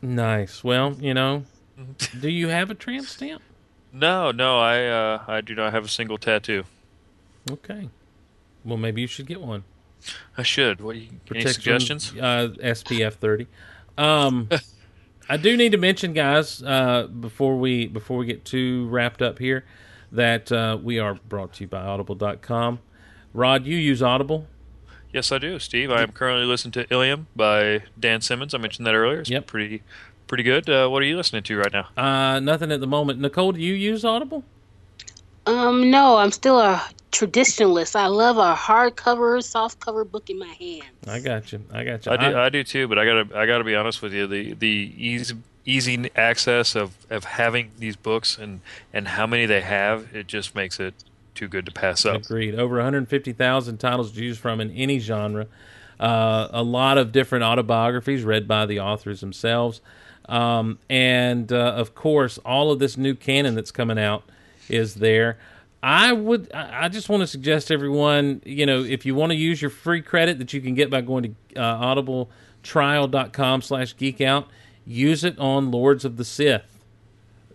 [0.00, 0.64] nice.
[0.64, 1.44] Well, you know,
[2.20, 3.42] do you have a tramp stamp?
[3.92, 6.64] No, no, I uh, I do not have a single tattoo.
[7.50, 7.90] Okay.
[8.64, 9.64] Well, maybe you should get one.
[10.36, 10.80] I should.
[10.80, 12.12] What do you, any Protection, suggestions?
[12.18, 13.46] Uh, SPF thirty.
[13.98, 14.48] Um,
[15.28, 19.38] I do need to mention, guys, uh, before we before we get too wrapped up
[19.38, 19.64] here,
[20.12, 22.78] that uh, we are brought to you by Audible.com.
[23.34, 24.46] Rod, you use Audible.
[25.12, 25.90] Yes, I do, Steve.
[25.90, 28.54] I am currently listening to Ilium by Dan Simmons.
[28.54, 29.20] I mentioned that earlier.
[29.20, 29.46] It's Yep.
[29.46, 29.82] pretty
[30.26, 30.68] pretty good.
[30.68, 31.88] Uh, what are you listening to right now?
[31.96, 33.20] Uh, nothing at the moment.
[33.20, 34.44] Nicole, do you use Audible?
[35.46, 36.82] Um, no, I'm still a
[37.16, 37.96] traditionalist.
[37.96, 40.84] I love a hardcover, softcover book in my hands.
[41.06, 41.62] I got you.
[41.72, 42.12] I got you.
[42.12, 44.26] I do, I, do too, but I gotta I gotta be honest with you.
[44.26, 48.60] The the easy easy access of, of having these books and
[48.92, 50.94] and how many they have, it just makes it
[51.34, 52.22] too good to pass up.
[52.22, 52.54] Agreed.
[52.54, 55.46] Over 150,000 titles to choose from in any genre.
[56.00, 59.80] Uh, a lot of different autobiographies read by the authors themselves.
[60.28, 64.24] Um, and, uh, of course, all of this new canon that's coming out
[64.68, 65.38] is there.
[65.86, 69.62] I would, I just want to suggest everyone, you know, if you want to use
[69.62, 74.48] your free credit that you can get by going to uh, audibletrial.com slash geek out,
[74.84, 76.82] use it on Lords of the Sith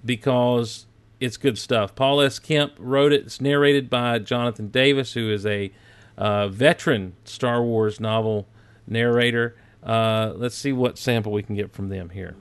[0.06, 0.86] because
[1.20, 1.94] it's good stuff.
[1.94, 2.40] Paul S.
[2.40, 3.26] Kemp wrote it.
[3.26, 5.70] It's narrated by Jonathan Davis, who is a
[6.18, 8.48] uh, veteran Star Wars novel
[8.88, 9.58] narrator.
[9.84, 12.38] Uh, let's see what sample we can get from them here.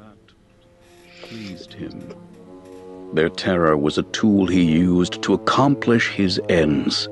[1.20, 2.14] pleased him.
[3.12, 7.08] Their terror was a tool he used to accomplish his ends.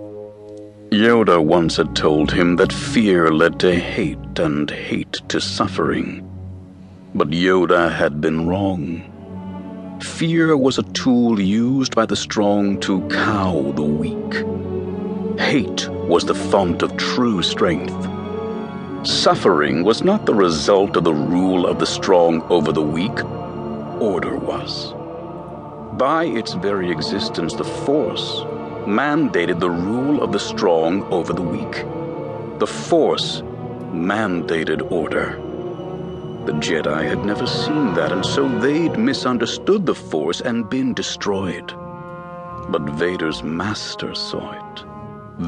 [0.90, 6.24] Yoda once had told him that fear led to hate and hate to suffering.
[7.16, 9.02] But Yoda had been wrong.
[10.00, 14.44] Fear was a tool used by the strong to cow the weak.
[15.40, 18.08] Hate was the font of true strength.
[19.04, 23.24] Suffering was not the result of the rule of the strong over the weak,
[24.00, 24.94] order was.
[25.98, 28.44] By its very existence, the Force
[28.86, 31.84] mandated the rule of the strong over the weak.
[32.60, 33.42] The Force
[33.92, 35.32] mandated order.
[36.46, 41.66] The Jedi had never seen that, and so they'd misunderstood the Force and been destroyed.
[42.68, 44.84] But Vader's master saw it.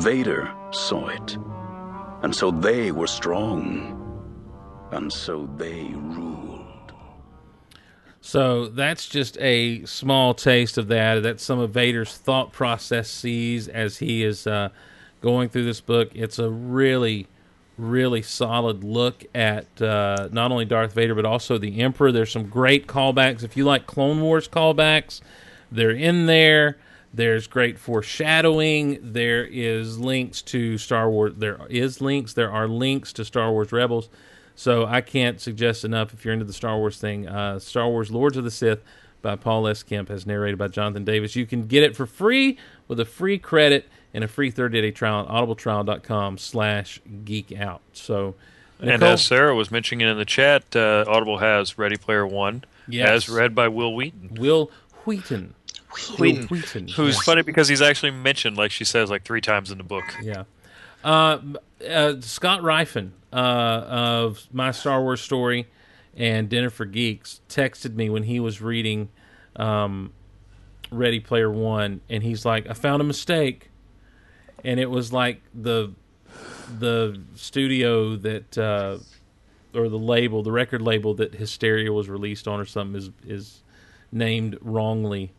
[0.03, 1.39] Vader saw it.
[2.23, 3.97] And so they were strong.
[4.91, 6.30] And so they ruled.
[8.31, 11.21] So that's just a small taste of that.
[11.21, 14.69] That's some of Vader's thought processes as he is uh,
[15.21, 16.13] going through this book.
[16.15, 17.27] It's a really,
[17.77, 22.13] really solid look at uh, not only Darth Vader but also the Emperor.
[22.13, 23.43] There's some great callbacks.
[23.43, 25.21] If you like Clone Wars callbacks,
[25.73, 26.79] they're in there.
[27.13, 29.01] There's great foreshadowing.
[29.03, 31.33] There is links to Star Wars.
[31.37, 32.35] There is links.
[32.35, 34.09] There are links to Star Wars Rebels.
[34.61, 37.27] So I can't suggest enough if you're into the Star Wars thing.
[37.27, 38.83] Uh, Star Wars Lords of the Sith
[39.23, 39.83] by Paul S.
[39.83, 41.35] Kemp, as narrated by Jonathan Davis.
[41.35, 45.21] You can get it for free with a free credit and a free 30-day trial
[45.21, 47.81] at audibletrial.com slash geek out.
[47.95, 48.35] So,
[48.79, 53.09] And as Sarah was mentioning in the chat, uh, Audible has Ready Player One, Yes.
[53.09, 54.35] as read by Wil Wheaton.
[54.39, 54.71] Wil
[55.07, 55.55] Wheaton.
[56.19, 56.89] Wheaton, Wil Wheaton.
[56.89, 57.25] who's yes.
[57.25, 60.05] funny because he's actually mentioned, like she says, like three times in the book.
[60.21, 60.45] Yeah.
[61.03, 61.39] Uh,
[61.89, 65.67] uh, Scott Rifen uh, of My Star Wars Story
[66.17, 69.09] and Dinner for Geeks texted me when he was reading
[69.57, 70.13] um,
[70.91, 73.71] Ready Player One, and he's like, "I found a mistake,"
[74.65, 75.93] and it was like the
[76.79, 78.99] the studio that uh,
[79.75, 83.63] or the label, the record label that Hysteria was released on, or something is is
[84.13, 85.33] named wrongly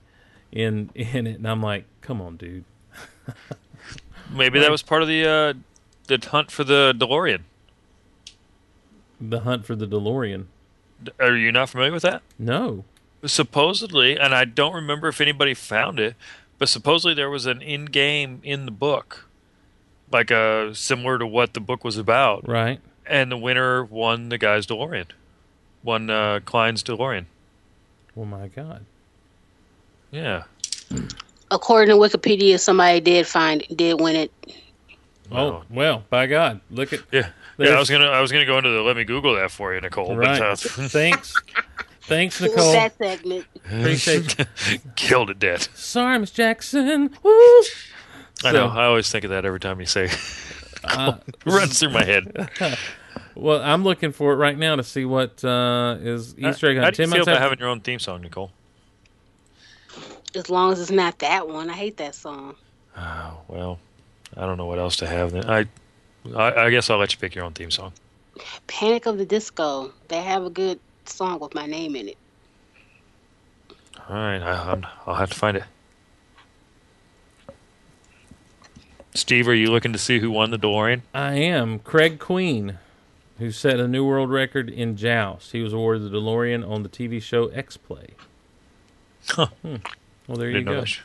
[0.52, 2.64] in in it, and I'm like, "Come on, dude."
[4.34, 5.54] Maybe that was part of the uh,
[6.08, 7.42] the hunt for the DeLorean.
[9.22, 10.46] The hunt for the DeLorean.
[11.20, 12.22] Are you not familiar with that?
[12.40, 12.84] No.
[13.26, 16.16] Supposedly, and I don't remember if anybody found it,
[16.58, 19.28] but supposedly there was an in-game in the book,
[20.12, 22.80] like a similar to what the book was about, Right.
[23.06, 25.08] and the winner won the guy's DeLorean,
[25.84, 27.26] won uh, Cline's DeLorean.
[28.18, 28.86] Oh my God.
[30.12, 30.44] Yeah.
[31.50, 34.32] According to Wikipedia, somebody did find did win it.
[35.32, 37.30] Oh well, by God, look at Yeah.
[37.58, 39.74] Yeah, I was gonna I was gonna go into the let me Google that for
[39.74, 40.16] you, Nicole.
[40.16, 40.40] right.
[40.40, 40.56] But uh,
[40.88, 41.34] Thanks,
[42.02, 42.72] thanks, Nicole.
[42.74, 43.46] that segment?
[43.66, 44.46] Appreciate you.
[44.96, 45.62] killed it dead.
[45.76, 47.10] Sorry, Miss Jackson.
[47.24, 47.62] Woo.
[48.44, 48.68] I know.
[48.68, 50.10] I always think of that every time you say.
[50.84, 51.16] Uh,
[51.46, 52.50] runs through my head.
[53.36, 56.84] well, I'm looking for it right now to see what uh, is Easter egg How
[56.86, 56.96] hunt.
[56.96, 58.50] do you Ten feel about having your own theme song, Nicole?
[60.34, 61.70] As long as it's not that one.
[61.70, 62.56] I hate that song.
[62.98, 63.78] Oh, well,
[64.36, 65.34] I don't know what else to have.
[65.34, 65.48] Then.
[65.48, 65.68] I,
[66.36, 67.94] I, I guess I'll let you pick your own theme song.
[68.68, 69.92] Panic at the Disco.
[70.08, 72.18] They have a good song with my name in it.
[74.10, 75.64] All right, I, I'm, I'll have to find it.
[79.14, 81.02] Steve, are you looking to see who won the DeLorean?
[81.14, 82.78] I am Craig Queen,
[83.40, 85.52] who set a new world record in Joust.
[85.52, 88.12] He was awarded the DeLorean on the TV show X Play.
[89.30, 89.48] Huh.
[89.62, 89.76] Hmm.
[90.28, 90.82] Well, there you Didn't know go.
[90.82, 91.00] that.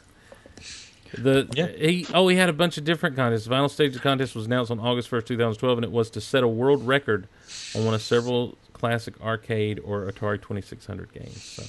[1.14, 1.66] The Yeah.
[1.68, 3.44] he oh he had a bunch of different contests.
[3.44, 5.84] The final stage of the contest was announced on August first, two thousand twelve, and
[5.84, 7.28] it was to set a world record
[7.74, 11.42] on one of several classic arcade or Atari twenty six hundred games.
[11.42, 11.62] So,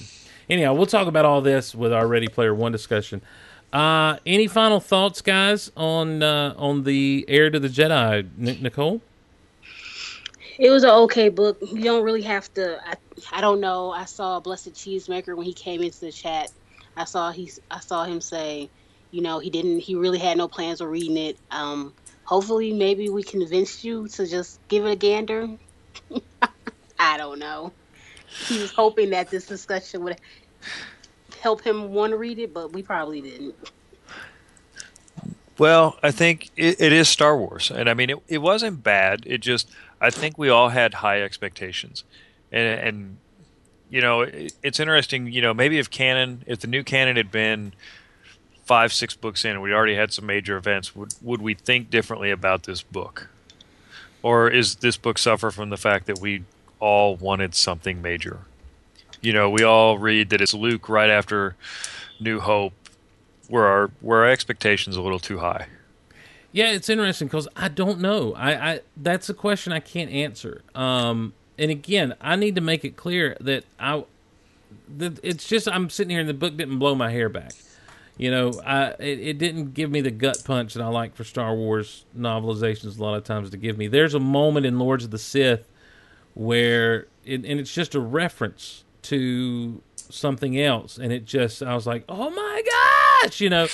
[0.50, 3.22] anyhow, we'll talk about all this with our Ready Player One discussion.
[3.72, 9.02] Uh, any final thoughts, guys, on uh, on the Heir to the Jedi, Nic- Nicole?
[10.58, 11.58] It was an okay book.
[11.60, 12.80] You don't really have to.
[12.84, 12.94] I,
[13.32, 13.90] I don't know.
[13.92, 16.50] I saw Blessed Cheesemaker when he came into the chat.
[16.96, 17.52] I saw he.
[17.70, 18.68] I saw him say,
[19.10, 19.80] you know, he didn't.
[19.80, 21.38] He really had no plans of reading it.
[21.50, 21.94] Um,
[22.24, 25.48] hopefully, maybe we convinced you to just give it a gander.
[26.98, 27.72] I don't know.
[28.26, 30.20] He was hoping that this discussion would
[31.40, 33.54] help him want to read it, but we probably didn't.
[35.56, 38.18] Well, I think it, it is Star Wars, and I mean it.
[38.28, 39.24] It wasn't bad.
[39.26, 39.70] It just
[40.00, 42.04] I think we all had high expectations,
[42.52, 43.16] and and
[43.90, 45.32] you know, it, it's interesting.
[45.32, 47.72] You know, maybe if canon, if the new canon had been
[48.68, 51.90] five, six books in, and we already had some major events, would would we think
[51.90, 53.30] differently about this book,
[54.22, 56.44] or is this book suffer from the fact that we
[56.78, 58.40] all wanted something major?
[59.22, 61.56] You know, we all read that it's Luke right after
[62.20, 62.74] New Hope,
[63.48, 65.66] where our where our expectations a little too high.
[66.52, 68.34] Yeah, it's interesting because I don't know.
[68.34, 70.62] I, I that's a question I can't answer.
[70.74, 74.04] Um, and again, I need to make it clear that I
[74.98, 77.52] that it's just I'm sitting here and the book didn't blow my hair back.
[78.18, 81.22] You know, I it, it didn't give me the gut punch that I like for
[81.24, 83.86] Star Wars novelizations a lot of times to give me.
[83.86, 85.68] There's a moment in Lords of the Sith
[86.34, 91.86] where it, and it's just a reference to something else and it just I was
[91.86, 92.62] like, "Oh my
[93.22, 93.68] gosh," you know.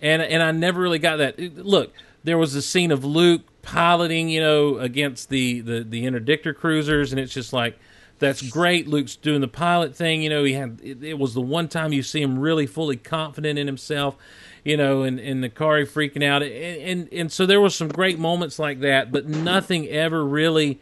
[0.00, 1.38] And and I never really got that.
[1.38, 1.92] Look,
[2.24, 7.12] there was a scene of Luke piloting, you know, against the the the interdictor cruisers
[7.12, 7.78] and it's just like
[8.22, 8.88] that's great.
[8.88, 10.22] Luke's doing the pilot thing.
[10.22, 12.96] You know, he had it, it, was the one time you see him really fully
[12.96, 14.16] confident in himself.
[14.64, 18.18] You know, and and car freaking out, and, and and so there was some great
[18.18, 20.80] moments like that, but nothing ever really.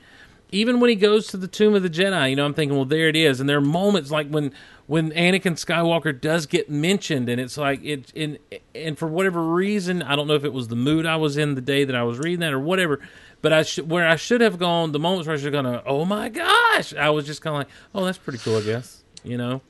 [0.52, 2.84] Even when he goes to the tomb of the Jedi, you know, I'm thinking, well,
[2.84, 3.38] there it is.
[3.38, 4.52] And there are moments like when
[4.90, 8.38] when Anakin Skywalker does get mentioned, and it's like it, and
[8.74, 11.54] and for whatever reason, I don't know if it was the mood I was in
[11.54, 13.00] the day that I was reading that or whatever,
[13.42, 15.82] but I should where I should have gone, the moments where I should have gone,
[15.86, 19.02] oh my gosh, I was just kind of like, oh, that's pretty cool, I guess,
[19.24, 19.62] you know.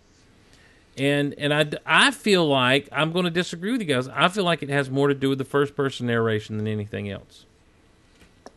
[0.96, 4.08] And and I, I feel like I'm going to disagree with you guys.
[4.08, 7.08] I feel like it has more to do with the first person narration than anything
[7.08, 7.46] else.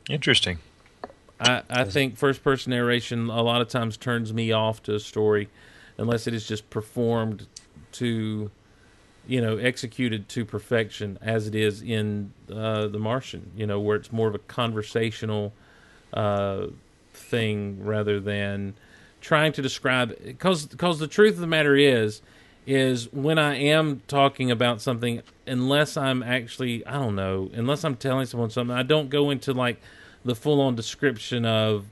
[0.10, 0.60] Interesting.
[1.40, 4.99] I, I think first person narration a lot of times turns me off to a
[4.99, 5.49] story
[5.98, 7.48] unless it is just performed
[7.94, 8.49] to
[9.28, 13.52] you know executed to perfection as it is in uh, the Martian.
[13.56, 15.54] You know where it's more of a conversational
[16.14, 16.68] uh,
[17.14, 18.74] thing rather than
[19.22, 22.22] trying to describe because because the truth of the matter is
[22.66, 27.95] is when I am talking about something unless I'm actually I don't know unless I'm
[27.95, 29.82] telling someone something I don't go into like
[30.26, 31.86] the full on description of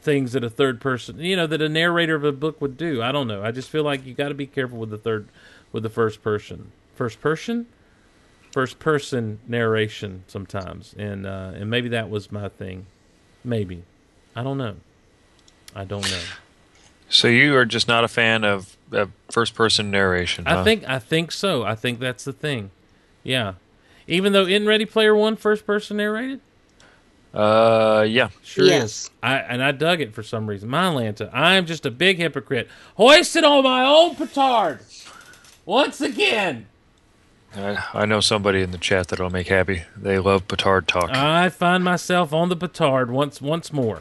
[0.00, 3.02] things that a third person, you know, that a narrator of a book would do.
[3.02, 3.42] I don't know.
[3.42, 5.28] I just feel like you got to be careful with the third,
[5.72, 7.66] with the first person, first person,
[8.52, 12.86] first person narration sometimes, and uh, and maybe that was my thing.
[13.44, 13.82] Maybe,
[14.34, 14.76] I don't know.
[15.74, 16.20] I don't know.
[17.10, 20.46] So you are just not a fan of, of first person narration.
[20.46, 21.62] I think I think so.
[21.62, 22.70] I think that's the thing.
[23.22, 23.54] Yeah.
[24.06, 26.40] Even though in Ready Player One, first person narrated.
[27.34, 28.30] Uh, yeah.
[28.42, 28.84] Sure Yes.
[28.84, 29.10] is.
[29.22, 30.68] I and I dug it for some reason.
[30.70, 32.68] My Lanta, I'm just a big hypocrite.
[32.96, 34.80] Hoisted on my own petard.
[35.68, 36.66] Once again.
[37.54, 39.82] I, I know somebody in the chat that'll make happy.
[39.94, 41.10] They love petard talk.
[41.10, 44.00] I find myself on the petard once once more.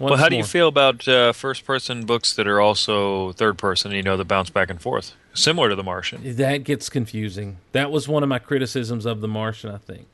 [0.00, 3.58] well, Once how do you feel about uh, first person books that are also third
[3.58, 5.14] person, you know, that bounce back and forth?
[5.34, 6.36] Similar to The Martian.
[6.36, 7.58] That gets confusing.
[7.72, 9.70] That was one of my criticisms of The Martian.
[9.70, 10.06] I think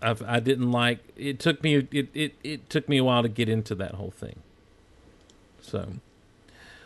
[0.00, 1.00] I've, I didn't like.
[1.16, 1.88] It took me.
[1.90, 4.38] It, it it took me a while to get into that whole thing.
[5.60, 5.94] So,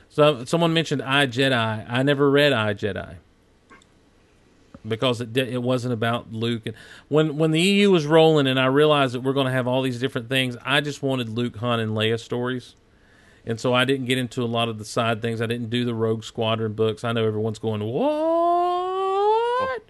[0.09, 1.85] so someone mentioned I Jedi.
[1.87, 3.17] I never read I Jedi
[4.89, 6.63] because it it wasn't about Luke.
[6.67, 6.75] And
[7.09, 9.83] when when the EU was rolling, and I realized that we're going to have all
[9.83, 12.75] these different things, I just wanted Luke, Han, and Leia stories.
[13.45, 15.41] And so I didn't get into a lot of the side things.
[15.41, 17.05] I didn't do the Rogue Squadron books.
[17.05, 19.83] I know everyone's going, what?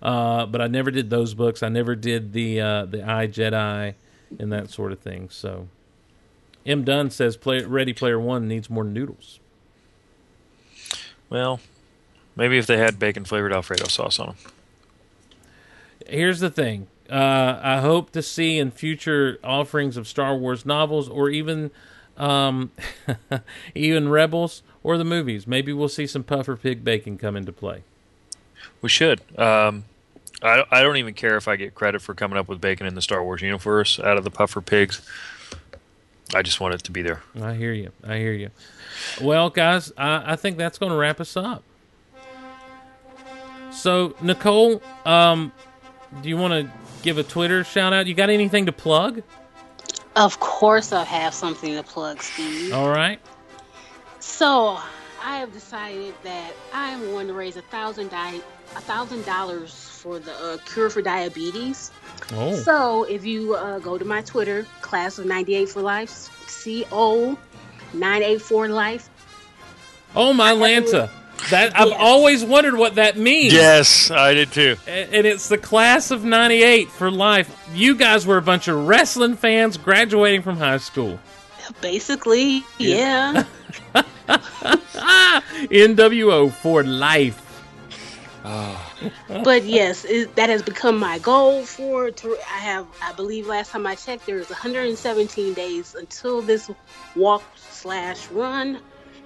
[0.00, 1.62] Uh, but I never did those books.
[1.62, 3.94] I never did the uh, the I Jedi
[4.38, 5.28] and that sort of thing.
[5.30, 5.68] So
[6.64, 9.40] M Dunn says play, Ready Player One needs more noodles.
[11.28, 11.60] Well,
[12.36, 14.36] maybe if they had bacon flavored Alfredo sauce on them.
[16.06, 16.88] Here's the thing.
[17.10, 21.70] Uh, I hope to see in future offerings of Star Wars novels or even
[22.16, 22.70] um,
[23.74, 25.46] even Rebels or the movies.
[25.46, 27.82] Maybe we'll see some puffer pig bacon come into play.
[28.82, 29.20] We should.
[29.38, 29.84] Um,
[30.42, 32.94] I, I don't even care if I get credit for coming up with bacon in
[32.94, 35.02] the Star Wars universe out of the puffer pigs.
[36.34, 37.22] I just want it to be there.
[37.40, 37.90] I hear you.
[38.06, 38.50] I hear you.
[39.20, 41.64] Well, guys, I, I think that's going to wrap us up.
[43.72, 45.52] So, Nicole, um,
[46.22, 46.72] do you want to
[47.02, 48.06] give a Twitter shout out?
[48.06, 49.22] You got anything to plug?
[50.16, 52.72] Of course, I have something to plug, Steve.
[52.74, 53.20] All right.
[54.18, 54.78] So,
[55.22, 58.40] I have decided that I am going to raise a thousand di-
[58.76, 61.90] a thousand dollars for the uh, cure for diabetes.
[62.32, 66.10] Oh, So, if you uh, go to my Twitter, class of '98 for life,
[66.48, 67.38] C O
[67.92, 69.08] 984 life.
[70.16, 71.10] oh my Lanta.
[71.48, 73.52] That I've always wondered what that means.
[73.52, 74.76] Yes, I did too.
[74.86, 77.68] And it's the class of 98 for life.
[77.74, 81.18] You guys were a bunch of wrestling fans graduating from high school.
[81.80, 83.44] Basically, yeah.
[85.70, 87.46] NWO for life.
[88.42, 92.10] but yes, it, that has become my goal for.
[92.10, 96.70] To, I have, I believe, last time I checked, there is 117 days until this
[97.14, 98.80] walk slash run.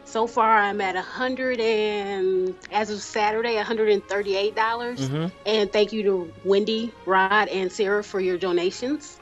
[0.05, 5.01] So far, I'm at a 100 and as of Saturday, 138 dollars.
[5.01, 5.27] Mm-hmm.
[5.47, 9.19] And thank you to Wendy, Rod, and Sarah for your donations.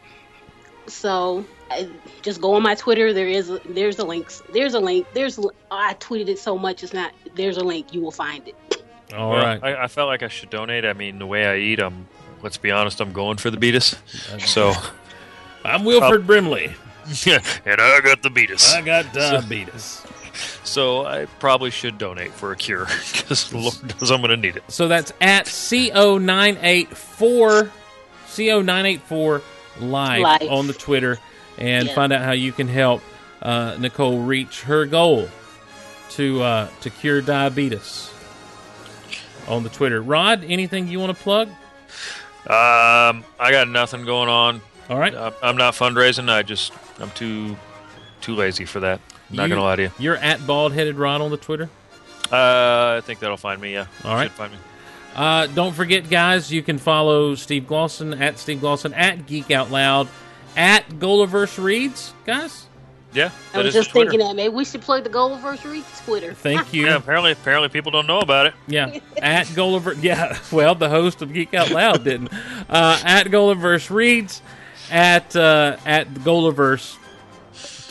[0.87, 1.89] So I,
[2.23, 3.13] just go on my Twitter.
[3.13, 4.33] There is a, there's a link.
[4.53, 5.07] There's a link.
[5.15, 5.39] There's
[5.71, 6.83] I tweeted it so much.
[6.83, 7.13] It's not.
[7.35, 7.95] There's a link.
[7.95, 8.83] You will find it.
[9.15, 9.63] All Well, right.
[9.63, 10.85] I, I felt like I should donate.
[10.85, 12.09] I mean, the way I eat, I'm.
[12.43, 13.95] Let's be honest, I'm going for the beatus.
[14.45, 14.73] So,
[15.65, 16.75] I'm Wilford Brimley.
[17.27, 18.75] and I got the beatus.
[18.75, 19.83] I got diabetes.
[19.83, 20.12] So
[21.07, 24.65] I probably should donate for a cure because Lord knows I'm going to need it.
[24.69, 27.71] So that's at CO984
[28.27, 29.43] CO984
[29.81, 30.43] live, Live.
[30.51, 31.19] on the Twitter
[31.59, 31.95] and Yeah.
[31.95, 33.03] find out how you can help
[33.43, 35.29] uh, Nicole reach her goal
[36.11, 38.11] to uh, to cure diabetes
[39.49, 40.01] on the Twitter.
[40.01, 41.49] Rod, anything you want to plug?
[41.49, 44.61] Um, I got nothing going on.
[44.89, 45.15] All right.
[45.15, 46.29] Uh, I'm not fundraising.
[46.31, 47.57] I just I'm too
[48.21, 49.01] too lazy for that.
[49.33, 49.91] Not You- gonna lie to you.
[49.99, 51.69] You're at bald headed Rod on the Twitter.
[52.31, 53.73] Uh, I think that'll find me.
[53.75, 53.87] Yeah.
[54.05, 54.25] All right.
[54.25, 54.59] Should find me.
[55.15, 59.71] Uh, don't forget, guys, you can follow Steve Glosson at Steve Glosson at Geek Out
[59.71, 60.09] Loud
[60.57, 62.67] at GOLiverse Reads, guys.
[63.13, 63.29] Yeah.
[63.53, 66.33] I was just thinking that maybe we should plug the Goalversary Twitter.
[66.33, 66.87] Thank you.
[66.87, 66.97] Yeah.
[66.97, 68.55] Apparently, apparently people don't know about it.
[68.67, 69.93] Yeah, at Gulliver.
[69.93, 72.33] Yeah, well, the host of Geek Out Loud didn't.
[72.71, 74.41] Uh, at GOLiverse reads
[74.91, 76.97] at uh, at the GOLiverse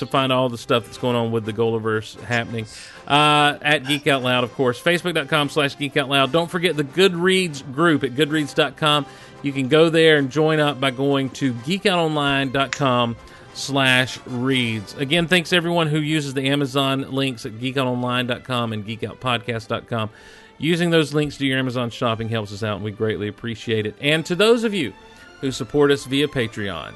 [0.02, 2.65] to find all the stuff that's going on with the GOLiverse happening.
[3.07, 4.82] Uh, at Geek Out Loud, of course.
[4.82, 6.32] Facebook.com slash Geek Out Loud.
[6.32, 9.06] Don't forget the Goodreads group at Goodreads.com.
[9.44, 13.15] You can go there and join up by going to geekoutonline.com
[13.53, 14.95] slash reads.
[14.95, 20.10] Again, thanks everyone who uses the Amazon links at geekoutonline.com and geekoutpodcast.com.
[20.57, 23.95] Using those links to your Amazon shopping helps us out, and we greatly appreciate it.
[23.99, 24.94] And to those of you
[25.41, 26.94] who support us via Patreon,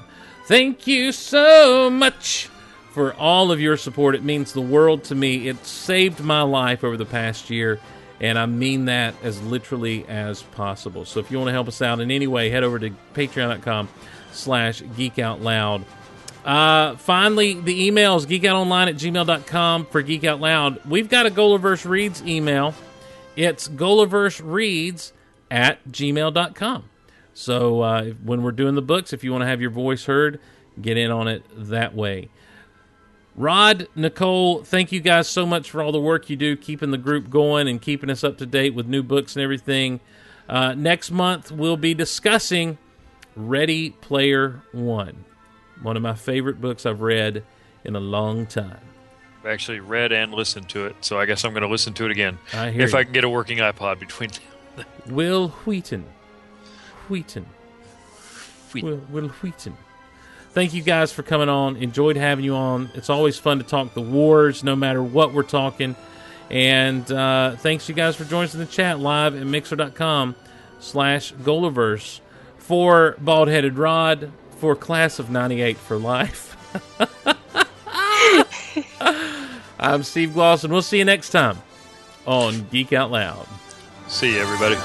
[0.47, 2.49] thank you so much
[2.95, 4.15] for all of your support.
[4.15, 5.49] It means the world to me.
[5.49, 7.77] It saved my life over the past year,
[8.21, 11.03] and I mean that as literally as possible.
[11.03, 13.89] So if you want to help us out in any way, head over to patreon.com
[14.31, 15.83] slash geekoutloud.
[16.45, 20.79] Uh, finally, the email is geekoutonline at gmail.com for Geek Out Loud.
[20.85, 22.73] We've got a GOLiverse Reads email.
[23.35, 25.11] It's Reads
[25.51, 26.89] at gmail.com.
[27.33, 30.39] So uh, when we're doing the books, if you want to have your voice heard,
[30.81, 32.29] get in on it that way.
[33.37, 36.97] Rod, Nicole, thank you guys so much for all the work you do, keeping the
[36.97, 39.99] group going and keeping us up to date with new books and everything.
[40.47, 42.77] Uh, next month, we'll be discussing
[43.35, 45.25] Ready Player One,
[45.81, 47.43] one of my favorite books I've read
[47.83, 48.79] in a long time.
[49.41, 52.05] I've actually read and listened to it, so I guess I'm going to listen to
[52.05, 52.97] it again I hear if you.
[52.99, 54.29] I can get a working iPod between.
[55.07, 56.05] Wil Wheaton.
[57.09, 57.45] Wheaton.
[58.73, 58.89] Wheaton.
[58.89, 59.77] Wil, Wil Wheaton.
[60.55, 61.75] Thank you guys for coming on.
[61.75, 62.89] Enjoyed having you on.
[62.93, 65.97] It's always fun to talk the wars, no matter what we're talking.
[66.49, 70.33] And uh, thanks you guys for joining us in the chat live at mixer.com
[70.79, 72.21] slash GOLiverse.
[72.57, 76.55] For Bald Headed Rod, for Class of 98 for Life.
[79.77, 80.69] I'm Steve Glosson.
[80.69, 81.57] We'll see you next time
[82.25, 83.45] on Geek Out Loud.
[84.07, 84.75] See you, everybody.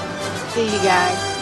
[0.51, 1.40] See you guys.